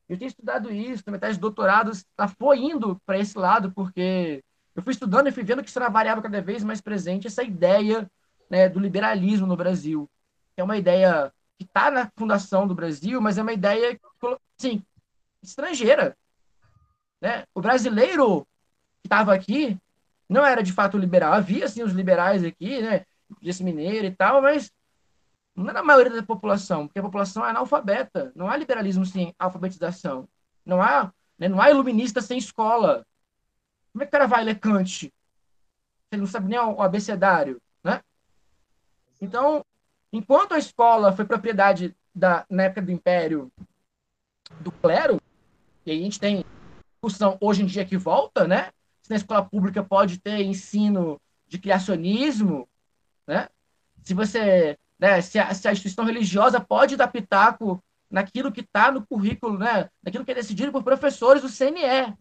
eu 0.08 0.16
tenho 0.16 0.28
estudado 0.28 0.72
isso, 0.72 1.02
metade 1.10 1.34
de 1.34 1.40
doutorado, 1.40 1.90
tá, 2.14 2.28
foi 2.28 2.58
indo 2.60 3.00
para 3.04 3.18
esse 3.18 3.36
lado, 3.36 3.72
porque 3.72 4.42
eu 4.74 4.82
fui 4.82 4.92
estudando 4.92 5.26
e 5.26 5.32
fui 5.32 5.42
vendo 5.42 5.62
que 5.64 5.68
isso 5.68 5.78
era 5.78 5.88
variável 5.88 6.22
cada 6.22 6.40
vez 6.40 6.62
mais 6.62 6.80
presente, 6.80 7.26
essa 7.26 7.42
ideia 7.42 8.08
né, 8.48 8.68
do 8.68 8.78
liberalismo 8.78 9.48
no 9.48 9.56
Brasil 9.56 10.08
é 10.56 10.64
uma 10.64 10.76
ideia 10.76 11.32
que 11.58 11.64
está 11.64 11.90
na 11.90 12.10
fundação 12.16 12.66
do 12.66 12.74
Brasil, 12.74 13.20
mas 13.20 13.38
é 13.38 13.42
uma 13.42 13.52
ideia, 13.52 13.98
assim, 14.58 14.82
estrangeira. 15.42 16.16
Né? 17.20 17.44
O 17.54 17.60
brasileiro 17.60 18.46
que 19.02 19.06
estava 19.06 19.34
aqui 19.34 19.78
não 20.28 20.44
era 20.44 20.62
de 20.62 20.72
fato 20.72 20.98
liberal. 20.98 21.32
Havia, 21.32 21.64
assim, 21.64 21.82
os 21.82 21.92
liberais 21.92 22.44
aqui, 22.44 22.80
né? 22.80 23.04
Esse 23.42 23.64
mineiro 23.64 24.06
e 24.06 24.10
tal, 24.10 24.42
mas 24.42 24.70
não 25.54 25.68
era 25.68 25.80
a 25.80 25.84
maioria 25.84 26.12
da 26.12 26.22
população, 26.22 26.86
porque 26.86 26.98
a 26.98 27.02
população 27.02 27.44
é 27.44 27.50
analfabeta. 27.50 28.32
Não 28.34 28.48
há 28.48 28.56
liberalismo 28.56 29.06
sem 29.06 29.34
alfabetização. 29.38 30.28
Não 30.64 30.82
há, 30.82 31.12
né? 31.38 31.48
não 31.48 31.60
há 31.60 31.70
iluminista 31.70 32.20
sem 32.20 32.38
escola. 32.38 33.06
Como 33.92 34.02
é 34.02 34.06
que 34.06 34.10
o 34.10 34.12
cara 34.12 34.26
vai 34.26 34.44
ler 34.44 34.58
Kant? 34.58 35.12
Ele 36.12 36.20
não 36.20 36.28
sabe 36.28 36.48
nem 36.48 36.58
o 36.58 36.82
abecedário, 36.82 37.60
né? 37.82 38.00
Então, 39.20 39.64
Enquanto 40.16 40.54
a 40.54 40.58
escola 40.58 41.12
foi 41.12 41.26
propriedade 41.26 41.94
da, 42.14 42.46
na 42.48 42.64
época 42.64 42.80
do 42.80 42.90
Império 42.90 43.52
do 44.60 44.70
clero, 44.70 45.20
e 45.84 45.90
a 45.90 45.94
gente 45.94 46.18
tem 46.18 46.42
discussão 46.94 47.36
hoje 47.38 47.62
em 47.62 47.66
dia 47.66 47.84
que 47.84 47.98
volta, 47.98 48.48
né? 48.48 48.70
Se 49.06 49.10
na 49.10 49.16
escola 49.16 49.48
pública 49.48 49.84
pode 49.84 50.18
ter 50.18 50.42
ensino 50.42 51.20
de 51.46 51.60
criacionismo, 51.60 52.68
né? 53.24 53.48
Se 54.02 54.12
você, 54.12 54.76
né, 54.98 55.20
se 55.20 55.38
a, 55.38 55.54
se 55.54 55.68
a 55.68 55.70
instituição 55.70 56.04
religiosa 56.04 56.58
pode 56.58 56.96
dar 56.96 57.06
pitaco 57.06 57.80
naquilo 58.10 58.50
que 58.50 58.62
está 58.62 58.90
no 58.90 59.06
currículo, 59.06 59.56
né? 59.56 59.88
Naquilo 60.02 60.24
que 60.24 60.32
é 60.32 60.34
decidido 60.34 60.72
por 60.72 60.82
professores 60.82 61.40
do 61.40 61.48
CNE. 61.48 62.16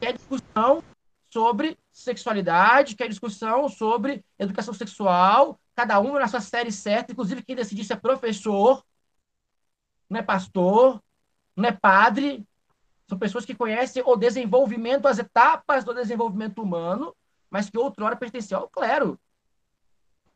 Que 0.00 0.06
é 0.06 0.12
discussão 0.12 0.82
sobre 1.30 1.78
sexualidade, 1.92 2.96
que 2.96 3.04
é 3.04 3.08
discussão 3.08 3.68
sobre 3.68 4.24
educação 4.36 4.74
sexual, 4.74 5.56
cada 5.72 6.00
um 6.00 6.14
na 6.14 6.26
sua 6.26 6.40
série 6.40 6.72
certa, 6.72 7.12
inclusive 7.12 7.44
quem 7.44 7.54
decide 7.54 7.84
se 7.84 7.92
é 7.92 7.96
professor, 7.96 8.84
não 10.10 10.18
é 10.18 10.22
pastor, 10.24 11.00
não 11.54 11.68
é 11.68 11.70
padre, 11.70 12.44
são 13.12 13.18
pessoas 13.18 13.44
que 13.44 13.54
conhecem 13.54 14.02
o 14.06 14.16
desenvolvimento, 14.16 15.06
as 15.06 15.18
etapas 15.18 15.84
do 15.84 15.92
desenvolvimento 15.92 16.62
humano, 16.62 17.14
mas 17.50 17.68
que 17.68 17.76
outrora 17.76 18.16
pertenciam 18.16 18.62
ao 18.62 18.70
clero. 18.70 19.20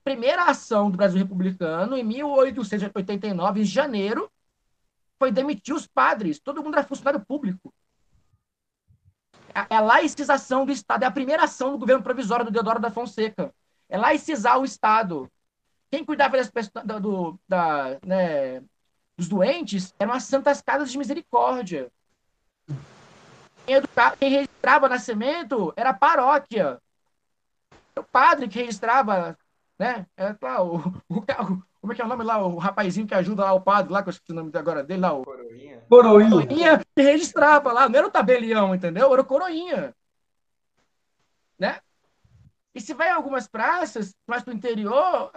primeira 0.04 0.44
ação 0.44 0.90
do 0.90 0.96
Brasil 0.98 1.18
republicano, 1.18 1.96
em 1.96 2.04
1889, 2.04 3.60
em 3.62 3.64
janeiro, 3.64 4.30
foi 5.18 5.32
demitir 5.32 5.74
os 5.74 5.86
padres. 5.86 6.38
Todo 6.38 6.62
mundo 6.62 6.74
era 6.74 6.86
funcionário 6.86 7.24
público. 7.24 7.72
É 9.54 9.74
a 9.74 9.80
laicização 9.80 10.66
do 10.66 10.70
Estado. 10.70 11.04
É 11.04 11.06
a 11.06 11.10
primeira 11.10 11.44
ação 11.44 11.72
do 11.72 11.78
governo 11.78 12.02
provisório 12.02 12.44
do 12.44 12.50
Deodoro 12.50 12.78
da 12.78 12.90
Fonseca. 12.90 13.54
É 13.88 13.96
laicizar 13.96 14.60
o 14.60 14.66
Estado. 14.66 15.32
Quem 15.90 16.04
cuidava 16.04 16.36
das, 16.36 16.52
do, 17.00 17.40
da, 17.48 17.98
né, 18.04 18.60
dos 19.16 19.28
doentes 19.28 19.94
eram 19.98 20.12
as 20.12 20.24
santas 20.24 20.60
casas 20.60 20.92
de 20.92 20.98
misericórdia. 20.98 21.90
Quem, 23.66 24.30
registrava 24.30 24.88
nascimento 24.88 25.72
era 25.76 25.90
a 25.90 25.94
paróquia. 25.94 26.80
O 27.98 28.02
padre 28.02 28.48
que 28.48 28.58
registrava, 28.58 29.36
né? 29.78 30.06
Era 30.16 30.38
lá, 30.40 30.62
o, 30.64 30.76
o, 31.08 31.22
como 31.80 31.92
é 31.92 31.94
que 31.94 32.02
é 32.02 32.04
o 32.04 32.08
nome 32.08 32.24
lá? 32.24 32.38
O 32.38 32.58
rapazinho 32.58 33.06
que 33.06 33.14
ajuda 33.14 33.44
lá 33.44 33.52
o 33.52 33.60
padre, 33.60 33.92
lá, 33.92 34.02
que 34.02 34.08
eu 34.08 34.12
esqueci 34.12 34.32
o 34.32 34.34
nome 34.34 34.50
agora 34.54 34.82
dele, 34.82 35.00
lá, 35.00 35.12
o. 35.12 35.24
Coroinha. 35.24 35.82
Coroinha. 35.88 36.30
Coroinha 36.30 36.78
que 36.78 37.02
registrava 37.02 37.72
lá, 37.72 37.88
não 37.88 37.98
era 37.98 38.08
o 38.08 38.10
tabelião, 38.10 38.74
entendeu? 38.74 39.12
Era 39.12 39.22
o 39.22 39.24
coroinha. 39.24 39.94
Né? 41.58 41.80
E 42.74 42.80
se 42.80 42.92
vai 42.92 43.08
em 43.08 43.12
algumas 43.12 43.48
praças, 43.48 44.14
mais 44.26 44.42
para 44.42 44.52
o 44.52 44.56
interior, 44.56 45.32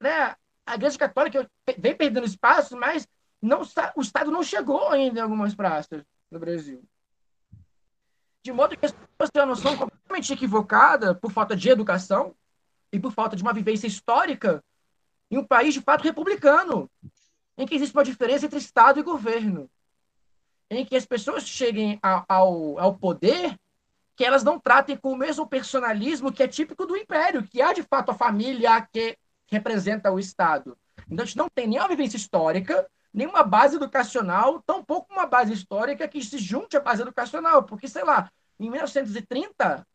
né, 0.00 0.36
a 0.64 0.74
Igreja 0.74 0.98
Católica 0.98 1.50
vem 1.78 1.96
perdendo 1.96 2.26
espaço, 2.26 2.76
mas 2.76 3.08
não, 3.40 3.62
o 3.96 4.00
Estado 4.00 4.30
não 4.30 4.42
chegou 4.42 4.88
ainda 4.88 5.18
em 5.18 5.22
algumas 5.22 5.54
praças 5.54 6.04
no 6.30 6.38
Brasil. 6.38 6.82
De 8.42 8.52
modo 8.52 8.76
que 8.76 8.86
as 8.86 8.92
pessoas 8.92 9.30
têm 9.30 9.42
uma 9.42 9.48
noção 9.48 9.76
completamente 9.76 10.32
equivocada 10.32 11.14
por 11.14 11.30
falta 11.30 11.56
de 11.56 11.68
educação 11.68 12.34
e 12.92 12.98
por 12.98 13.12
falta 13.12 13.36
de 13.36 13.42
uma 13.42 13.52
vivência 13.52 13.86
histórica 13.86 14.62
em 15.30 15.38
um 15.38 15.44
país 15.44 15.74
de 15.74 15.80
fato 15.80 16.04
republicano, 16.04 16.90
em 17.56 17.66
que 17.66 17.74
existe 17.74 17.94
uma 17.94 18.04
diferença 18.04 18.46
entre 18.46 18.58
Estado 18.58 19.00
e 19.00 19.02
governo, 19.02 19.68
em 20.70 20.84
que 20.84 20.96
as 20.96 21.04
pessoas 21.04 21.46
cheguem 21.46 21.98
ao, 22.02 22.78
ao, 22.78 22.94
poder 22.94 23.58
que 24.16 24.24
elas 24.24 24.42
não 24.42 24.58
tratem 24.58 24.96
com 24.96 25.12
o 25.12 25.16
mesmo 25.16 25.46
personalismo 25.46 26.32
que 26.32 26.42
é 26.42 26.48
típico 26.48 26.86
do 26.86 26.96
império, 26.96 27.42
que 27.42 27.62
há 27.62 27.72
de 27.72 27.82
fato 27.82 28.10
a 28.10 28.14
família 28.14 28.80
que 28.92 29.16
representa 29.46 30.10
o 30.10 30.18
Estado. 30.18 30.76
Então 31.10 31.22
a 31.22 31.26
gente 31.26 31.38
não 31.38 31.48
tem 31.48 31.66
nenhuma 31.66 31.88
vivência 31.88 32.16
histórica, 32.16 32.88
nenhuma 33.12 33.42
base 33.42 33.76
educacional, 33.76 34.62
tampouco 34.62 35.12
uma 35.12 35.26
base 35.26 35.52
histórica 35.52 36.06
que 36.08 36.22
se 36.22 36.38
junte 36.38 36.76
à 36.76 36.80
base 36.80 37.02
educacional, 37.02 37.62
porque, 37.64 37.88
sei 37.88 38.04
lá, 38.04 38.30
em 38.58 38.70
1930, 38.70 39.86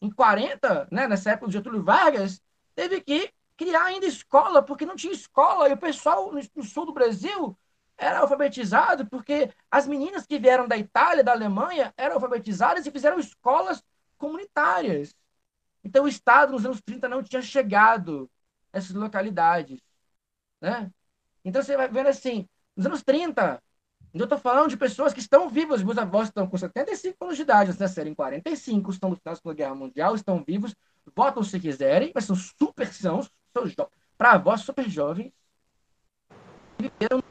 em 0.00 0.10
40, 0.10 0.88
né, 0.90 1.06
nessa 1.08 1.30
época 1.30 1.46
do 1.46 1.52
Getúlio 1.52 1.82
Vargas, 1.82 2.40
teve 2.74 3.00
que 3.00 3.32
criar 3.56 3.84
ainda 3.84 4.06
escola, 4.06 4.62
porque 4.62 4.84
não 4.84 4.96
tinha 4.96 5.12
escola, 5.12 5.68
e 5.68 5.72
o 5.72 5.78
pessoal 5.78 6.32
no 6.32 6.64
sul 6.64 6.86
do 6.86 6.92
Brasil 6.92 7.56
era 7.96 8.20
alfabetizado, 8.20 9.06
porque 9.06 9.50
as 9.70 9.86
meninas 9.86 10.26
que 10.26 10.38
vieram 10.38 10.68
da 10.68 10.76
Itália, 10.76 11.24
da 11.24 11.32
Alemanha, 11.32 11.94
eram 11.96 12.16
alfabetizadas 12.16 12.86
e 12.86 12.90
fizeram 12.90 13.18
escolas 13.18 13.82
comunitárias. 14.18 15.14
Então 15.82 16.04
o 16.04 16.08
Estado, 16.08 16.52
nos 16.52 16.66
anos 16.66 16.80
30, 16.82 17.08
não 17.08 17.22
tinha 17.22 17.40
chegado 17.40 18.30
a 18.72 18.78
essas 18.78 18.94
localidades. 18.94 19.80
Né? 20.60 20.90
Então 21.44 21.62
você 21.62 21.76
vai 21.76 21.88
vendo 21.88 22.08
assim, 22.08 22.46
nos 22.76 22.86
anos 22.86 23.02
30, 23.02 23.62
eu 24.12 24.24
estou 24.24 24.38
falando 24.38 24.70
de 24.70 24.76
pessoas 24.76 25.12
que 25.12 25.20
estão 25.20 25.48
vivas, 25.48 25.82
meus 25.82 25.98
avós 25.98 26.28
estão 26.28 26.46
com 26.46 26.56
75 26.56 27.16
anos 27.24 27.36
de 27.36 27.42
idade, 27.42 27.70
eles 27.70 27.78
nasceram 27.78 28.10
em 28.10 28.14
45, 28.14 28.90
estão 28.90 29.10
no 29.10 29.16
final 29.16 29.36
da 29.42 29.54
Guerra 29.54 29.74
Mundial, 29.74 30.14
estão 30.14 30.42
vivos, 30.46 30.74
votam 31.14 31.42
se 31.42 31.58
quiserem, 31.58 32.12
mas 32.14 32.24
são 32.24 32.36
super 32.36 32.92
sãos, 32.92 33.30
para 34.16 34.32
avós 34.32 34.60
super 34.60 34.88
jovens, 34.88 35.32
viveram 36.78 37.22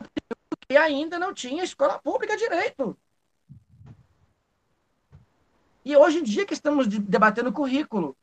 que 0.68 0.78
ainda 0.78 1.20
não 1.20 1.34
tinha 1.34 1.64
escola 1.64 2.00
pública 2.00 2.36
direito. 2.36 2.98
E 5.84 5.96
hoje 5.96 6.20
em 6.20 6.24
dia 6.24 6.46
que 6.46 6.54
estamos 6.54 6.88
debatendo 6.88 7.54
currículo, 7.54 8.18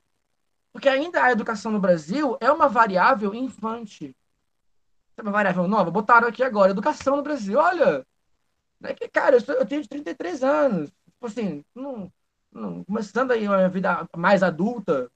porque 0.72 0.88
ainda 0.88 1.22
a 1.22 1.30
educação 1.30 1.70
no 1.70 1.78
Brasil 1.78 2.36
é 2.40 2.50
uma 2.50 2.68
variável 2.68 3.32
infante. 3.34 4.16
Uma 5.22 5.32
variável 5.32 5.68
nova? 5.68 5.90
Botaram 5.90 6.28
aqui 6.28 6.42
agora, 6.42 6.72
educação 6.72 7.16
no 7.16 7.22
Brasil. 7.22 7.58
Olha, 7.58 8.04
né, 8.80 8.92
que, 8.94 9.08
cara, 9.08 9.36
eu, 9.36 9.40
sou, 9.40 9.54
eu 9.54 9.64
tenho 9.64 9.86
33 9.86 10.42
anos. 10.42 10.90
Tipo 10.90 11.26
assim, 11.26 11.64
não, 11.74 12.12
não, 12.50 12.84
começando 12.84 13.30
aí 13.30 13.46
a 13.46 13.68
vida 13.68 14.08
mais 14.16 14.42
adulta. 14.42 15.10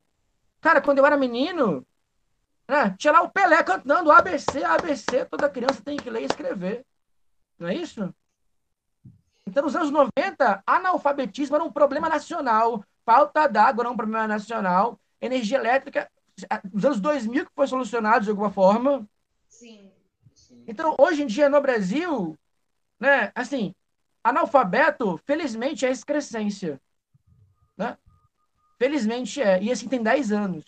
Cara, 0.61 0.81
quando 0.81 0.99
eu 0.99 1.07
era 1.07 1.17
menino, 1.17 1.85
né? 2.69 2.95
Tinha 2.99 3.13
lá 3.13 3.23
o 3.23 3.31
Pelé 3.31 3.63
cantando 3.63 4.11
ABC, 4.11 4.63
ABC, 4.65 5.25
toda 5.27 5.51
criança 5.51 5.83
tem 5.83 5.97
que 5.97 6.11
ler 6.11 6.23
e 6.23 6.27
escrever. 6.27 6.85
Não 7.59 7.69
é 7.69 7.75
isso? 7.75 8.15
Então, 9.47 9.63
nos 9.63 9.77
anos 9.77 9.91
90, 9.91 10.63
analfabetismo 10.67 11.55
era 11.55 11.65
um 11.65 11.73
problema 11.73 12.09
nacional, 12.09 12.85
falta 13.05 13.47
d'água 13.47 13.83
era 13.83 13.91
um 13.91 13.97
problema 13.97 14.27
nacional, 14.27 14.99
energia 15.21 15.59
elétrica, 15.59 16.11
nos 16.73 16.85
anos 16.85 17.01
2000 17.01 17.47
que 17.47 17.53
foi 17.55 17.67
solucionado 17.67 18.25
de 18.25 18.31
alguma 18.31 18.51
forma. 18.51 19.09
Sim. 19.49 19.93
Então, 20.67 20.97
hoje 20.99 21.23
em 21.23 21.27
dia, 21.27 21.49
no 21.49 21.61
Brasil, 21.61 22.37
né, 22.99 23.31
assim, 23.35 23.75
analfabeto, 24.23 25.19
felizmente, 25.25 25.87
é 25.87 25.91
excrescência. 25.91 26.81
Né? 27.77 27.97
Felizmente 28.79 29.41
é. 29.41 29.63
E 29.63 29.71
assim, 29.71 29.89
tem 29.89 30.03
10 30.03 30.33
anos. 30.33 30.65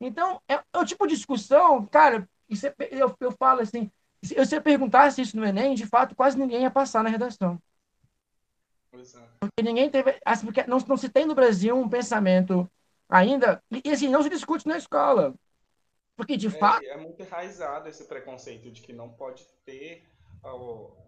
Então, 0.00 0.40
é, 0.48 0.54
é 0.54 0.78
o 0.78 0.84
tipo 0.84 1.06
de 1.06 1.14
discussão, 1.14 1.86
cara, 1.86 2.28
é, 2.50 2.88
eu, 2.90 3.14
eu 3.20 3.32
falo 3.32 3.60
assim, 3.60 3.90
se 4.22 4.34
você 4.34 4.60
perguntasse 4.60 5.22
isso 5.22 5.36
no 5.36 5.44
Enem, 5.44 5.74
de 5.74 5.86
fato, 5.86 6.14
quase 6.14 6.38
ninguém 6.38 6.62
ia 6.62 6.70
passar 6.70 7.04
na 7.04 7.10
redação. 7.10 7.60
Porque 9.40 9.62
ninguém 9.62 9.90
teve. 9.90 10.20
Assim, 10.24 10.46
porque 10.46 10.64
não, 10.66 10.78
não 10.78 10.96
se 10.96 11.08
tem 11.08 11.24
no 11.24 11.34
Brasil 11.34 11.76
um 11.76 11.88
pensamento 11.88 12.70
ainda. 13.08 13.62
E 13.84 13.90
assim, 13.90 14.08
não 14.08 14.22
se 14.22 14.28
discute 14.28 14.66
na 14.66 14.76
escola. 14.76 15.34
Porque, 16.22 16.36
de 16.36 16.46
é, 16.46 16.50
fato. 16.50 16.84
É 16.84 16.96
muito 16.96 17.20
enraizado 17.20 17.88
esse 17.88 18.04
preconceito 18.04 18.70
de 18.70 18.80
que 18.80 18.92
não 18.92 19.08
pode 19.08 19.44
ter 19.64 20.04
a, 20.44 20.50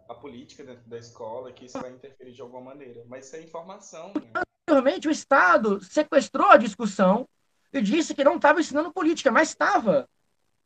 a, 0.08 0.14
política 0.16 0.64
dentro 0.64 0.90
da 0.90 0.98
escola, 0.98 1.52
que 1.52 1.66
isso 1.66 1.80
vai 1.80 1.92
interferir 1.92 2.32
de 2.32 2.42
alguma 2.42 2.60
maneira. 2.60 3.04
Mas 3.06 3.26
isso 3.26 3.36
é 3.36 3.42
informação. 3.42 4.12
Né? 4.12 4.42
Anteriormente, 4.68 5.06
o 5.06 5.12
Estado 5.12 5.80
sequestrou 5.84 6.48
a 6.48 6.56
discussão 6.56 7.28
e 7.72 7.80
disse 7.80 8.12
que 8.12 8.24
não 8.24 8.34
estava 8.34 8.58
ensinando 8.58 8.92
política, 8.92 9.30
mas 9.30 9.50
estava. 9.50 10.08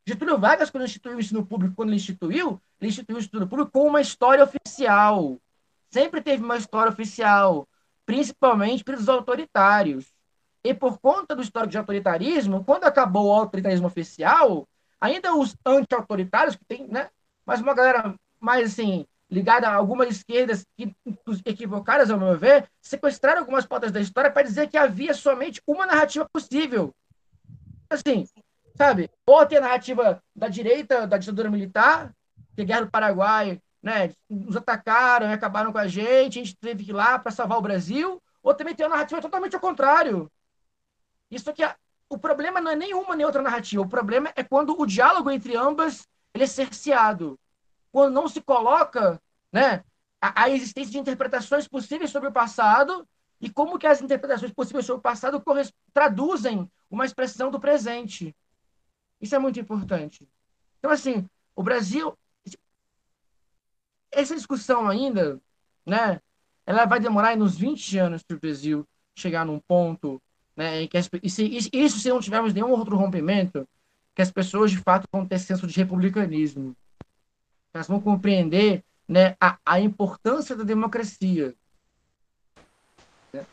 Getúlio 0.06 0.38
Vargas, 0.38 0.70
quando 0.70 0.84
instituiu 0.84 1.18
o 1.18 1.20
ensino 1.20 1.44
público, 1.44 1.74
quando 1.76 1.90
ele 1.90 1.96
instituiu, 1.96 2.58
ele 2.80 2.88
instituiu 2.88 3.16
o 3.16 3.20
ensino 3.20 3.46
público 3.46 3.70
com 3.70 3.86
uma 3.86 4.00
história 4.00 4.42
oficial. 4.42 5.38
Sempre 5.90 6.22
teve 6.22 6.42
uma 6.42 6.56
história 6.56 6.90
oficial, 6.90 7.68
principalmente 8.06 8.82
pelos 8.82 9.10
autoritários. 9.10 10.06
E 10.64 10.74
por 10.74 10.98
conta 10.98 11.34
do 11.34 11.42
histórico 11.42 11.70
de 11.70 11.78
autoritarismo, 11.78 12.64
quando 12.64 12.84
acabou 12.84 13.28
o 13.28 13.32
autoritarismo 13.32 13.86
oficial, 13.86 14.66
ainda 15.00 15.34
os 15.34 15.56
anti-autoritários, 15.64 16.56
que 16.56 16.64
tem, 16.64 16.86
né? 16.88 17.08
Mas 17.46 17.60
uma 17.60 17.74
galera 17.74 18.14
mais 18.40 18.72
assim, 18.72 19.06
ligada 19.30 19.68
a 19.68 19.74
algumas 19.74 20.08
esquerdas 20.08 20.66
equivocadas, 21.44 22.10
ao 22.10 22.18
meu 22.18 22.36
ver, 22.36 22.68
sequestraram 22.80 23.40
algumas 23.40 23.66
pautas 23.66 23.92
da 23.92 24.00
história 24.00 24.30
para 24.30 24.42
dizer 24.42 24.68
que 24.68 24.76
havia 24.76 25.14
somente 25.14 25.62
uma 25.66 25.86
narrativa 25.86 26.26
possível. 26.32 26.94
Assim, 27.90 28.26
sabe? 28.76 29.10
Ou 29.26 29.44
tem 29.46 29.58
a 29.58 29.62
narrativa 29.62 30.22
da 30.34 30.48
direita, 30.48 31.06
da 31.06 31.18
ditadura 31.18 31.50
militar, 31.50 32.12
que 32.54 32.64
guerra 32.64 32.82
do 32.82 32.90
Paraguai, 32.90 33.60
né, 33.82 34.12
nos 34.28 34.56
atacaram 34.56 35.28
e 35.28 35.32
acabaram 35.32 35.72
com 35.72 35.78
a 35.78 35.86
gente, 35.86 36.38
a 36.38 36.44
gente 36.44 36.56
teve 36.56 36.84
que 36.84 36.90
ir 36.90 36.94
lá 36.94 37.18
para 37.18 37.30
salvar 37.30 37.58
o 37.58 37.62
Brasil, 37.62 38.20
ou 38.42 38.54
também 38.54 38.74
tem 38.74 38.86
a 38.86 38.88
narrativa 38.88 39.20
totalmente 39.20 39.54
ao 39.54 39.60
contrário. 39.60 40.30
Isso 41.30 41.50
aqui, 41.50 41.62
o 42.08 42.18
problema 42.18 42.60
não 42.60 42.70
é 42.70 42.76
nenhuma 42.76 43.14
nem 43.14 43.26
outra 43.26 43.42
narrativa, 43.42 43.82
o 43.82 43.88
problema 43.88 44.32
é 44.34 44.42
quando 44.42 44.78
o 44.78 44.86
diálogo 44.86 45.30
entre 45.30 45.56
ambas 45.56 46.06
ele 46.34 46.44
é 46.44 46.46
cerceado 46.46 47.38
quando 47.90 48.14
não 48.14 48.28
se 48.28 48.40
coloca 48.40 49.20
né, 49.52 49.84
a, 50.20 50.44
a, 50.44 50.50
existência 50.50 50.92
de 50.92 50.98
interpretações 50.98 51.66
possíveis 51.66 52.10
sobre 52.10 52.28
o 52.28 52.32
passado 52.32 53.06
e 53.40 53.50
como 53.50 53.78
que 53.78 53.86
as 53.86 54.00
interpretações 54.00 54.52
possíveis 54.52 54.84
sobre 54.84 55.00
o 55.00 55.02
passado 55.02 55.42
traduzem 55.92 56.70
uma 56.90 57.04
expressão 57.04 57.50
do 57.50 57.60
presente. 57.60 58.34
Isso 59.20 59.34
é 59.34 59.38
muito 59.38 59.58
importante. 59.58 60.28
Então, 60.78 60.90
assim, 60.90 61.28
o 61.54 61.62
Brasil... 61.62 62.16
Essa 64.10 64.34
discussão 64.34 64.88
ainda, 64.88 65.40
né, 65.84 66.20
ela 66.64 66.86
vai 66.86 66.98
demorar 66.98 67.36
uns 67.36 67.56
20 67.56 67.98
anos 67.98 68.22
para 68.22 68.36
o 68.36 68.40
Brasil 68.40 68.88
chegar 69.14 69.44
num 69.44 69.60
ponto 69.60 70.20
né, 70.58 70.82
em 70.82 70.88
que 70.88 70.98
as, 70.98 71.08
e 71.22 71.30
se, 71.30 71.70
isso 71.72 72.00
se 72.00 72.08
não 72.08 72.20
tivermos 72.20 72.52
nenhum 72.52 72.72
outro 72.72 72.96
rompimento, 72.96 73.66
que 74.14 74.20
as 74.20 74.30
pessoas 74.30 74.72
de 74.72 74.78
fato 74.78 75.06
vão 75.12 75.24
ter 75.24 75.38
senso 75.38 75.66
de 75.66 75.76
republicanismo 75.76 76.76
elas 77.72 77.86
vão 77.86 78.00
compreender 78.00 78.82
né, 79.06 79.36
a, 79.40 79.58
a 79.64 79.80
importância 79.80 80.56
da 80.56 80.64
democracia. 80.64 81.54
Né? 83.32 83.46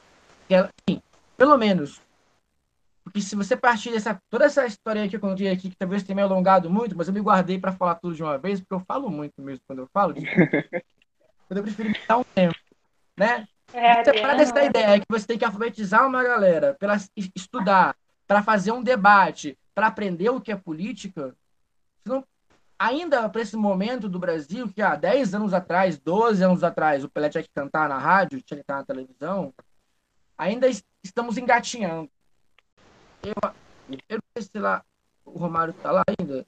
Ela, 0.50 0.72
assim, 0.88 1.02
pelo 1.38 1.58
menos, 1.58 2.02
Porque 3.04 3.22
se 3.22 3.36
você 3.36 3.56
partir 3.56 3.92
dessa 3.92 4.20
toda 4.30 4.46
essa 4.46 4.66
história 4.66 5.08
que 5.08 5.16
eu 5.16 5.20
contei 5.20 5.50
aqui, 5.50 5.70
que 5.70 5.76
talvez 5.76 6.02
tenha 6.02 6.16
me 6.16 6.22
alongado 6.24 6.70
muito, 6.70 6.98
mas 6.98 7.08
eu 7.08 7.14
me 7.14 7.22
guardei 7.22 7.60
para 7.60 7.72
falar 7.72 7.96
tudo 7.96 8.16
de 8.16 8.24
uma 8.24 8.38
vez, 8.38 8.60
porque 8.60 8.74
eu 8.74 8.86
falo 8.88 9.10
muito 9.12 9.40
mesmo 9.42 9.62
quando 9.68 9.80
eu 9.80 9.88
falo. 9.94 10.16
eu 11.50 11.64
prefiro 11.64 11.94
dar 12.08 12.18
um 12.18 12.24
tempo, 12.24 12.56
né? 13.16 13.48
É, 13.76 14.04
Você 14.04 14.14
para 14.22 14.36
dessa 14.36 14.52
Adriano, 14.52 14.70
ideia 14.70 15.00
que 15.00 15.06
você 15.10 15.28
tem 15.28 15.38
que 15.38 15.44
alfabetizar 15.46 16.08
uma 16.08 16.24
galera 16.24 16.76
para 16.80 16.96
estudar, 17.36 17.96
para 18.26 18.42
fazer 18.42 18.72
um 18.72 18.82
debate, 18.82 19.58
para 19.74 19.88
aprender 19.88 20.30
o 20.30 20.40
que 20.40 20.52
é 20.52 20.56
política. 20.56 21.36
Não- 22.06 22.24
ainda 22.80 23.28
para 23.28 23.42
esse 23.42 23.58
momento 23.58 24.08
do 24.08 24.18
Brasil, 24.18 24.72
que 24.72 24.82
há 24.82 24.96
10 24.96 25.34
anos 25.36 25.54
atrás, 25.54 25.98
12 25.98 26.42
anos 26.44 26.64
atrás, 26.64 27.04
o 27.04 27.10
Pelé 27.10 27.30
tinha 27.30 27.44
que 27.44 27.50
cantar 27.54 27.90
na 27.90 27.98
rádio, 27.98 28.42
tinha 28.42 28.58
que 28.58 28.64
cantar 28.64 28.80
na 28.80 28.86
televisão, 28.86 29.54
ainda 30.38 30.68
es- 30.68 30.84
estamos 31.04 31.38
engatinhando. 31.38 32.10
Eu, 33.22 33.34
eu 34.08 34.18
não 34.18 34.24
sei 34.38 34.44
se 34.44 34.60
lá 34.60 34.84
o 35.26 35.38
Romário 35.38 35.72
está 35.72 35.92
lá 35.92 36.04
ainda. 36.18 36.46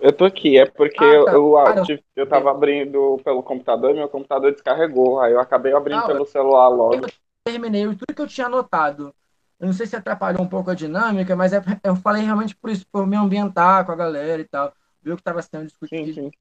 Eu 0.00 0.12
tô 0.12 0.24
aqui, 0.24 0.58
é 0.58 0.66
porque 0.66 1.02
Ah, 1.02 1.24
tá. 1.24 1.32
eu, 1.32 1.56
Ah, 1.58 1.74
eu, 1.76 1.82
tive- 1.82 2.04
eu 2.14 2.28
tava 2.28 2.50
abrindo 2.50 3.18
pelo 3.24 3.42
computador 3.42 3.90
e 3.92 3.94
meu 3.94 4.08
computador 4.08 4.52
descarregou. 4.52 5.20
Aí 5.20 5.32
eu 5.32 5.40
acabei 5.40 5.72
abrindo 5.72 6.00
Não, 6.00 6.06
pelo 6.06 6.26
celular 6.26 6.68
logo. 6.68 7.06
terminei 7.44 7.84
tudo 7.86 8.14
que 8.14 8.22
eu 8.22 8.26
tinha 8.26 8.46
anotado. 8.46 9.14
Eu 9.58 9.66
não 9.66 9.72
sei 9.72 9.86
se 9.86 9.96
atrapalhou 9.96 10.42
um 10.42 10.48
pouco 10.48 10.70
a 10.70 10.74
dinâmica, 10.74 11.34
mas 11.34 11.52
é- 11.52 11.62
eu 11.82 11.96
falei 11.96 12.22
realmente 12.22 12.54
por 12.56 12.70
isso, 12.70 12.86
por 12.92 13.06
me 13.06 13.16
ambientar 13.16 13.86
com 13.86 13.92
a 13.92 13.96
galera 13.96 14.40
e 14.42 14.44
tal, 14.46 14.72
ver 15.02 15.12
o 15.12 15.16
que 15.16 15.22
estava 15.22 15.40
sendo 15.40 15.64
Sim, 15.64 15.66
discutido. 15.66 16.12
sim. 16.12 16.32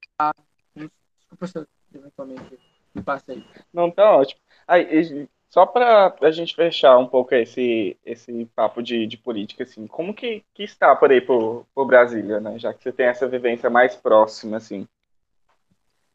Desculpa 1.20 1.47
se 1.47 1.58
eu 1.60 1.68
eventualmente 1.93 2.60
me 2.93 3.03
passei. 3.03 3.43
Não, 3.74 3.89
tá 3.91 4.16
ótimo. 4.18 4.39
Aí, 4.68 5.28
só 5.56 5.66
pra 5.66 6.14
a 6.22 6.32
gente 6.32 6.53
fechar 6.53 6.97
um 6.97 7.08
pouco 7.08 7.34
esse, 7.34 7.95
esse 8.06 8.45
papo 8.53 8.84
de, 8.84 9.08
de 9.08 9.16
política, 9.16 9.64
assim, 9.64 9.88
como 9.88 10.14
que, 10.14 10.43
que 10.53 10.64
está 10.64 10.93
por 10.93 11.10
aí 11.10 11.22
por, 11.22 11.66
por 11.74 11.86
Brasília, 11.88 12.41
né? 12.41 12.60
Já 12.60 12.74
que 12.74 12.84
você 12.84 12.91
tem 12.91 13.06
essa 13.06 13.26
vivência 13.26 13.70
mais 13.70 13.95
próxima, 13.95 14.58
assim. 14.58 14.86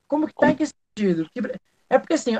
Como 0.06 0.26
que 0.26 0.34
tá 0.34 0.50
em 0.50 0.56
que 0.56 0.66
sentido? 0.66 1.26
É 1.88 1.98
porque 1.98 2.12
assim, 2.12 2.32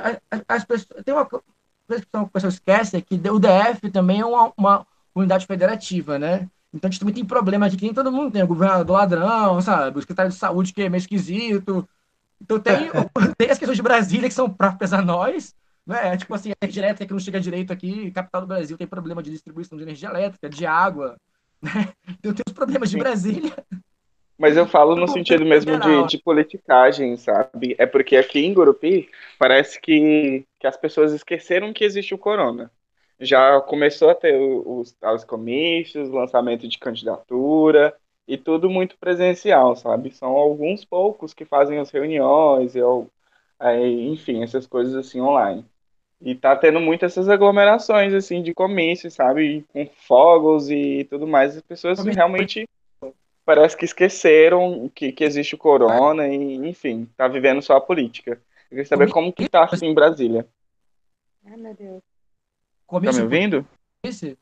as 0.47 0.63
pessoas. 0.63 1.03
Tem 1.03 1.11
uma 1.11 1.25
co- 1.25 1.43
coisa 1.87 2.05
que 2.05 2.15
as 2.15 2.29
pessoas 2.29 2.53
esquecem 2.53 2.99
é 2.99 3.01
que 3.01 3.15
o 3.31 3.39
DF 3.39 3.89
também 3.89 4.19
é 4.19 4.25
uma, 4.25 4.53
uma 4.55 4.87
unidade 5.15 5.47
federativa, 5.47 6.19
né? 6.19 6.47
Então 6.71 6.87
a 6.87 6.91
gente 6.91 6.99
também 6.99 7.15
tem 7.15 7.25
problema 7.25 7.65
aqui 7.65 7.77
que 7.77 7.85
nem 7.85 7.95
todo 7.95 8.11
mundo 8.11 8.31
tem. 8.31 8.43
O 8.43 8.47
governador 8.47 8.95
ladrão, 8.95 9.59
sabe? 9.59 9.97
O 9.97 10.01
secretário 10.01 10.31
de 10.31 10.37
saúde 10.37 10.71
que 10.71 10.83
é 10.83 10.87
meio 10.89 10.99
esquisito. 10.99 11.89
Então 12.39 12.59
tem, 12.59 12.91
tem 13.39 13.49
as 13.49 13.57
questões 13.57 13.77
de 13.77 13.81
Brasília 13.81 14.29
que 14.29 14.35
são 14.35 14.47
próprias 14.47 14.93
a 14.93 15.01
nós, 15.01 15.55
né? 15.91 16.17
Tipo 16.17 16.33
assim, 16.33 16.51
a 16.51 16.65
energia 16.65 16.83
elétrica 16.83 17.05
que 17.05 17.13
não 17.13 17.19
chega 17.19 17.39
direito 17.39 17.71
aqui, 17.71 18.11
capital 18.11 18.41
do 18.41 18.47
Brasil 18.47 18.77
tem 18.77 18.87
problema 18.87 19.21
de 19.21 19.29
distribuição 19.29 19.77
de 19.77 19.83
energia 19.83 20.09
elétrica, 20.09 20.49
de 20.49 20.65
água, 20.65 21.17
né? 21.61 21.93
Então 22.07 22.33
tem 22.33 22.43
os 22.47 22.53
problemas 22.53 22.89
de. 22.89 22.97
Brasília. 22.97 23.53
Mas 24.37 24.57
eu 24.57 24.65
falo 24.65 24.95
no 24.95 25.07
sentido 25.07 25.45
mesmo 25.45 25.79
de, 25.79 26.07
de 26.07 26.17
politicagem, 26.17 27.15
sabe? 27.15 27.75
É 27.77 27.85
porque 27.85 28.17
aqui 28.17 28.39
em 28.39 28.51
Gurupi 28.51 29.07
parece 29.37 29.79
que, 29.79 30.47
que 30.59 30.65
as 30.65 30.75
pessoas 30.75 31.13
esqueceram 31.13 31.71
que 31.71 31.83
existe 31.83 32.15
o 32.15 32.17
corona. 32.17 32.71
Já 33.19 33.61
começou 33.61 34.09
a 34.09 34.15
ter 34.15 34.35
os, 34.35 34.97
os 34.99 35.23
comícios, 35.25 36.09
lançamento 36.09 36.67
de 36.67 36.79
candidatura 36.79 37.95
e 38.27 38.35
tudo 38.35 38.67
muito 38.67 38.97
presencial, 38.97 39.75
sabe? 39.75 40.11
São 40.11 40.29
alguns 40.29 40.83
poucos 40.83 41.35
que 41.35 41.45
fazem 41.45 41.77
as 41.77 41.91
reuniões, 41.91 42.75
e, 42.75 42.79
aí, 43.59 44.07
enfim, 44.07 44.41
essas 44.41 44.65
coisas 44.65 44.95
assim 44.95 45.21
online. 45.21 45.63
E 46.21 46.35
tá 46.35 46.55
tendo 46.55 46.79
muito 46.79 47.03
essas 47.03 47.27
aglomerações 47.27 48.13
assim 48.13 48.43
de 48.43 48.53
comícios, 48.53 49.15
sabe? 49.15 49.65
Com 49.73 49.87
fogos 49.87 50.69
e 50.69 51.05
tudo 51.09 51.25
mais. 51.25 51.57
As 51.57 51.63
pessoas 51.63 51.97
Comício- 51.97 52.17
realmente 52.17 52.69
parece 53.43 53.75
que 53.75 53.85
esqueceram 53.85 54.89
que, 54.93 55.11
que 55.11 55.23
existe 55.23 55.55
o 55.55 55.57
corona 55.57 56.27
e, 56.27 56.55
enfim, 56.69 57.09
tá 57.17 57.27
vivendo 57.27 57.61
só 57.61 57.75
a 57.75 57.81
política. 57.81 58.31
Eu 58.33 58.69
queria 58.69 58.85
saber 58.85 59.09
como 59.09 59.33
que 59.33 59.49
tá 59.49 59.63
assim 59.63 59.87
em 59.87 59.93
Brasília. 59.95 60.47
Ai, 61.45 61.57
meu 61.57 61.73
Deus. 61.73 62.01
Tá 62.01 62.03
Comício 62.85 63.15
me 63.15 63.23
ouvindo? 63.23 63.67
polícia? 64.01 64.37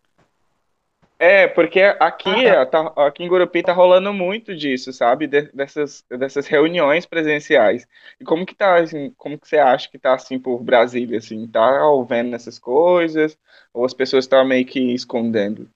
É, 1.22 1.48
porque 1.50 1.82
aqui, 1.82 2.30
Ah, 2.30 2.62
ó, 2.62 2.66
tá- 2.66 2.94
aqui 3.06 3.24
em 3.24 3.28
Gurupi 3.28 3.62
tá 3.62 3.74
rolando 3.74 4.14
muito 4.14 4.56
disso, 4.56 4.94
sabe? 4.94 5.28
De- 5.28 5.52
dessas, 5.52 6.02
dessas 6.10 6.48
reuniões 6.48 7.06
presenciais. 7.06 7.86
E 8.20 8.24
como 8.24 8.46
que 8.46 8.56
tá, 8.56 8.78
assim, 8.80 9.12
como 9.18 9.38
que 9.38 9.46
você 9.48 9.58
acha 9.58 9.90
que 9.90 10.00
tá 10.00 10.14
assim 10.14 10.40
por 10.40 10.64
Brasília, 10.64 11.18
assim? 11.18 11.46
Tá 11.46 11.78
vendo 12.08 12.36
essas 12.36 12.58
coisas? 12.58 13.38
Ou 13.74 13.84
as 13.86 13.94
pessoas 13.94 14.24
estão 14.26 14.46
meio 14.46 14.66
que 14.66 14.80
escondendo? 14.94 15.70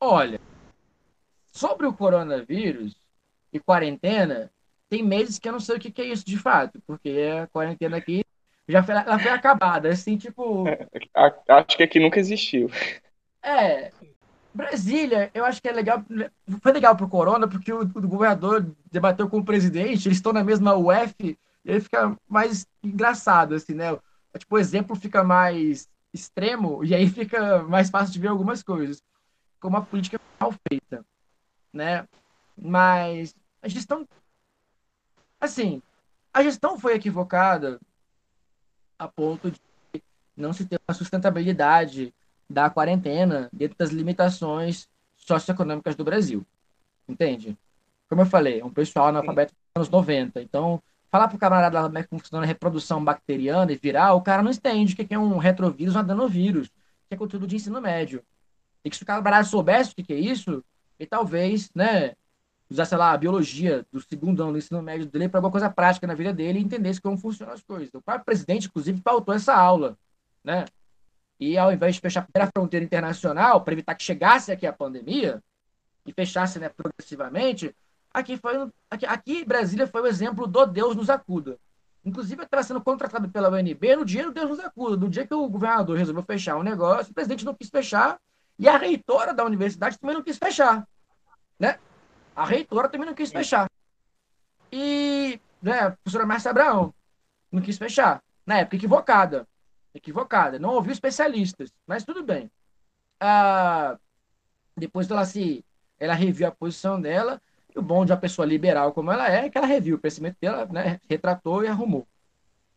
Olha, 0.00 0.38
sobre 1.52 1.86
o 1.86 1.92
coronavírus 1.92 2.94
e 3.52 3.60
quarentena, 3.60 4.52
tem 4.88 5.02
meses 5.02 5.38
que 5.38 5.48
eu 5.48 5.52
não 5.52 5.60
sei 5.60 5.76
o 5.76 5.80
que 5.80 5.90
que 5.92 6.02
é 6.02 6.06
isso 6.06 6.26
de 6.26 6.38
fato, 6.38 6.80
porque 6.86 7.10
a 7.42 7.46
quarentena 7.48 7.96
aqui 7.98 8.24
já 8.68 8.82
foi, 8.82 8.94
ela 8.94 9.18
foi 9.18 9.32
acabada, 9.32 9.88
assim, 9.90 10.16
tipo, 10.16 10.64
A- 11.14 11.34
Acho 11.48 11.76
que 11.76 11.82
aqui 11.82 11.98
nunca 12.00 12.18
existiu. 12.20 12.68
é, 13.42 13.92
Brasília, 14.52 15.30
eu 15.32 15.44
acho 15.44 15.62
que 15.62 15.68
é 15.68 15.72
legal, 15.72 16.04
foi 16.60 16.72
legal 16.72 16.96
pro 16.96 17.08
corona, 17.08 17.46
porque 17.46 17.72
o, 17.72 17.82
o 17.82 18.08
governador 18.08 18.74
debateu 18.90 19.28
com 19.28 19.38
o 19.38 19.44
presidente, 19.44 20.08
eles 20.08 20.18
estão 20.18 20.32
na 20.32 20.42
mesma 20.42 20.74
UF, 20.74 21.38
e 21.64 21.72
aí 21.72 21.80
fica 21.80 22.16
mais 22.28 22.66
engraçado, 22.82 23.54
assim, 23.54 23.74
né? 23.74 23.96
Tipo, 24.36 24.56
o 24.56 24.58
exemplo 24.58 24.96
fica 24.96 25.22
mais 25.22 25.88
extremo, 26.12 26.84
e 26.84 26.94
aí 26.94 27.08
fica 27.10 27.62
mais 27.62 27.90
fácil 27.90 28.12
de 28.12 28.18
ver 28.18 28.28
algumas 28.28 28.62
coisas, 28.62 29.02
como 29.60 29.76
a 29.76 29.82
política 29.82 30.20
mal 30.40 30.52
feita, 30.68 31.04
né? 31.72 32.06
Mas 32.56 33.34
a 33.62 33.68
gestão, 33.68 34.06
assim, 35.40 35.80
a 36.32 36.42
gestão 36.42 36.78
foi 36.78 36.94
equivocada 36.94 37.80
a 38.98 39.06
ponto 39.06 39.50
de 39.50 39.60
não 40.36 40.52
se 40.52 40.66
ter 40.66 40.80
uma 40.88 40.94
sustentabilidade 40.94 42.12
da 42.50 42.68
quarentena 42.68 43.48
dentro 43.52 43.78
das 43.78 43.90
limitações 43.90 44.88
socioeconômicas 45.16 45.94
do 45.94 46.02
Brasil. 46.02 46.44
Entende? 47.08 47.56
Como 48.08 48.22
eu 48.22 48.26
falei, 48.26 48.60
é 48.60 48.64
um 48.64 48.72
pessoal 48.72 49.06
analfabeto 49.06 49.52
dos 49.52 49.60
anos 49.76 49.88
90. 49.88 50.42
Então, 50.42 50.82
falar 51.12 51.28
pro 51.28 51.38
camarada 51.38 51.80
lá 51.80 51.86
como 51.86 51.98
é 51.98 52.02
que 52.02 52.08
funciona 52.08 52.44
a 52.44 52.46
reprodução 52.46 53.02
bacteriana 53.04 53.72
e 53.72 53.76
viral, 53.76 54.16
o 54.16 54.22
cara 54.22 54.42
não 54.42 54.50
entende 54.50 54.94
o 54.94 54.96
que 54.96 55.14
é 55.14 55.18
um 55.18 55.38
retrovírus 55.38 55.94
um 55.94 56.00
adenovírus, 56.00 56.68
que 57.08 57.14
é 57.14 57.16
conteúdo 57.16 57.46
de 57.46 57.54
ensino 57.54 57.80
médio. 57.80 58.20
E 58.84 58.90
que 58.90 58.96
se 58.96 59.04
o 59.04 59.06
camarada 59.06 59.44
soubesse 59.44 59.92
o 59.92 59.94
que 59.94 60.12
é 60.12 60.18
isso, 60.18 60.64
ele 60.98 61.08
talvez, 61.08 61.70
né, 61.72 62.14
usar, 62.68 62.84
sei 62.84 62.98
lá, 62.98 63.12
a 63.12 63.16
biologia 63.16 63.86
do 63.92 64.00
segundo 64.00 64.42
ano 64.42 64.52
do 64.52 64.58
ensino 64.58 64.82
médio 64.82 65.06
dele 65.06 65.28
para 65.28 65.38
alguma 65.38 65.52
coisa 65.52 65.70
prática 65.70 66.06
na 66.06 66.14
vida 66.14 66.32
dele 66.32 66.58
e 66.58 66.62
entendesse 66.62 67.00
como 67.00 67.16
funcionam 67.16 67.54
as 67.54 67.62
coisas. 67.62 67.94
O 67.94 68.02
próprio 68.02 68.24
presidente, 68.24 68.66
inclusive, 68.66 69.00
pautou 69.00 69.34
essa 69.34 69.54
aula, 69.54 69.96
né? 70.42 70.64
E 71.40 71.56
ao 71.56 71.72
invés 71.72 71.94
de 71.94 72.02
fechar 72.02 72.20
a 72.20 72.24
primeira 72.24 72.50
fronteira 72.54 72.84
internacional 72.84 73.62
para 73.62 73.72
evitar 73.72 73.94
que 73.94 74.02
chegasse 74.02 74.52
aqui 74.52 74.66
a 74.66 74.72
pandemia 74.72 75.42
e 76.04 76.12
fechasse 76.12 76.58
né, 76.58 76.68
progressivamente, 76.68 77.74
aqui 78.12 78.36
foi 78.36 78.70
aqui, 78.90 79.06
aqui 79.06 79.44
Brasília 79.44 79.86
foi 79.86 80.02
o 80.02 80.06
exemplo 80.06 80.46
do 80.46 80.66
Deus 80.66 80.94
nos 80.94 81.08
acuda. 81.08 81.58
Inclusive, 82.04 82.42
eu 82.42 82.44
estava 82.44 82.62
sendo 82.62 82.80
contratado 82.80 83.28
pela 83.30 83.50
UNB 83.50 83.96
no 83.96 84.04
dia 84.04 84.24
do 84.24 84.32
Deus 84.32 84.50
nos 84.50 84.60
acuda, 84.60 84.96
no 84.96 85.08
dia 85.08 85.26
que 85.26 85.34
o 85.34 85.48
governador 85.48 85.96
resolveu 85.96 86.22
fechar 86.22 86.56
um 86.56 86.62
negócio, 86.62 87.10
o 87.10 87.14
presidente 87.14 87.44
não 87.44 87.54
quis 87.54 87.70
fechar 87.70 88.18
e 88.58 88.68
a 88.68 88.76
reitora 88.76 89.32
da 89.32 89.44
universidade 89.44 89.98
também 89.98 90.16
não 90.16 90.22
quis 90.22 90.36
fechar, 90.36 90.86
né? 91.58 91.78
A 92.36 92.44
reitora 92.44 92.88
também 92.88 93.06
não 93.06 93.14
quis 93.14 93.32
fechar. 93.32 93.66
E, 94.70 95.40
né, 95.62 95.80
a 95.80 95.90
professora 95.92 96.26
Márcia 96.26 96.50
Abraão 96.50 96.94
não 97.50 97.62
quis 97.62 97.78
fechar. 97.78 98.22
Na 98.46 98.58
época, 98.58 98.76
equivocada. 98.76 99.46
Equivocada. 99.94 100.58
Não 100.58 100.74
ouviu 100.74 100.92
especialistas, 100.92 101.72
mas 101.86 102.04
tudo 102.04 102.22
bem. 102.22 102.50
Ah, 103.20 103.98
depois 104.76 105.10
ela 105.10 105.24
se. 105.24 105.64
Ela 105.98 106.14
reviu 106.14 106.48
a 106.48 106.50
posição 106.50 107.00
dela, 107.00 107.40
e 107.74 107.78
o 107.78 107.82
bom 107.82 108.04
de 108.04 108.12
uma 108.12 108.18
pessoa 108.18 108.46
liberal 108.46 108.92
como 108.92 109.12
ela 109.12 109.30
é, 109.30 109.46
é 109.46 109.50
que 109.50 109.58
ela 109.58 109.66
reviu 109.66 109.96
o 109.96 109.98
pensamento 110.00 110.36
dela, 110.40 110.64
né, 110.66 110.98
retratou 111.08 111.62
e 111.62 111.68
arrumou. 111.68 112.06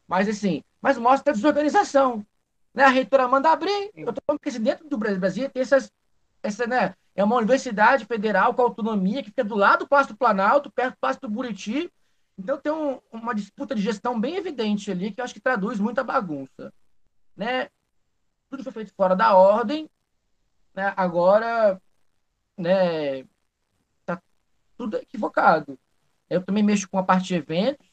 Mas 0.07 0.27
assim, 0.27 0.61
mas 0.81 0.97
mostra 0.97 1.31
a 1.31 1.35
desorganização. 1.35 2.25
Né? 2.73 2.83
A 2.83 2.89
reitora 2.89 3.27
manda 3.27 3.49
abrir. 3.49 3.91
Eu 3.95 4.11
tô 4.11 4.21
falando 4.25 4.39
que 4.41 4.59
dentro 4.59 4.89
do 4.89 4.97
Brasil, 4.97 5.19
Brasil 5.19 5.49
tem 5.49 5.61
essas, 5.61 5.89
essa, 6.41 6.67
né, 6.67 6.93
é 7.15 7.23
uma 7.23 7.37
universidade 7.37 8.05
federal 8.05 8.53
com 8.53 8.61
autonomia 8.61 9.21
que 9.23 9.29
fica 9.29 9.43
do 9.43 9.55
lado 9.55 9.79
do 9.79 9.87
Palácio 9.87 10.13
do 10.13 10.17
Planalto, 10.17 10.71
perto 10.71 10.95
do 10.95 10.99
Palácio 10.99 11.21
do 11.21 11.29
Buriti. 11.29 11.89
Então 12.37 12.57
tem 12.57 12.71
um- 12.71 12.99
uma 13.11 13.33
disputa 13.33 13.73
de 13.75 13.81
gestão 13.81 14.19
bem 14.19 14.35
evidente 14.35 14.91
ali, 14.91 15.11
que 15.11 15.21
eu 15.21 15.23
acho 15.23 15.33
que 15.33 15.39
traduz 15.39 15.79
muita 15.79 16.03
bagunça. 16.03 16.73
Né? 17.35 17.69
Tudo 18.49 18.63
foi 18.63 18.71
feito 18.71 18.93
fora 18.93 19.15
da 19.15 19.35
ordem. 19.35 19.89
Né? 20.73 20.93
Agora, 20.95 21.81
né, 22.57 23.23
tá 24.05 24.21
tudo 24.77 24.97
equivocado. 24.97 25.77
Eu 26.29 26.43
também 26.43 26.63
mexo 26.63 26.89
com 26.89 26.97
a 26.97 27.03
parte 27.03 27.27
de 27.27 27.35
eventos 27.35 27.87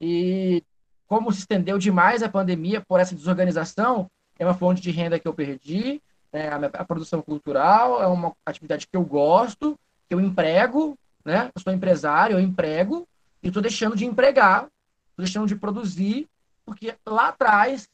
e 0.00 0.62
como 1.06 1.30
se 1.30 1.40
estendeu 1.40 1.78
demais 1.78 2.22
a 2.22 2.28
pandemia 2.28 2.80
por 2.80 2.98
essa 2.98 3.14
desorganização, 3.14 4.10
é 4.38 4.44
uma 4.44 4.54
fonte 4.54 4.80
de 4.80 4.90
renda 4.90 5.18
que 5.18 5.28
eu 5.28 5.34
perdi, 5.34 6.02
né, 6.32 6.48
a, 6.48 6.58
minha, 6.58 6.70
a 6.72 6.84
produção 6.84 7.20
cultural 7.20 8.02
é 8.02 8.06
uma 8.06 8.34
atividade 8.46 8.86
que 8.88 8.96
eu 8.96 9.04
gosto, 9.04 9.78
que 10.08 10.14
eu 10.14 10.20
emprego, 10.20 10.98
né? 11.24 11.50
Eu 11.54 11.60
sou 11.60 11.72
empresário, 11.72 12.36
eu 12.36 12.40
emprego 12.40 13.06
e 13.42 13.48
estou 13.48 13.62
deixando 13.62 13.96
de 13.96 14.06
empregar, 14.06 14.68
estou 15.10 15.24
deixando 15.24 15.46
de 15.46 15.56
produzir, 15.56 16.28
porque 16.64 16.96
lá 17.06 17.28
atrás 17.28 17.88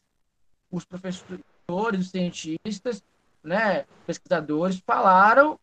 os 0.71 0.85
professores, 0.85 1.41
os 1.69 2.11
cientistas, 2.11 3.03
né, 3.43 3.85
pesquisadores 4.07 4.83
falaram, 4.87 5.59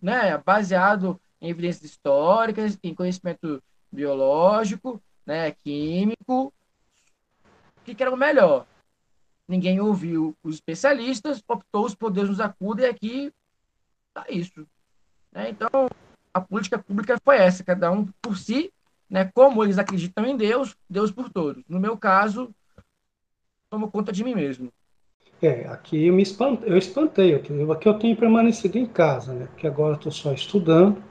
né, 0.00 0.36
baseado 0.38 1.20
em 1.40 1.50
evidências 1.50 1.84
históricas, 1.84 2.78
em 2.82 2.94
conhecimento 2.94 3.62
biológico, 3.90 5.00
né, 5.24 5.50
químico, 5.50 6.52
que, 7.84 8.02
era 8.02 8.12
o 8.12 8.16
melhor. 8.16 8.66
Ninguém 9.46 9.80
ouviu 9.80 10.36
os 10.42 10.56
especialistas, 10.56 11.42
optou 11.46 11.84
os 11.84 11.94
poderes 11.94 12.30
nos 12.30 12.40
acudem 12.40 12.86
e 12.86 12.88
aqui 12.88 13.32
tá 14.12 14.24
isso. 14.28 14.66
Né? 15.30 15.50
Então, 15.50 15.88
a 16.32 16.40
política 16.40 16.78
pública 16.78 17.18
foi 17.22 17.36
essa, 17.36 17.62
cada 17.62 17.90
um 17.90 18.06
por 18.20 18.36
si, 18.36 18.72
né? 19.08 19.30
como 19.34 19.62
eles 19.62 19.78
acreditam 19.78 20.24
em 20.26 20.36
Deus, 20.36 20.76
Deus 20.88 21.10
por 21.10 21.30
todos. 21.30 21.62
No 21.68 21.78
meu 21.78 21.96
caso, 21.96 22.52
tomo 23.70 23.90
conta 23.90 24.12
de 24.12 24.22
mim 24.22 24.34
mesmo. 24.34 24.72
É, 25.42 25.66
aqui 25.66 26.06
eu 26.06 26.14
me 26.14 26.22
espantei, 26.22 26.72
eu 26.72 26.78
espantei, 26.78 27.34
aqui, 27.34 27.52
aqui 27.70 27.88
eu 27.88 27.98
tenho 27.98 28.16
permanecido 28.16 28.78
em 28.78 28.86
casa, 28.86 29.34
né? 29.34 29.46
Porque 29.46 29.66
agora 29.66 29.96
estou 29.96 30.10
só 30.10 30.32
estudando, 30.32 31.02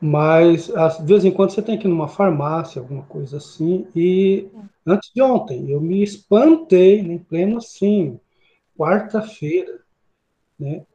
mas 0.00 0.74
às, 0.74 0.98
de 0.98 1.06
vez 1.06 1.24
em 1.24 1.30
quando 1.30 1.50
você 1.50 1.60
tem 1.60 1.78
que 1.78 1.86
ir 1.86 1.90
numa 1.90 2.08
farmácia, 2.08 2.80
alguma 2.80 3.02
coisa 3.02 3.36
assim, 3.36 3.86
e 3.94 4.48
antes 4.86 5.10
de 5.14 5.20
ontem 5.20 5.70
eu 5.70 5.80
me 5.80 6.02
espantei, 6.02 7.02
né, 7.02 7.14
em 7.14 7.18
pleno 7.18 7.58
assim, 7.58 8.18
quarta-feira, 8.76 9.80
né? 10.58 10.86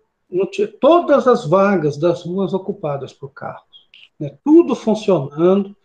Tinha, 0.52 0.68
todas 0.68 1.28
as 1.28 1.46
vagas 1.46 1.98
das 1.98 2.24
ruas 2.24 2.54
ocupadas 2.54 3.12
por 3.14 3.30
carros, 3.34 3.88
né? 4.20 4.36
Tudo 4.44 4.76
funcionando, 4.76 5.76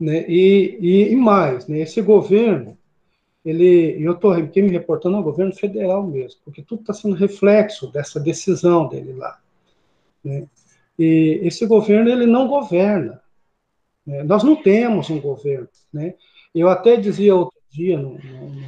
né? 0.00 0.24
E, 0.28 0.78
e, 0.80 1.12
e 1.12 1.16
mais, 1.16 1.68
né? 1.68 1.80
Esse 1.80 2.00
governo 2.02 2.76
ele, 3.44 4.02
eu 4.02 4.12
estou 4.12 4.32
aqui 4.32 4.62
me 4.62 4.70
reportando 4.70 5.16
ao 5.16 5.22
governo 5.22 5.54
federal 5.54 6.02
mesmo, 6.02 6.40
porque 6.44 6.62
tudo 6.62 6.80
está 6.80 6.94
sendo 6.94 7.14
reflexo 7.14 7.92
dessa 7.92 8.18
decisão 8.18 8.88
dele 8.88 9.12
lá. 9.12 9.38
Né? 10.24 10.46
E 10.98 11.40
esse 11.42 11.66
governo 11.66 12.08
ele 12.08 12.26
não 12.26 12.48
governa. 12.48 13.20
Né? 14.06 14.22
Nós 14.22 14.42
não 14.42 14.56
temos 14.56 15.10
um 15.10 15.20
governo. 15.20 15.68
Né? 15.92 16.14
Eu 16.54 16.68
até 16.68 16.96
dizia 16.96 17.34
outro 17.34 17.60
dia, 17.70 17.98
num, 17.98 18.18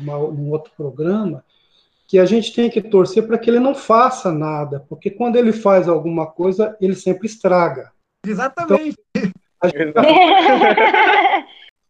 numa, 0.00 0.18
num 0.18 0.50
outro 0.50 0.70
programa, 0.76 1.42
que 2.06 2.18
a 2.18 2.26
gente 2.26 2.54
tem 2.54 2.68
que 2.68 2.82
torcer 2.82 3.26
para 3.26 3.38
que 3.38 3.48
ele 3.48 3.58
não 3.58 3.74
faça 3.74 4.30
nada, 4.30 4.84
porque 4.88 5.10
quando 5.10 5.36
ele 5.36 5.52
faz 5.52 5.88
alguma 5.88 6.26
coisa, 6.26 6.76
ele 6.80 6.94
sempre 6.94 7.26
estraga. 7.26 7.90
Exatamente. 8.24 8.96
Então, 9.14 9.70
gente... 9.70 9.94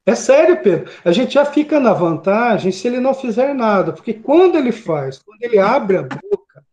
É 0.06 0.14
sério, 0.14 0.62
Pedro. 0.62 0.88
A 1.04 1.10
gente 1.10 1.34
já 1.34 1.44
fica 1.44 1.80
na 1.80 1.92
vantagem 1.92 2.70
se 2.70 2.86
ele 2.86 3.00
não 3.00 3.12
fizer 3.12 3.52
nada, 3.52 3.92
porque 3.92 4.14
quando 4.14 4.56
ele 4.56 4.70
faz, 4.70 5.18
quando 5.18 5.42
ele 5.42 5.58
abre 5.58 5.96
a 5.96 6.02
boca, 6.02 6.64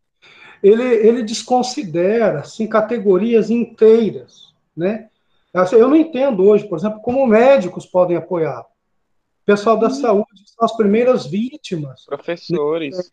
ele, 0.62 0.84
ele 0.84 1.24
desconsidera 1.24 2.42
assim, 2.42 2.68
categorias 2.68 3.50
inteiras. 3.50 4.54
Né? 4.78 5.10
Assim, 5.52 5.78
eu 5.78 5.88
não 5.88 5.96
entendo 5.96 6.44
hoje, 6.44 6.68
por 6.68 6.78
exemplo, 6.78 7.02
como 7.02 7.26
médicos 7.26 7.88
podem 7.88 8.16
apoiar. 8.16 8.62
O 8.62 9.46
pessoal 9.46 9.78
da 9.78 9.88
hum. 9.88 9.92
saúde 9.92 10.44
são 10.46 10.64
as 10.64 10.78
primeiras 10.78 11.26
vítimas. 11.26 12.06
Professores. 12.06 13.12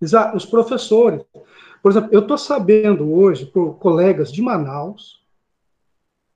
Exato, 0.00 0.36
os 0.36 0.46
professores. 0.46 1.22
Por 1.82 1.92
exemplo, 1.92 2.08
eu 2.10 2.20
estou 2.20 2.38
sabendo 2.38 3.12
hoje, 3.12 3.44
por 3.44 3.74
colegas 3.74 4.32
de 4.32 4.40
Manaus, 4.40 5.22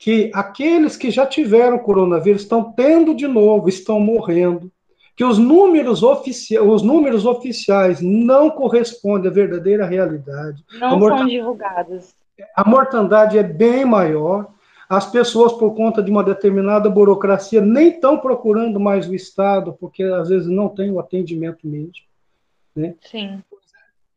que 0.03 0.33
aqueles 0.35 0.97
que 0.97 1.13
já 1.13 1.25
tiveram 1.25 1.79
coronavírus 1.79 2.43
estão 2.43 2.73
tendo 2.73 3.15
de 3.15 3.29
novo, 3.29 3.69
estão 3.69 4.01
morrendo, 4.01 4.69
que 5.15 5.23
os 5.23 5.39
números, 5.39 6.03
ofici 6.03 6.59
os 6.59 6.83
números 6.83 7.25
oficiais 7.25 8.01
não 8.01 8.51
correspondem 8.51 9.31
à 9.31 9.33
verdadeira 9.33 9.87
realidade. 9.87 10.65
Não 10.81 11.01
são 11.01 11.25
divulgados. 11.25 12.17
A 12.57 12.69
mortandade 12.69 13.39
é 13.39 13.45
bem 13.45 13.85
maior. 13.85 14.49
As 14.89 15.09
pessoas, 15.09 15.53
por 15.53 15.73
conta 15.77 16.03
de 16.03 16.11
uma 16.11 16.25
determinada 16.25 16.91
burocracia, 16.91 17.61
nem 17.61 17.91
estão 17.91 18.19
procurando 18.19 18.81
mais 18.81 19.09
o 19.09 19.15
Estado, 19.15 19.73
porque 19.79 20.03
às 20.03 20.31
vezes 20.31 20.49
não 20.49 20.69
tem 20.69 20.91
o 20.91 20.99
atendimento 20.99 21.61
médico. 21.63 22.09
Né? 22.75 22.97
Sim. 23.09 23.41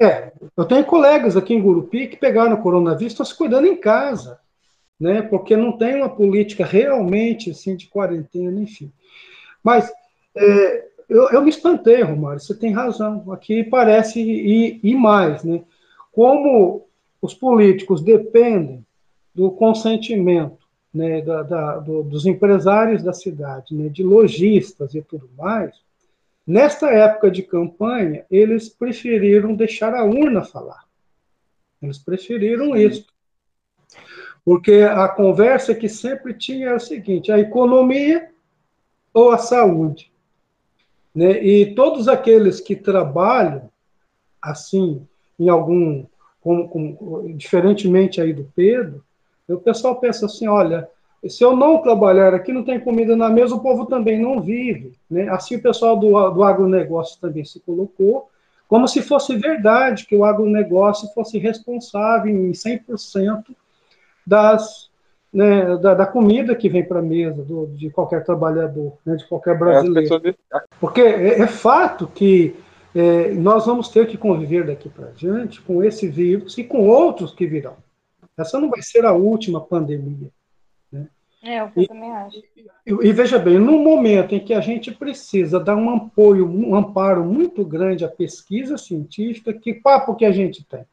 É, 0.01 0.31
eu 0.57 0.65
tenho 0.65 0.83
colegas 0.83 1.37
aqui 1.37 1.53
em 1.53 1.61
Gurupi 1.61 2.07
que 2.07 2.17
pegaram 2.17 2.55
o 2.55 2.63
coronavírus, 2.63 3.13
estão 3.13 3.25
se 3.25 3.37
cuidando 3.37 3.67
em 3.67 3.77
casa 3.77 4.43
né? 4.99 5.21
Porque 5.21 5.55
não 5.55 5.77
tem 5.77 5.95
uma 5.95 6.09
política 6.09 6.65
realmente 6.65 7.51
assim 7.51 7.75
de 7.75 7.87
quarentena, 7.87 8.59
enfim. 8.61 8.91
Mas 9.63 9.91
é, 10.35 10.87
eu, 11.09 11.29
eu, 11.29 11.41
me 11.41 11.49
espantei, 11.49 12.01
Romário. 12.01 12.39
Você 12.39 12.55
tem 12.55 12.71
razão. 12.71 13.31
Aqui 13.31 13.63
parece 13.63 14.21
e, 14.21 14.79
e 14.83 14.95
mais, 14.95 15.43
né? 15.43 15.63
Como 16.11 16.87
os 17.21 17.33
políticos 17.33 18.01
dependem 18.01 18.85
do 19.33 19.51
consentimento 19.51 20.65
né, 20.95 21.21
da, 21.21 21.43
da, 21.43 21.77
do, 21.79 22.03
dos 22.03 22.25
empresários 22.25 23.03
da 23.03 23.11
cidade, 23.11 23.75
né, 23.75 23.89
de 23.89 24.01
lojistas 24.01 24.95
e 24.95 25.01
tudo 25.01 25.29
mais, 25.37 25.75
nesta 26.47 26.89
época 26.89 27.29
de 27.29 27.43
campanha, 27.43 28.25
eles 28.31 28.69
preferiram 28.69 29.53
deixar 29.53 29.93
a 29.93 30.05
urna 30.05 30.41
falar. 30.43 30.85
Eles 31.81 31.97
preferiram 31.97 32.77
isso. 32.77 33.05
Porque 34.45 34.73
a 34.83 35.07
conversa 35.09 35.73
que 35.73 35.89
sempre 35.89 36.31
tinha 36.35 36.67
era 36.67 36.77
o 36.77 36.79
seguinte: 36.79 37.31
a 37.31 37.39
economia 37.39 38.29
ou 39.11 39.31
a 39.31 39.39
saúde. 39.39 40.11
Né? 41.13 41.43
E 41.43 41.73
todos 41.73 42.07
aqueles 42.07 42.59
que 42.59 42.75
trabalham 42.75 43.69
assim, 44.39 45.01
em 45.39 45.49
algum, 45.49 46.05
como, 46.39 46.69
como, 46.69 47.33
diferentemente 47.35 48.21
aí 48.21 48.31
do 48.31 48.47
Pedro, 48.55 49.03
o 49.49 49.57
pessoal 49.57 49.99
pensa 49.99 50.27
assim: 50.27 50.47
olha, 50.47 50.87
se 51.27 51.43
eu 51.43 51.55
não 51.55 51.81
trabalhar 51.81 52.35
aqui, 52.35 52.53
não 52.53 52.63
tem 52.63 52.79
comida 52.79 53.15
na 53.15 53.29
mesa, 53.29 53.55
o 53.55 53.61
povo 53.61 53.87
também 53.87 54.21
não 54.21 54.39
vive. 54.39 54.93
Né? 55.09 55.27
Assim 55.29 55.55
o 55.55 55.61
pessoal 55.61 55.97
do, 55.97 56.29
do 56.29 56.43
agronegócio 56.43 57.19
também 57.19 57.43
se 57.43 57.59
colocou, 57.61 58.29
como 58.67 58.87
se 58.87 59.01
fosse 59.01 59.35
verdade 59.35 60.05
que 60.05 60.15
o 60.15 60.23
agronegócio 60.23 61.07
fosse 61.13 61.39
responsável 61.39 62.31
em 62.31 62.51
100% 62.51 63.45
das, 64.25 64.89
né, 65.31 65.77
da, 65.77 65.93
da, 65.93 66.05
comida 66.05 66.55
que 66.55 66.69
vem 66.69 66.83
para 66.83 66.99
a 66.99 67.03
mesa 67.03 67.43
do, 67.43 67.67
de 67.67 67.89
qualquer 67.89 68.23
trabalhador, 68.23 68.97
né, 69.05 69.15
de 69.15 69.25
qualquer 69.27 69.57
brasileiro. 69.57 70.35
Porque 70.79 71.01
é, 71.01 71.41
é 71.41 71.47
fato 71.47 72.07
que 72.07 72.55
é, 72.95 73.33
nós 73.33 73.65
vamos 73.65 73.89
ter 73.89 74.07
que 74.07 74.17
conviver 74.17 74.65
daqui 74.65 74.87
para 74.87 75.07
diante 75.07 75.61
com 75.61 75.83
esse 75.83 76.07
vírus 76.07 76.57
e 76.57 76.63
com 76.63 76.87
outros 76.87 77.33
que 77.33 77.45
virão. 77.45 77.75
Essa 78.37 78.59
não 78.59 78.69
vai 78.69 78.81
ser 78.81 79.05
a 79.05 79.13
última 79.13 79.59
pandemia. 79.59 80.29
Né? 80.91 81.07
É, 81.43 81.59
eu 81.59 81.71
e, 81.75 81.87
também 81.87 82.11
acho. 82.11 82.37
E, 82.85 82.91
e, 82.91 83.11
veja 83.11 83.37
bem, 83.37 83.59
no 83.59 83.79
momento 83.79 84.33
em 84.33 84.39
que 84.39 84.53
a 84.53 84.61
gente 84.61 84.91
precisa 84.91 85.59
dar 85.59 85.75
um 85.75 85.89
apoio, 85.89 86.49
um 86.49 86.75
amparo 86.75 87.23
muito 87.25 87.65
grande 87.65 88.05
à 88.05 88.07
pesquisa 88.07 88.77
científica, 88.77 89.53
que 89.53 89.73
papo 89.73 90.15
que 90.15 90.25
a 90.25 90.31
gente 90.31 90.65
tem? 90.65 90.85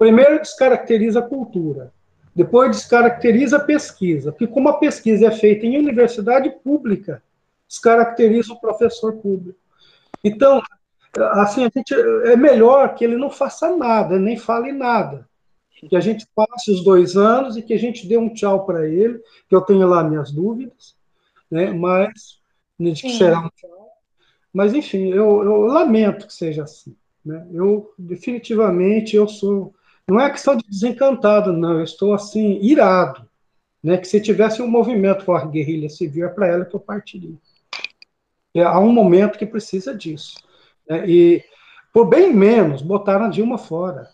Primeiro, 0.00 0.40
descaracteriza 0.40 1.18
a 1.18 1.22
cultura. 1.22 1.92
Depois, 2.34 2.74
descaracteriza 2.74 3.58
a 3.58 3.60
pesquisa. 3.60 4.32
Porque, 4.32 4.46
como 4.46 4.70
a 4.70 4.78
pesquisa 4.78 5.26
é 5.26 5.30
feita 5.30 5.66
em 5.66 5.76
universidade 5.76 6.48
pública, 6.64 7.22
descaracteriza 7.68 8.54
o 8.54 8.58
professor 8.58 9.18
público. 9.18 9.58
Então, 10.24 10.62
assim, 11.32 11.66
a 11.66 11.70
gente, 11.76 11.92
é 11.92 12.34
melhor 12.34 12.94
que 12.94 13.04
ele 13.04 13.18
não 13.18 13.28
faça 13.28 13.76
nada, 13.76 14.18
nem 14.18 14.38
fale 14.38 14.72
nada. 14.72 15.28
Que 15.70 15.94
a 15.94 16.00
gente 16.00 16.26
passe 16.34 16.70
os 16.70 16.82
dois 16.82 17.14
anos 17.14 17.58
e 17.58 17.62
que 17.62 17.74
a 17.74 17.78
gente 17.78 18.06
dê 18.06 18.16
um 18.16 18.32
tchau 18.32 18.64
para 18.64 18.88
ele, 18.88 19.20
que 19.50 19.54
eu 19.54 19.60
tenho 19.60 19.86
lá 19.86 20.02
minhas 20.02 20.32
dúvidas, 20.32 20.96
né? 21.50 21.72
mas 21.72 22.40
de 22.78 22.92
que 22.94 23.18
será 23.18 23.40
um 23.40 23.50
tchau. 23.50 23.90
Mas, 24.50 24.72
enfim, 24.72 25.10
eu, 25.10 25.44
eu 25.44 25.60
lamento 25.66 26.26
que 26.26 26.32
seja 26.32 26.62
assim. 26.62 26.96
Né? 27.22 27.46
Eu, 27.52 27.92
definitivamente, 27.98 29.14
eu 29.14 29.28
sou 29.28 29.74
não 30.10 30.20
é 30.20 30.30
questão 30.30 30.56
de 30.56 30.64
desencantado, 30.68 31.52
não. 31.52 31.78
Eu 31.78 31.84
estou, 31.84 32.12
assim, 32.12 32.58
irado. 32.60 33.28
Né? 33.82 33.96
Que 33.96 34.08
se 34.08 34.20
tivesse 34.20 34.60
um 34.60 34.66
movimento 34.66 35.30
a 35.32 35.44
guerrilha 35.44 35.88
civil, 35.88 36.26
é 36.26 36.28
para 36.28 36.48
ela 36.48 36.64
que 36.64 36.74
eu 36.74 36.80
partiria. 36.80 37.36
É, 38.54 38.62
há 38.62 38.78
um 38.80 38.92
momento 38.92 39.38
que 39.38 39.46
precisa 39.46 39.94
disso. 39.94 40.34
Né? 40.88 41.08
E, 41.08 41.44
por 41.92 42.06
bem 42.06 42.32
menos, 42.32 42.82
botaram 42.82 43.26
a 43.26 43.28
Dilma 43.28 43.56
fora. 43.56 44.08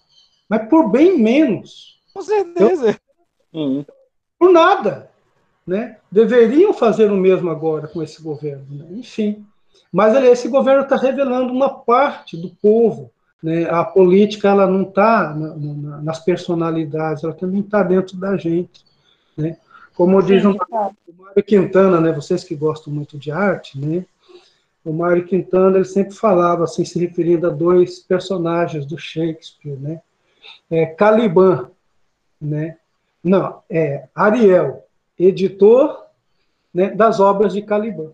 Mas 0.48 0.68
por 0.68 0.90
bem 0.90 1.18
menos. 1.18 1.98
Com 2.12 2.22
certeza. 2.22 2.98
Eu, 3.52 3.84
por 4.38 4.52
nada. 4.52 5.10
Né? 5.66 5.96
Deveriam 6.12 6.72
fazer 6.72 7.10
o 7.10 7.16
mesmo 7.16 7.50
agora 7.50 7.88
com 7.88 8.02
esse 8.02 8.22
governo. 8.22 8.66
Né? 8.70 8.86
Enfim. 8.90 9.44
Mas 9.90 10.14
esse 10.14 10.48
governo 10.48 10.82
está 10.82 10.96
revelando 10.96 11.52
uma 11.52 11.70
parte 11.70 12.36
do 12.36 12.50
povo 12.50 13.10
né, 13.42 13.68
a 13.70 13.84
política 13.84 14.48
ela 14.48 14.66
não 14.66 14.82
está 14.82 15.34
na, 15.34 15.54
na, 15.56 16.02
nas 16.02 16.18
personalidades, 16.20 17.22
ela 17.22 17.32
também 17.32 17.60
está 17.60 17.82
dentro 17.82 18.16
da 18.16 18.36
gente. 18.36 18.84
Né? 19.36 19.58
Como 19.94 20.22
diz 20.22 20.44
o 20.44 20.56
Mário 21.18 21.42
Quintana, 21.44 22.00
né, 22.00 22.12
vocês 22.12 22.44
que 22.44 22.54
gostam 22.54 22.92
muito 22.92 23.18
de 23.18 23.30
arte, 23.30 23.78
né, 23.78 24.04
o 24.84 24.92
Mário 24.92 25.26
Quintana 25.26 25.76
ele 25.76 25.84
sempre 25.84 26.14
falava, 26.14 26.64
assim, 26.64 26.84
se 26.84 26.98
referindo 26.98 27.46
a 27.46 27.50
dois 27.50 28.00
personagens 28.00 28.86
do 28.86 28.98
Shakespeare, 28.98 29.76
né, 29.78 30.00
é, 30.70 30.86
Caliban, 30.86 31.70
né, 32.40 32.76
não, 33.22 33.62
é 33.68 34.08
Ariel, 34.14 34.84
editor 35.18 36.06
né, 36.72 36.90
das 36.90 37.20
obras 37.20 37.52
de 37.52 37.62
Caliban. 37.62 38.12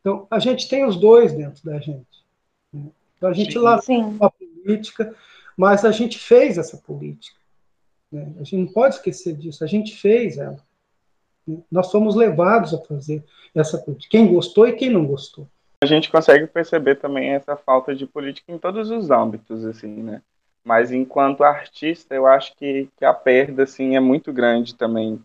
Então, 0.00 0.26
a 0.30 0.38
gente 0.38 0.68
tem 0.68 0.84
os 0.84 0.96
dois 0.96 1.32
dentro 1.32 1.64
da 1.64 1.78
gente. 1.78 2.21
Então, 3.22 3.30
a 3.30 3.34
gente 3.34 3.56
lá 3.56 3.78
a 4.20 4.30
política, 4.30 5.14
mas 5.56 5.84
a 5.84 5.92
gente 5.92 6.18
fez 6.18 6.58
essa 6.58 6.76
política. 6.76 7.38
Né? 8.10 8.32
A 8.34 8.42
gente 8.42 8.56
não 8.56 8.66
pode 8.66 8.96
esquecer 8.96 9.36
disso, 9.36 9.62
a 9.62 9.66
gente 9.68 9.94
fez 9.94 10.38
ela. 10.38 10.58
Né? 11.46 11.58
Nós 11.70 11.92
fomos 11.92 12.16
levados 12.16 12.74
a 12.74 12.78
fazer 12.78 13.22
essa 13.54 13.78
política. 13.78 14.10
Quem 14.10 14.26
gostou 14.26 14.66
e 14.66 14.72
quem 14.72 14.90
não 14.90 15.06
gostou. 15.06 15.46
A 15.84 15.86
gente 15.86 16.10
consegue 16.10 16.48
perceber 16.48 16.96
também 16.96 17.30
essa 17.30 17.56
falta 17.56 17.94
de 17.94 18.06
política 18.06 18.50
em 18.50 18.58
todos 18.58 18.90
os 18.90 19.08
âmbitos, 19.08 19.64
assim, 19.64 20.02
né? 20.02 20.20
Mas 20.64 20.90
enquanto 20.90 21.44
artista, 21.44 22.16
eu 22.16 22.26
acho 22.26 22.56
que, 22.56 22.88
que 22.96 23.04
a 23.04 23.14
perda, 23.14 23.62
assim, 23.62 23.94
é 23.94 24.00
muito 24.00 24.32
grande 24.32 24.74
também 24.74 25.22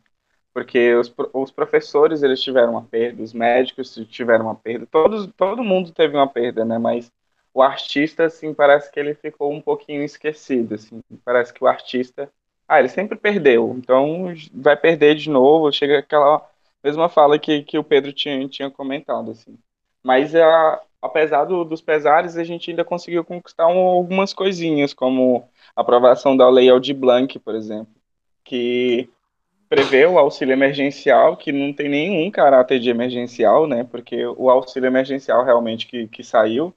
porque 0.57 0.95
os, 0.95 1.13
os 1.33 1.51
professores 1.51 2.23
eles 2.23 2.41
tiveram 2.41 2.71
uma 2.71 2.81
perda, 2.81 3.21
os 3.21 3.31
médicos 3.31 3.93
tiveram 4.09 4.45
uma 4.45 4.55
perda, 4.55 4.87
todos, 4.87 5.29
todo 5.37 5.63
mundo 5.63 5.91
teve 5.91 6.17
uma 6.17 6.27
perda, 6.27 6.65
né? 6.65 6.79
Mas 6.79 7.11
o 7.53 7.61
artista, 7.61 8.25
assim, 8.25 8.53
parece 8.53 8.91
que 8.91 8.99
ele 8.99 9.13
ficou 9.15 9.51
um 9.51 9.61
pouquinho 9.61 10.03
esquecido, 10.03 10.75
assim. 10.75 11.01
Parece 11.25 11.53
que 11.53 11.63
o 11.63 11.67
artista, 11.67 12.31
ah, 12.67 12.79
ele 12.79 12.89
sempre 12.89 13.17
perdeu, 13.17 13.75
então 13.77 14.33
vai 14.53 14.75
perder 14.77 15.15
de 15.15 15.29
novo. 15.29 15.71
Chega 15.71 15.99
aquela 15.99 16.47
mesma 16.83 17.09
fala 17.09 17.39
que, 17.39 17.63
que 17.63 17.77
o 17.77 17.83
Pedro 17.83 18.13
tinha, 18.13 18.47
tinha 18.47 18.69
comentado, 18.69 19.31
assim. 19.31 19.57
Mas 20.03 20.35
a, 20.35 20.81
apesar 21.01 21.45
do, 21.45 21.63
dos 21.63 21.81
pesares, 21.81 22.37
a 22.37 22.43
gente 22.43 22.69
ainda 22.69 22.83
conseguiu 22.85 23.23
conquistar 23.23 23.67
um, 23.67 23.79
algumas 23.79 24.33
coisinhas, 24.33 24.93
como 24.93 25.49
a 25.75 25.81
aprovação 25.81 26.35
da 26.35 26.49
Lei 26.49 26.69
Aldir 26.69 26.95
Blanc, 26.95 27.37
por 27.39 27.55
exemplo, 27.55 27.93
que 28.43 29.09
prevê 29.69 30.05
o 30.05 30.17
auxílio 30.17 30.53
emergencial, 30.53 31.35
que 31.35 31.51
não 31.51 31.73
tem 31.73 31.89
nenhum 31.89 32.31
caráter 32.31 32.79
de 32.79 32.89
emergencial, 32.89 33.67
né? 33.67 33.83
Porque 33.83 34.25
o 34.25 34.49
auxílio 34.49 34.87
emergencial 34.87 35.43
realmente 35.43 35.87
que, 35.87 36.07
que 36.07 36.23
saiu, 36.23 36.73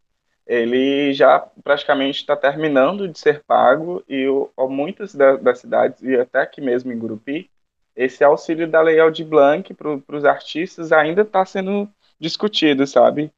ele 0.50 1.12
já 1.14 1.38
praticamente 1.62 2.18
está 2.18 2.34
terminando 2.36 3.06
de 3.06 3.16
ser 3.16 3.44
pago 3.44 4.02
e 4.08 4.26
o, 4.26 4.50
muitas 4.68 5.14
da, 5.14 5.36
das 5.36 5.60
cidades, 5.60 6.02
e 6.02 6.16
até 6.16 6.40
aqui 6.40 6.60
mesmo 6.60 6.92
em 6.92 6.98
Gurupi, 6.98 7.48
esse 7.94 8.24
auxílio 8.24 8.66
da 8.66 8.80
Lei 8.80 8.98
Aldir 8.98 9.26
Blanc 9.26 9.72
para 9.74 10.16
os 10.16 10.24
artistas 10.24 10.90
ainda 10.90 11.22
está 11.22 11.44
sendo 11.46 11.88
discutido, 12.18 12.84
sabe? 12.84 13.30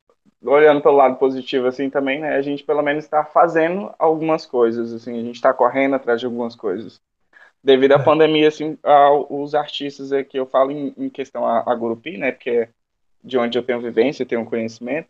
Olhando 0.43 0.81
pelo 0.81 0.97
lado 0.97 1.17
positivo, 1.17 1.67
assim, 1.67 1.91
também, 1.91 2.19
né? 2.19 2.35
A 2.35 2.41
gente 2.41 2.65
pelo 2.65 2.83
menos 2.83 3.05
está 3.05 3.23
fazendo 3.23 3.95
algumas 3.99 4.47
coisas, 4.47 4.91
assim, 4.95 5.19
a 5.19 5.23
gente 5.23 5.35
está 5.35 5.53
correndo 5.53 5.97
atrás 5.97 6.19
de 6.19 6.25
algumas 6.25 6.57
coisas 6.57 6.99
devido 7.63 7.93
à 7.93 7.97
é. 7.97 8.03
pandemia, 8.03 8.49
assim, 8.49 8.77
os 9.29 9.55
artistas 9.55 10.13
aqui, 10.13 10.37
eu 10.37 10.47
falo 10.47 10.71
em, 10.73 10.93
em 10.97 11.09
questão 11.09 11.47
a, 11.47 11.61
a 11.71 11.75
Gurupi, 11.75 12.17
né, 12.17 12.33
porque 12.33 12.51
é 12.51 12.69
de 13.23 13.39
onde 13.39 13.57
eu 13.57 13.63
tenho 13.63 13.81
vivência, 13.81 14.27
tenho 14.27 14.45
conhecimento, 14.45 15.09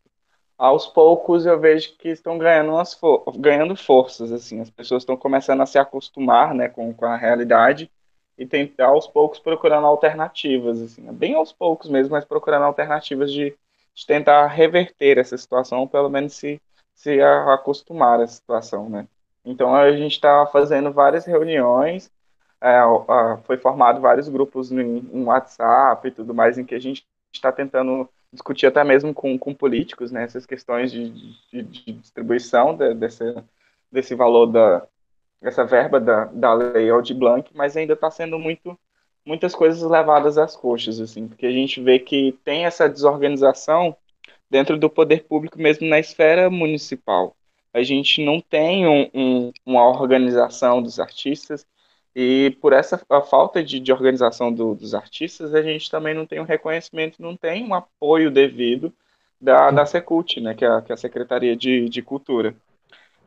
aos 0.62 0.86
poucos 0.86 1.44
eu 1.44 1.58
vejo 1.58 1.96
que 1.96 2.08
estão 2.08 2.38
ganhando, 2.38 2.70
umas 2.70 2.94
for 2.94 3.24
ganhando 3.36 3.74
forças, 3.74 4.30
assim, 4.30 4.60
as 4.60 4.70
pessoas 4.70 5.02
estão 5.02 5.16
começando 5.16 5.60
a 5.60 5.66
se 5.66 5.76
acostumar, 5.76 6.54
né, 6.54 6.68
com, 6.68 6.94
com 6.94 7.04
a 7.04 7.16
realidade 7.16 7.90
e 8.38 8.46
tentar 8.46 8.86
aos 8.86 9.08
poucos 9.08 9.40
procurando 9.40 9.88
alternativas, 9.88 10.80
assim, 10.80 11.02
bem 11.14 11.34
aos 11.34 11.52
poucos 11.52 11.90
mesmo, 11.90 12.12
mas 12.12 12.24
procurando 12.24 12.62
alternativas 12.62 13.32
de, 13.32 13.56
de 13.92 14.06
tentar 14.06 14.46
reverter 14.46 15.18
essa 15.18 15.36
situação, 15.36 15.80
ou 15.80 15.88
pelo 15.88 16.08
menos 16.08 16.32
se, 16.34 16.62
se 16.94 17.20
acostumar 17.20 18.20
à 18.20 18.26
situação, 18.28 18.88
né. 18.88 19.08
Então 19.44 19.74
a 19.74 19.90
gente 19.90 20.12
está 20.12 20.46
fazendo 20.46 20.92
várias 20.92 21.24
reuniões, 21.26 22.08
é, 22.60 22.80
foi 23.42 23.56
formado 23.56 24.00
vários 24.00 24.28
grupos 24.28 24.70
no, 24.70 25.24
WhatsApp 25.24 26.06
e 26.06 26.12
tudo 26.12 26.32
mais, 26.32 26.56
em 26.56 26.64
que 26.64 26.76
a 26.76 26.80
gente 26.80 27.04
está 27.32 27.50
tentando 27.50 28.08
discutir 28.32 28.66
até 28.66 28.82
mesmo 28.82 29.12
com, 29.12 29.38
com 29.38 29.54
políticos, 29.54 30.10
né, 30.10 30.24
essas 30.24 30.46
questões 30.46 30.90
de, 30.90 31.10
de, 31.50 31.62
de 31.62 31.92
distribuição 31.92 32.74
de, 32.74 32.94
desse, 32.94 33.34
desse 33.90 34.14
valor 34.14 34.46
da 34.46 34.86
essa 35.40 35.64
verba 35.64 35.98
da, 35.98 36.26
da 36.26 36.54
lei 36.54 36.88
Aldi 36.88 37.14
Blanc, 37.14 37.50
mas 37.52 37.76
ainda 37.76 37.94
está 37.94 38.08
sendo 38.10 38.38
muito 38.38 38.78
muitas 39.24 39.54
coisas 39.54 39.82
levadas 39.88 40.38
às 40.38 40.56
coxas, 40.56 41.00
assim, 41.00 41.28
porque 41.28 41.46
a 41.46 41.50
gente 41.50 41.80
vê 41.80 41.98
que 41.98 42.38
tem 42.44 42.64
essa 42.64 42.88
desorganização 42.88 43.96
dentro 44.50 44.76
do 44.76 44.90
poder 44.90 45.24
público, 45.24 45.58
mesmo 45.58 45.86
na 45.88 45.98
esfera 45.98 46.50
municipal. 46.50 47.36
A 47.72 47.82
gente 47.82 48.24
não 48.24 48.40
tem 48.40 48.86
um, 48.86 49.08
um, 49.14 49.52
uma 49.64 49.88
organização 49.88 50.82
dos 50.82 51.00
artistas, 51.00 51.66
e 52.14 52.56
por 52.60 52.72
essa 52.72 52.98
falta 53.28 53.62
de, 53.64 53.80
de 53.80 53.92
organização 53.92 54.52
do, 54.52 54.74
dos 54.74 54.94
artistas, 54.94 55.54
a 55.54 55.62
gente 55.62 55.90
também 55.90 56.14
não 56.14 56.26
tem 56.26 56.40
um 56.40 56.44
reconhecimento, 56.44 57.22
não 57.22 57.36
tem 57.36 57.64
um 57.64 57.74
apoio 57.74 58.30
devido 58.30 58.92
da, 59.40 59.70
da 59.70 59.86
Secult, 59.86 60.40
né, 60.40 60.54
que 60.54 60.64
é, 60.64 60.68
a, 60.68 60.82
que 60.82 60.92
é 60.92 60.94
a 60.94 60.98
Secretaria 60.98 61.56
de, 61.56 61.88
de 61.88 62.02
Cultura. 62.02 62.54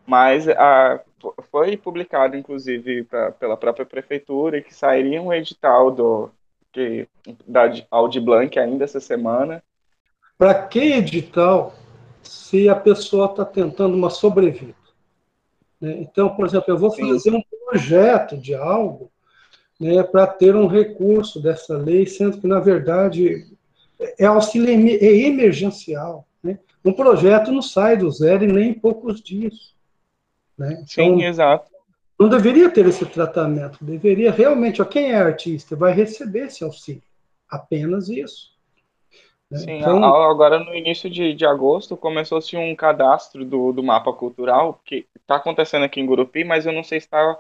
Mas 0.06 0.48
a, 0.48 1.02
foi 1.52 1.76
publicado, 1.76 2.38
inclusive, 2.38 3.04
pra, 3.04 3.32
pela 3.32 3.58
própria 3.58 3.86
prefeitura, 3.86 4.62
que 4.62 4.74
sairia 4.74 5.22
um 5.22 5.34
edital 5.34 5.90
do, 5.90 6.30
que, 6.72 7.08
da 7.48 7.72
Audi 7.90 8.20
Blanc 8.20 8.58
ainda 8.60 8.84
essa 8.84 9.00
semana. 9.00 9.64
Para 10.38 10.54
que 10.68 10.94
edital 10.94 11.74
se 12.22 12.70
a 12.70 12.76
pessoa 12.76 13.26
está 13.28 13.44
tentando 13.44 13.96
uma 13.96 14.10
sobrevida? 14.10 14.76
Né? 15.80 15.98
Então, 16.00 16.36
por 16.36 16.46
exemplo, 16.46 16.66
eu 16.68 16.78
vou 16.78 16.92
Sim. 16.92 17.10
fazer 17.10 17.32
um 17.32 17.42
projeto 17.76 18.38
de 18.38 18.56
algo 18.56 19.12
né, 19.80 20.02
para 20.04 20.26
ter 20.26 20.56
um 20.56 20.68
recurso 20.68 21.42
dessa 21.42 21.78
lei, 21.78 22.06
sendo 22.06 22.40
que, 22.40 22.48
na 22.48 22.62
verdade, 22.62 23.46
é 24.18 24.26
auxílio 24.26 24.70
é 24.70 25.28
emergencial. 25.28 26.26
Né? 26.42 26.58
Um 26.84 26.94
projeto 26.94 27.52
não 27.52 27.62
sai 27.62 27.98
do 27.98 28.10
zero 28.10 28.46
e 28.46 28.48
nem 28.48 28.70
em 28.70 28.74
poucos 28.74 29.22
dias. 29.22 29.76
Né? 30.58 30.72
Então, 30.72 30.86
Sim, 30.88 31.24
exato. 31.24 31.70
Não 32.18 32.30
deveria 32.30 32.70
ter 32.70 32.86
esse 32.86 33.06
tratamento, 33.06 33.84
deveria 33.84 34.32
realmente, 34.32 34.82
ó, 34.82 34.86
quem 34.86 35.12
é 35.12 35.18
artista 35.18 35.76
vai 35.76 35.92
receber 35.92 36.46
esse 36.46 36.64
auxílio. 36.64 37.04
Apenas 37.50 38.08
isso. 38.08 38.56
Né? 39.52 39.58
Sim, 39.60 39.72
então, 39.80 40.02
agora 40.02 40.58
no 40.60 40.74
início 40.74 41.10
de, 41.10 41.34
de 41.34 41.46
agosto 41.46 41.98
começou-se 41.98 42.56
um 42.56 42.74
cadastro 42.74 43.44
do, 43.44 43.74
do 43.74 43.84
mapa 43.84 44.14
cultural, 44.14 44.80
que 44.86 45.06
está 45.20 45.36
acontecendo 45.36 45.84
aqui 45.84 46.00
em 46.00 46.06
Gurupi, 46.06 46.46
mas 46.46 46.66
eu 46.66 46.72
não 46.72 46.84
sei 46.84 47.02
se 47.02 47.08
está 47.08 47.38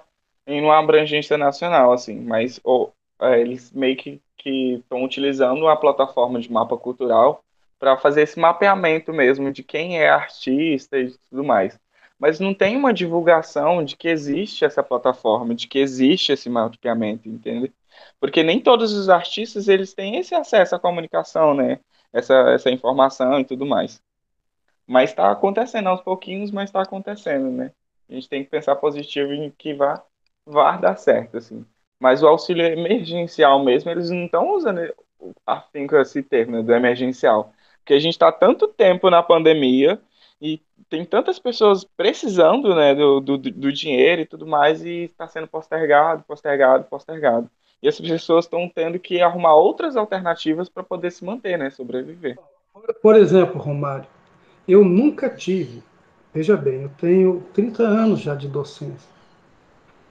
em 0.48 0.62
uma 0.62 0.78
abrangência 0.80 1.38
nacional, 1.38 1.92
assim, 1.92 2.20
mas 2.20 2.60
é, 3.22 3.40
eles 3.42 3.72
meio 3.72 3.96
que 3.96 4.22
estão 4.46 5.04
utilizando 5.04 5.68
a 5.68 5.76
plataforma 5.76 6.40
de 6.40 6.52
mapa 6.52 6.78
cultural 6.78 7.44
para 7.80 7.98
fazer 7.98 8.22
esse 8.22 8.40
mapeamento 8.40 9.12
mesmo 9.12 9.52
de 9.52 9.64
quem 9.64 10.00
é 10.00 10.10
artista 10.10 11.00
e 11.00 11.12
tudo 11.30 11.44
mais. 11.44 11.80
Mas 12.18 12.40
não 12.40 12.54
tem 12.54 12.78
uma 12.78 12.94
divulgação 12.94 13.84
de 13.84 13.98
que 13.98 14.08
existe 14.08 14.64
essa 14.64 14.82
plataforma, 14.82 15.54
de 15.54 15.68
que 15.68 15.80
existe 15.80 16.32
esse 16.32 16.50
mapeamento, 16.50 17.28
entende? 17.28 17.74
Porque 18.20 18.44
nem 18.44 18.60
todos 18.62 18.94
os 18.94 19.10
artistas 19.10 19.68
eles 19.68 19.94
têm 19.94 20.18
esse 20.18 20.34
acesso 20.36 20.76
à 20.76 20.80
comunicação, 20.80 21.54
né? 21.54 21.80
essa, 22.16 22.34
essa 22.52 22.72
informação 22.72 23.40
e 23.42 23.46
tudo 23.46 23.66
mais. 23.66 24.02
Mas 24.88 25.10
está 25.10 25.30
acontecendo 25.32 25.90
aos 25.90 26.02
pouquinhos, 26.02 26.50
mas 26.50 26.70
está 26.70 26.82
acontecendo, 26.82 27.52
né? 27.52 27.72
A 28.10 28.14
gente 28.14 28.30
tem 28.30 28.44
que 28.44 28.50
pensar 28.50 28.76
positivo 28.78 29.34
em 29.34 29.52
que 29.52 29.74
vá, 29.74 30.02
vá 30.46 30.78
dar 30.78 30.98
certo, 30.98 31.38
assim. 31.38 31.66
Mas 32.00 32.22
o 32.22 32.28
auxílio 32.28 32.66
emergencial 32.66 33.64
mesmo, 33.64 33.90
eles 33.90 34.10
não 34.10 34.26
estão 34.26 34.54
usando 34.56 34.82
afinco 35.46 35.96
esse 35.96 36.22
termo 36.22 36.58
né, 36.58 36.62
do 36.64 36.74
emergencial. 36.74 37.54
Porque 37.80 37.94
a 37.94 38.00
gente 38.00 38.14
está 38.14 38.32
tanto 38.32 38.68
tempo 38.68 39.10
na 39.10 39.24
pandemia 39.24 40.00
e 40.42 40.62
tem 40.90 41.06
tantas 41.06 41.40
pessoas 41.40 41.84
precisando 41.84 42.76
né, 42.76 42.94
do, 42.94 43.20
do, 43.20 43.38
do 43.38 43.72
dinheiro 43.72 44.22
e 44.22 44.26
tudo 44.26 44.46
mais, 44.46 44.84
e 44.84 45.06
está 45.06 45.28
sendo 45.28 45.48
postergado, 45.48 46.24
postergado, 46.24 46.84
postergado. 46.86 47.50
E 47.82 47.88
as 47.88 48.00
pessoas 48.00 48.46
estão 48.46 48.68
tendo 48.68 49.00
que 49.00 49.22
arrumar 49.22 49.56
outras 49.56 49.96
alternativas 49.96 50.68
para 50.70 50.84
poder 50.84 51.12
se 51.12 51.24
manter, 51.24 51.58
né? 51.58 51.70
Sobreviver. 51.70 52.38
Por 53.02 53.16
exemplo, 53.16 53.62
Romário, 53.62 54.08
eu 54.68 54.84
nunca 54.84 55.30
tive, 55.30 55.84
veja 56.34 56.58
bem, 56.58 56.84
eu 56.84 56.92
tenho 56.98 57.46
30 57.54 57.84
anos 57.84 58.20
já 58.20 58.34
de 58.34 58.48
docência. 58.48 59.15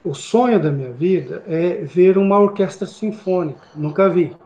O 0.05 0.13
sonho 0.13 0.61
da 0.61 0.71
minha 0.71 0.93
vida 0.93 1.43
é 1.47 1.83
ver 1.83 2.15
uma 2.15 2.39
orquestra 2.39 2.85
sinfônica, 2.85 3.59
nunca 3.75 4.07
vi. 4.07 4.37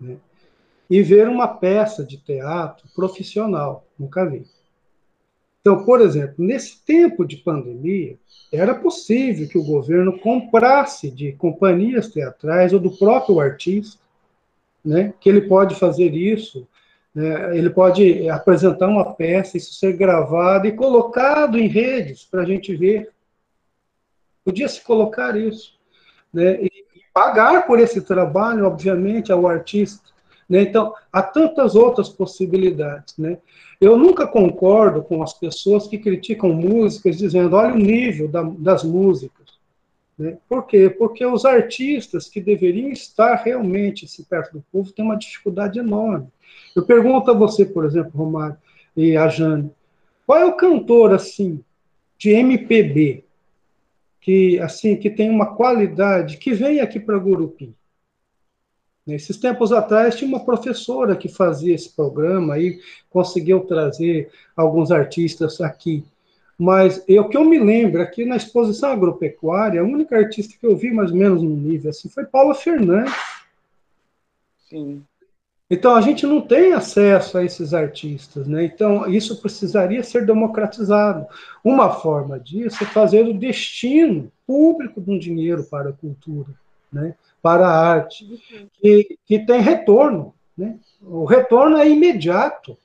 Né? 0.00 0.16
E 0.88 1.02
ver 1.02 1.28
uma 1.28 1.46
peça 1.46 2.02
de 2.02 2.16
teatro 2.16 2.88
profissional, 2.94 3.84
nunca 3.98 4.24
vi. 4.24 4.46
Então, 5.60 5.84
por 5.84 6.00
exemplo, 6.00 6.36
nesse 6.38 6.82
tempo 6.82 7.26
de 7.26 7.36
pandemia, 7.36 8.16
era 8.50 8.74
possível 8.74 9.46
que 9.46 9.58
o 9.58 9.64
governo 9.64 10.18
comprasse 10.18 11.10
de 11.10 11.32
companhias 11.32 12.08
teatrais 12.08 12.72
ou 12.72 12.80
do 12.80 12.96
próprio 12.96 13.40
artista, 13.40 14.00
né, 14.82 15.12
que 15.20 15.28
ele 15.28 15.42
pode 15.42 15.74
fazer 15.74 16.14
isso, 16.14 16.66
né, 17.14 17.54
ele 17.58 17.68
pode 17.68 18.26
apresentar 18.30 18.88
uma 18.88 19.12
peça, 19.12 19.58
isso 19.58 19.74
ser 19.74 19.92
gravado 19.92 20.66
e 20.66 20.72
colocado 20.72 21.58
em 21.58 21.68
redes 21.68 22.24
para 22.24 22.40
a 22.40 22.46
gente 22.46 22.74
ver. 22.74 23.10
Podia 24.44 24.68
se 24.68 24.82
colocar 24.82 25.36
isso. 25.36 25.78
Né, 26.32 26.62
e 26.62 26.70
pagar 27.12 27.66
por 27.66 27.78
esse 27.78 28.00
trabalho, 28.00 28.66
obviamente, 28.66 29.32
ao 29.32 29.46
artista. 29.46 30.10
Né? 30.48 30.62
Então, 30.62 30.94
há 31.12 31.22
tantas 31.22 31.74
outras 31.74 32.08
possibilidades. 32.08 33.16
Né? 33.16 33.38
Eu 33.80 33.96
nunca 33.96 34.26
concordo 34.26 35.02
com 35.02 35.22
as 35.22 35.32
pessoas 35.32 35.86
que 35.86 35.98
criticam 35.98 36.52
músicas 36.52 37.18
dizendo, 37.18 37.56
olha 37.56 37.74
o 37.74 37.78
nível 37.78 38.28
da, 38.28 38.42
das 38.42 38.82
músicas. 38.82 39.58
Né? 40.18 40.36
Por 40.48 40.66
quê? 40.66 40.90
Porque 40.90 41.24
os 41.24 41.44
artistas 41.44 42.28
que 42.28 42.40
deveriam 42.40 42.90
estar 42.90 43.36
realmente 43.36 44.04
assim, 44.04 44.22
perto 44.22 44.52
do 44.52 44.64
povo 44.70 44.92
têm 44.92 45.04
uma 45.04 45.16
dificuldade 45.16 45.78
enorme. 45.78 46.28
Eu 46.74 46.84
pergunto 46.84 47.30
a 47.30 47.34
você, 47.34 47.64
por 47.64 47.84
exemplo, 47.84 48.12
Romário 48.14 48.56
e 48.96 49.16
a 49.16 49.28
Jane, 49.28 49.70
qual 50.26 50.38
é 50.38 50.44
o 50.44 50.56
cantor, 50.56 51.12
assim, 51.12 51.60
de 52.18 52.30
MPB, 52.30 53.24
que, 54.20 54.58
assim, 54.60 54.96
que 54.96 55.10
tem 55.10 55.30
uma 55.30 55.54
qualidade, 55.54 56.36
que 56.36 56.52
vem 56.52 56.80
aqui 56.80 57.00
para 57.00 57.18
Gurupi? 57.18 57.74
Nesses 59.06 59.38
tempos 59.38 59.72
atrás 59.72 60.14
tinha 60.14 60.28
uma 60.28 60.44
professora 60.44 61.16
que 61.16 61.28
fazia 61.28 61.74
esse 61.74 61.90
programa 61.96 62.58
e 62.58 62.78
conseguiu 63.08 63.60
trazer 63.60 64.30
alguns 64.54 64.90
artistas 64.92 65.60
aqui. 65.60 66.04
Mas 66.58 67.02
o 67.08 67.28
que 67.28 67.36
eu 67.36 67.44
me 67.44 67.58
lembro 67.58 68.02
aqui 68.02 68.26
na 68.26 68.36
exposição 68.36 68.92
agropecuária, 68.92 69.80
a 69.80 69.84
única 69.84 70.16
artista 70.16 70.54
que 70.60 70.66
eu 70.66 70.76
vi 70.76 70.92
mais 70.92 71.10
ou 71.10 71.16
menos 71.16 71.42
no 71.42 71.56
nível 71.56 71.88
assim 71.90 72.10
foi 72.10 72.26
Paula 72.26 72.54
Fernandes. 72.54 73.14
Sim. 74.68 75.02
Então 75.70 75.94
a 75.94 76.00
gente 76.00 76.26
não 76.26 76.40
tem 76.40 76.72
acesso 76.72 77.38
a 77.38 77.44
esses 77.44 77.72
artistas, 77.72 78.48
né? 78.48 78.64
Então 78.64 79.08
isso 79.08 79.40
precisaria 79.40 80.02
ser 80.02 80.26
democratizado. 80.26 81.26
Uma 81.62 81.90
forma 81.90 82.40
disso 82.40 82.82
é 82.82 82.86
fazer 82.86 83.24
o 83.24 83.38
destino 83.38 84.32
público 84.44 85.00
de 85.00 85.10
um 85.10 85.18
dinheiro 85.18 85.62
para 85.62 85.90
a 85.90 85.92
cultura, 85.92 86.48
né? 86.92 87.14
para 87.42 87.66
a 87.66 87.88
arte, 87.92 88.26
que, 88.80 89.16
que 89.24 89.38
tem 89.38 89.60
retorno. 89.60 90.34
Né? 90.56 90.76
O 91.00 91.24
retorno 91.24 91.76
é 91.76 91.88
imediato, 91.88 92.76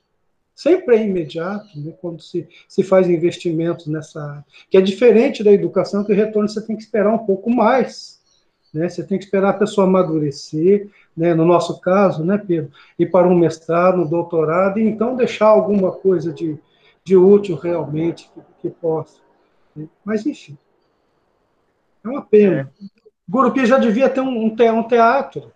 sempre 0.54 0.96
é 0.96 1.04
imediato, 1.04 1.68
né? 1.78 1.92
quando 2.00 2.22
se, 2.22 2.48
se 2.68 2.82
faz 2.82 3.08
investimentos 3.08 3.86
nessa 3.86 4.22
área. 4.22 4.44
Que 4.70 4.78
é 4.78 4.80
diferente 4.80 5.44
da 5.44 5.52
educação, 5.52 6.04
que 6.04 6.12
o 6.12 6.16
retorno 6.16 6.48
você 6.48 6.64
tem 6.64 6.76
que 6.76 6.82
esperar 6.82 7.12
um 7.12 7.26
pouco 7.26 7.50
mais. 7.50 8.20
Né? 8.72 8.88
Você 8.88 9.04
tem 9.04 9.18
que 9.18 9.24
esperar 9.24 9.50
a 9.50 9.58
pessoa 9.58 9.86
amadurecer, 9.86 10.88
né? 11.16 11.34
no 11.34 11.44
nosso 11.44 11.80
caso, 11.80 12.24
né, 12.24 12.36
Pedro? 12.38 12.70
Ir 12.98 13.06
para 13.06 13.26
um 13.26 13.36
mestrado, 13.36 14.02
um 14.02 14.08
doutorado, 14.08 14.78
e 14.78 14.86
então 14.86 15.16
deixar 15.16 15.46
alguma 15.46 15.90
coisa 15.92 16.32
de, 16.32 16.58
de 17.02 17.16
útil 17.16 17.56
realmente 17.56 18.30
que, 18.34 18.40
que 18.62 18.70
possa. 18.70 19.20
Né? 19.74 19.88
Mas, 20.04 20.26
enfim. 20.26 20.56
É 22.04 22.08
uma 22.08 22.22
pena. 22.22 22.72
É. 22.80 22.86
Gurupi 23.28 23.66
já 23.66 23.78
devia 23.78 24.08
ter 24.08 24.20
um, 24.20 24.44
um 24.46 24.86
teatro. 24.86 25.52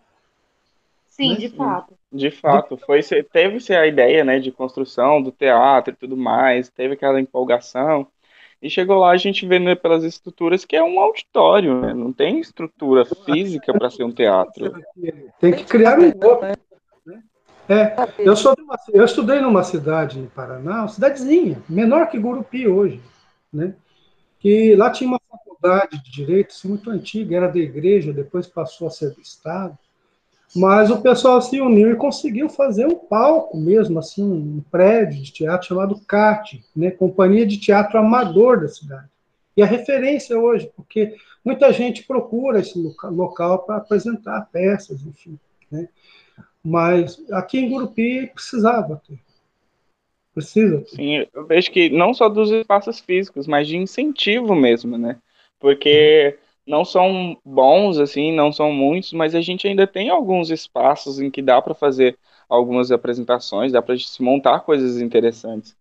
Sim, 1.09 1.35
né? 1.35 1.37
de 1.37 1.49
fato. 1.51 1.95
De 2.13 2.31
fato, 2.31 2.77
foi 2.77 3.01
teve-se 3.03 3.73
a 3.73 3.87
ideia, 3.87 4.25
né, 4.25 4.41
de 4.41 4.51
construção 4.51 5.23
do 5.23 5.31
teatro 5.31 5.95
e 5.95 5.97
tudo 5.97 6.17
mais, 6.17 6.69
teve 6.69 6.95
aquela 6.95 7.21
empolgação. 7.21 8.09
E 8.63 8.69
chegou 8.69 8.99
lá 8.99 9.11
a 9.11 9.17
gente 9.17 9.47
vendo 9.47 9.65
né, 9.65 9.75
pelas 9.75 10.05
estruturas 10.05 10.65
que 10.65 10.77
é 10.77 10.83
um 10.83 11.01
auditório, 11.01 11.81
né? 11.81 11.95
não 11.95 12.13
tem 12.13 12.41
estrutura 12.41 13.05
física 13.05 13.73
para 13.73 13.91
ser 13.91 14.05
um 14.05 14.13
teatro. 14.13 14.73
Tem 15.41 15.53
que 15.53 15.65
criar 15.65 15.99
um 15.99 16.07
outro. 16.07 16.47
Né? 17.07 17.23
É, 17.69 17.95
eu, 18.19 18.37
sou 18.37 18.55
uma, 18.59 18.77
eu 18.93 19.05
estudei 19.05 19.41
numa 19.41 19.63
cidade 19.63 20.19
no 20.19 20.27
Paraná, 20.27 20.81
uma 20.81 20.89
cidadezinha, 20.89 21.63
menor 21.69 22.11
que 22.11 22.19
Gurupi 22.19 22.69
hoje, 22.69 23.01
né? 23.53 23.75
Que 24.41 24.75
lá 24.75 24.91
tinha 24.91 25.09
uma 25.09 25.21
faculdade 25.31 26.03
de 26.03 26.11
direito 26.11 26.51
assim, 26.51 26.69
muito 26.69 26.91
antiga, 26.91 27.37
era 27.37 27.49
da 27.49 27.59
igreja, 27.59 28.13
depois 28.13 28.47
passou 28.47 28.89
a 28.89 28.91
ser 28.91 29.15
do 29.15 29.21
Estado. 29.21 29.79
Mas 30.55 30.91
o 30.91 31.01
pessoal 31.01 31.41
se 31.41 31.61
uniu 31.61 31.93
e 31.93 31.97
conseguiu 31.97 32.49
fazer 32.49 32.87
um 32.87 32.97
palco 32.97 33.57
mesmo, 33.57 33.99
assim, 33.99 34.23
um 34.23 34.63
prédio 34.71 35.23
de 35.23 35.33
teatro 35.33 35.69
chamado 35.69 36.01
CAT, 36.01 36.65
né, 36.75 36.91
Companhia 36.91 37.47
de 37.47 37.59
Teatro 37.59 37.99
Amador 37.99 38.61
da 38.61 38.69
cidade. 38.69 39.09
E 39.57 39.63
a 39.63 39.67
referência 39.67 40.39
hoje, 40.39 40.71
porque 40.75 41.15
muita 41.45 41.73
gente 41.73 42.03
procura 42.05 42.61
esse 42.61 42.79
local 43.05 43.61
para 43.61 43.77
apresentar 43.77 44.49
peças, 44.53 45.03
enfim. 45.03 45.39
Né? 45.71 45.89
Mas 46.65 47.23
aqui 47.31 47.59
em 47.59 47.69
Gurupi 47.69 48.27
precisava 48.35 49.01
ter. 49.07 49.19
Precisa. 50.35 50.79
Ter. 50.79 50.97
Sim, 50.97 51.27
eu 51.33 51.47
vejo 51.47 51.71
que 51.71 51.91
não 51.91 52.13
só 52.13 52.29
dos 52.29 52.51
espaços 52.51 52.99
físicos, 52.99 53.47
mas 53.47 53.69
de 53.69 53.77
incentivo 53.77 54.55
mesmo, 54.55 54.99
né? 54.99 55.17
porque 55.61 56.39
não 56.71 56.85
são 56.85 57.37
bons, 57.45 57.99
assim, 57.99 58.33
não 58.33 58.53
são 58.53 58.73
muitos, 58.73 59.13
mas 59.13 59.35
a 59.35 59.41
gente 59.41 59.67
ainda 59.67 59.87
tem 59.87 60.09
alguns 60.09 60.51
espaços 60.51 61.21
em 61.21 61.31
que 61.31 61.43
dá 61.43 61.61
para 61.61 61.75
fazer 61.75 62.17
algumas 62.49 62.93
apresentações, 62.93 63.73
dá 63.73 63.83
para 63.83 63.99
se 63.99 64.23
montar 64.23 64.61
coisas 64.61 65.01
interessantes. 65.01 65.77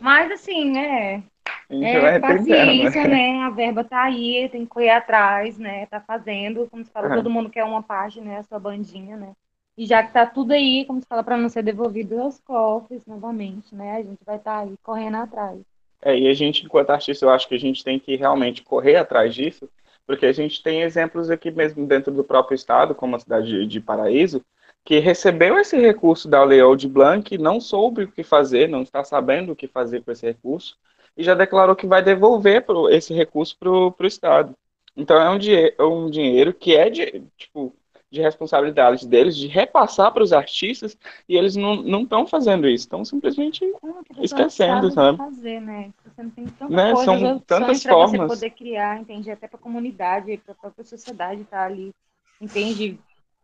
Mas, 0.00 0.30
assim, 0.30 0.70
né, 0.70 1.22
é 1.68 2.18
paciência, 2.18 3.06
né? 3.06 3.42
A 3.42 3.50
verba 3.50 3.84
tá 3.84 4.04
aí, 4.04 4.48
tem 4.48 4.62
que 4.62 4.70
correr 4.70 4.90
atrás, 4.90 5.58
né? 5.58 5.86
Tá 5.86 6.00
fazendo, 6.00 6.68
como 6.70 6.84
se 6.84 6.90
fala, 6.90 7.08
uhum. 7.08 7.16
todo 7.16 7.30
mundo 7.30 7.50
quer 7.50 7.64
uma 7.64 7.82
parte, 7.82 8.20
né? 8.20 8.38
A 8.38 8.42
sua 8.44 8.58
bandinha, 8.58 9.16
né? 9.16 9.32
E 9.76 9.86
já 9.86 10.02
que 10.02 10.12
tá 10.12 10.26
tudo 10.26 10.52
aí, 10.52 10.84
como 10.84 11.00
se 11.00 11.06
fala, 11.06 11.24
para 11.24 11.36
não 11.36 11.48
ser 11.48 11.62
devolvido 11.62 12.20
aos 12.20 12.40
cofres 12.40 13.04
novamente, 13.06 13.74
né? 13.74 13.96
A 13.96 14.02
gente 14.02 14.24
vai 14.24 14.36
estar 14.36 14.58
tá 14.58 14.60
aí 14.60 14.74
correndo 14.82 15.16
atrás. 15.16 15.60
É, 16.02 16.18
e 16.18 16.28
a 16.28 16.34
gente, 16.34 16.64
enquanto 16.64 16.90
artista, 16.90 17.24
eu 17.24 17.30
acho 17.30 17.46
que 17.46 17.54
a 17.54 17.58
gente 17.58 17.84
tem 17.84 17.98
que 17.98 18.16
realmente 18.16 18.62
correr 18.62 18.96
atrás 18.96 19.34
disso, 19.34 19.68
porque 20.06 20.26
a 20.26 20.32
gente 20.32 20.62
tem 20.62 20.82
exemplos 20.82 21.30
aqui 21.30 21.50
mesmo 21.50 21.86
dentro 21.86 22.12
do 22.12 22.24
próprio 22.24 22.54
estado, 22.54 22.94
como 22.94 23.16
a 23.16 23.18
cidade 23.18 23.48
de, 23.48 23.66
de 23.66 23.80
Paraíso, 23.80 24.44
que 24.84 24.98
recebeu 24.98 25.58
esse 25.58 25.78
recurso 25.78 26.28
da 26.28 26.42
Lei 26.42 26.60
de 26.76 26.88
Blanc, 26.88 27.36
não 27.38 27.60
soube 27.60 28.04
o 28.04 28.12
que 28.12 28.22
fazer, 28.22 28.68
não 28.68 28.82
está 28.82 29.04
sabendo 29.04 29.52
o 29.52 29.56
que 29.56 29.68
fazer 29.68 30.02
com 30.02 30.10
esse 30.10 30.26
recurso, 30.26 30.76
e 31.16 31.22
já 31.22 31.34
declarou 31.34 31.76
que 31.76 31.86
vai 31.86 32.02
devolver 32.02 32.64
pro, 32.64 32.88
esse 32.88 33.12
recurso 33.12 33.56
para 33.58 33.70
o 33.70 33.94
Estado. 34.06 34.54
Então 34.96 35.20
é 35.20 35.30
um, 35.30 35.38
é 35.78 35.84
um 35.84 36.10
dinheiro 36.10 36.52
que 36.52 36.74
é 36.74 36.88
de, 36.88 37.22
tipo, 37.36 37.74
de 38.10 38.20
responsabilidade 38.20 39.06
deles 39.06 39.36
de 39.36 39.46
repassar 39.46 40.12
para 40.12 40.22
os 40.22 40.32
artistas 40.32 40.98
e 41.28 41.36
eles 41.36 41.54
não 41.54 42.02
estão 42.02 42.26
fazendo 42.26 42.68
isso, 42.68 42.84
estão 42.84 43.04
simplesmente 43.04 43.64
é, 43.64 44.24
esquecendo, 44.24 44.90
sabe? 44.90 45.16
Fazer, 45.16 45.60
né? 45.60 45.92
Você 46.04 46.22
não 46.22 46.30
tem 46.30 46.46
tanta 46.46 46.74
né? 46.74 46.92
coisa, 46.92 47.04
São 47.04 47.38
tantas 47.40 47.82
formas. 47.84 48.20
Você 48.20 48.26
poder 48.26 48.50
criar, 48.50 49.00
entende? 49.00 49.30
Até 49.30 49.46
para 49.46 49.58
a 49.58 49.62
comunidade, 49.62 50.36
para 50.38 50.52
a 50.52 50.56
própria 50.56 50.84
sociedade 50.84 51.42
estar 51.42 51.58
tá 51.58 51.64
ali, 51.66 51.94
entende? 52.40 52.98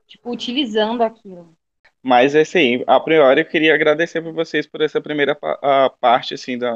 Tipo, 0.09 0.31
utilizando 0.31 1.03
aquilo. 1.03 1.49
Mas, 2.03 2.37
assim, 2.37 2.85
a 2.87 3.01
priori 3.01 3.41
eu 3.41 3.45
queria 3.45 3.75
agradecer 3.75 4.23
por 4.23 4.33
vocês 4.33 4.67
por 4.67 4.81
essa 4.81 5.01
primeira 5.01 5.35
parte, 6.01 6.35
assim, 6.35 6.57
da, 6.57 6.73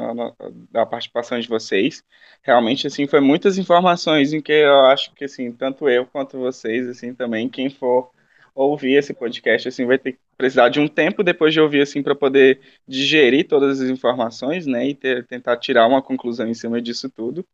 da 0.71 0.85
participação 0.85 1.39
de 1.39 1.47
vocês. 1.47 2.03
Realmente, 2.41 2.87
assim, 2.87 3.07
foi 3.07 3.21
muitas 3.21 3.57
informações 3.57 4.33
em 4.33 4.41
que 4.41 4.51
eu 4.51 4.85
acho 4.85 5.13
que, 5.13 5.25
assim, 5.25 5.51
tanto 5.51 5.87
eu 5.87 6.05
quanto 6.05 6.37
vocês, 6.37 6.87
assim, 6.87 7.13
também, 7.13 7.47
quem 7.47 7.69
for 7.69 8.11
ouvir 8.53 8.95
esse 8.95 9.13
podcast, 9.13 9.67
assim, 9.67 9.85
vai 9.85 9.97
ter 9.97 10.13
que 10.13 10.19
precisar 10.37 10.69
de 10.69 10.79
um 10.79 10.87
tempo 10.87 11.23
depois 11.23 11.53
de 11.53 11.61
ouvir, 11.61 11.81
assim, 11.81 12.03
para 12.03 12.15
poder 12.15 12.59
digerir 12.87 13.47
todas 13.47 13.79
as 13.81 13.89
informações, 13.89 14.65
né, 14.65 14.89
e 14.89 14.95
ter, 14.95 15.25
tentar 15.25 15.57
tirar 15.57 15.87
uma 15.87 16.01
conclusão 16.01 16.47
em 16.47 16.53
cima 16.53 16.81
disso 16.81 17.09
tudo. 17.09 17.45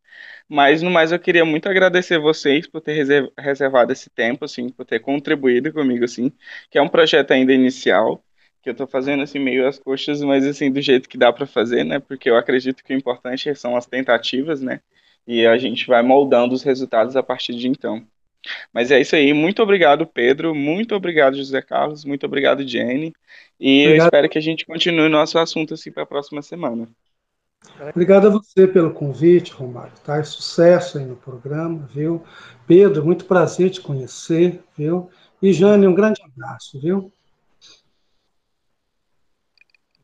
Mas, 0.50 0.82
no 0.82 0.90
mais, 0.90 1.12
eu 1.12 1.20
queria 1.20 1.46
muito 1.46 1.70
agradecer 1.70 2.18
vocês 2.20 2.68
por 2.68 2.82
ter 2.82 3.06
reservado 3.38 3.92
esse 3.92 4.10
tempo, 4.10 4.46
assim, 4.46 4.70
por 4.70 4.86
ter 4.86 5.00
contribuído 5.00 5.72
comigo, 5.72 6.06
assim, 6.06 6.32
que 6.70 6.78
é 6.78 6.82
um 6.82 6.90
projeto 6.90 7.32
ainda 7.32 7.54
inicial, 7.54 8.24
que 8.62 8.70
eu 8.70 8.72
estou 8.72 8.88
fazendo, 8.88 9.24
assim, 9.24 9.40
meio 9.40 9.68
às 9.68 9.80
coxas, 9.80 10.22
mas, 10.22 10.46
assim, 10.46 10.72
do 10.72 10.82
jeito 10.82 11.08
que 11.08 11.18
dá 11.18 11.32
para 11.32 11.46
fazer, 11.46 11.84
né, 11.84 12.00
porque 12.00 12.30
eu 12.30 12.38
acredito 12.38 12.84
que 12.84 12.94
o 12.94 12.98
importante 12.98 13.54
são 13.56 13.76
as 13.76 13.86
tentativas, 13.86 14.62
né, 14.62 14.82
e 15.28 15.46
a 15.46 15.58
gente 15.58 15.86
vai 15.88 16.02
moldando 16.02 16.56
os 16.56 16.64
resultados 16.64 17.16
a 17.16 17.24
partir 17.24 17.54
de 17.56 17.68
então. 17.68 18.06
Mas 18.74 18.92
é 18.92 19.00
isso 19.00 19.16
aí. 19.16 19.34
Muito 19.34 19.62
obrigado, 19.62 20.06
Pedro. 20.06 20.54
Muito 20.54 20.96
obrigado, 20.96 21.38
José 21.38 21.62
Carlos. 21.62 22.06
Muito 22.06 22.26
obrigado, 22.26 22.68
Jenny. 22.68 23.14
E 23.60 23.84
obrigado. 23.84 23.98
eu 24.00 24.06
espero 24.06 24.30
que 24.30 24.38
a 24.38 24.42
gente 24.42 24.66
continue 24.66 25.10
nosso 25.10 25.38
assunto 25.38 25.74
assim 25.74 25.92
para 25.92 26.04
a 26.04 26.08
próxima 26.08 26.42
semana. 26.42 26.88
Obrigado 27.90 28.28
a 28.28 28.30
você 28.30 28.68
pelo 28.68 28.92
convite, 28.92 29.52
Romário. 29.52 29.94
Tá? 30.04 30.24
Sucesso 30.24 30.98
aí 30.98 31.06
no 31.06 31.16
programa, 31.16 31.90
viu? 31.94 32.24
Pedro, 32.66 33.04
muito 33.04 33.26
prazer 33.26 33.70
te 33.70 33.82
conhecer, 33.82 34.62
viu? 34.78 35.10
E 35.42 35.52
Jane, 35.52 35.88
um 35.88 35.94
grande 35.94 36.22
abraço, 36.24 36.80
viu? 36.80 37.12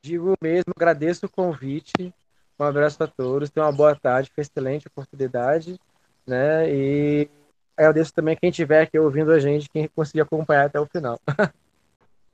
digo 0.03 0.35
mesmo, 0.41 0.73
agradeço 0.75 1.25
o 1.25 1.29
convite. 1.29 2.13
Um 2.59 2.63
abraço 2.63 3.01
a 3.01 3.07
todos. 3.07 3.49
Tenham 3.49 3.65
uma 3.65 3.75
boa 3.75 3.95
tarde, 3.95 4.31
foi 4.35 4.41
excelente 4.41 4.87
oportunidade, 4.87 5.79
né? 6.27 6.69
E 6.69 7.29
agradeço 7.78 8.13
também 8.13 8.36
quem 8.36 8.49
estiver 8.49 8.84
aqui 8.84 8.97
ouvindo 8.97 9.32
a 9.32 9.39
gente, 9.39 9.69
quem 9.69 9.88
conseguir 9.88 10.21
acompanhar 10.21 10.65
até 10.65 10.80
o 10.80 10.86
final. 10.86 11.19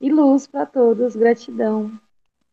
E 0.02 0.10
luz 0.10 0.46
para 0.46 0.64
todos, 0.64 1.14
gratidão. 1.14 1.92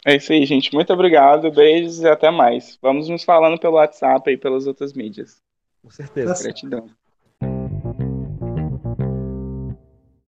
É 0.05 0.17
isso 0.17 0.33
aí, 0.33 0.45
gente. 0.45 0.73
Muito 0.73 0.91
obrigado, 0.91 1.49
beijos 1.49 1.99
e 2.01 2.07
até 2.07 2.29
mais. 2.29 2.77
Vamos 2.81 3.07
nos 3.07 3.23
falando 3.23 3.57
pelo 3.57 3.75
WhatsApp 3.75 4.29
e 4.29 4.37
pelas 4.37 4.67
outras 4.67 4.91
mídias. 4.91 5.41
Com 5.81 5.89
certeza. 5.89 6.43
Gratidão. 6.43 6.89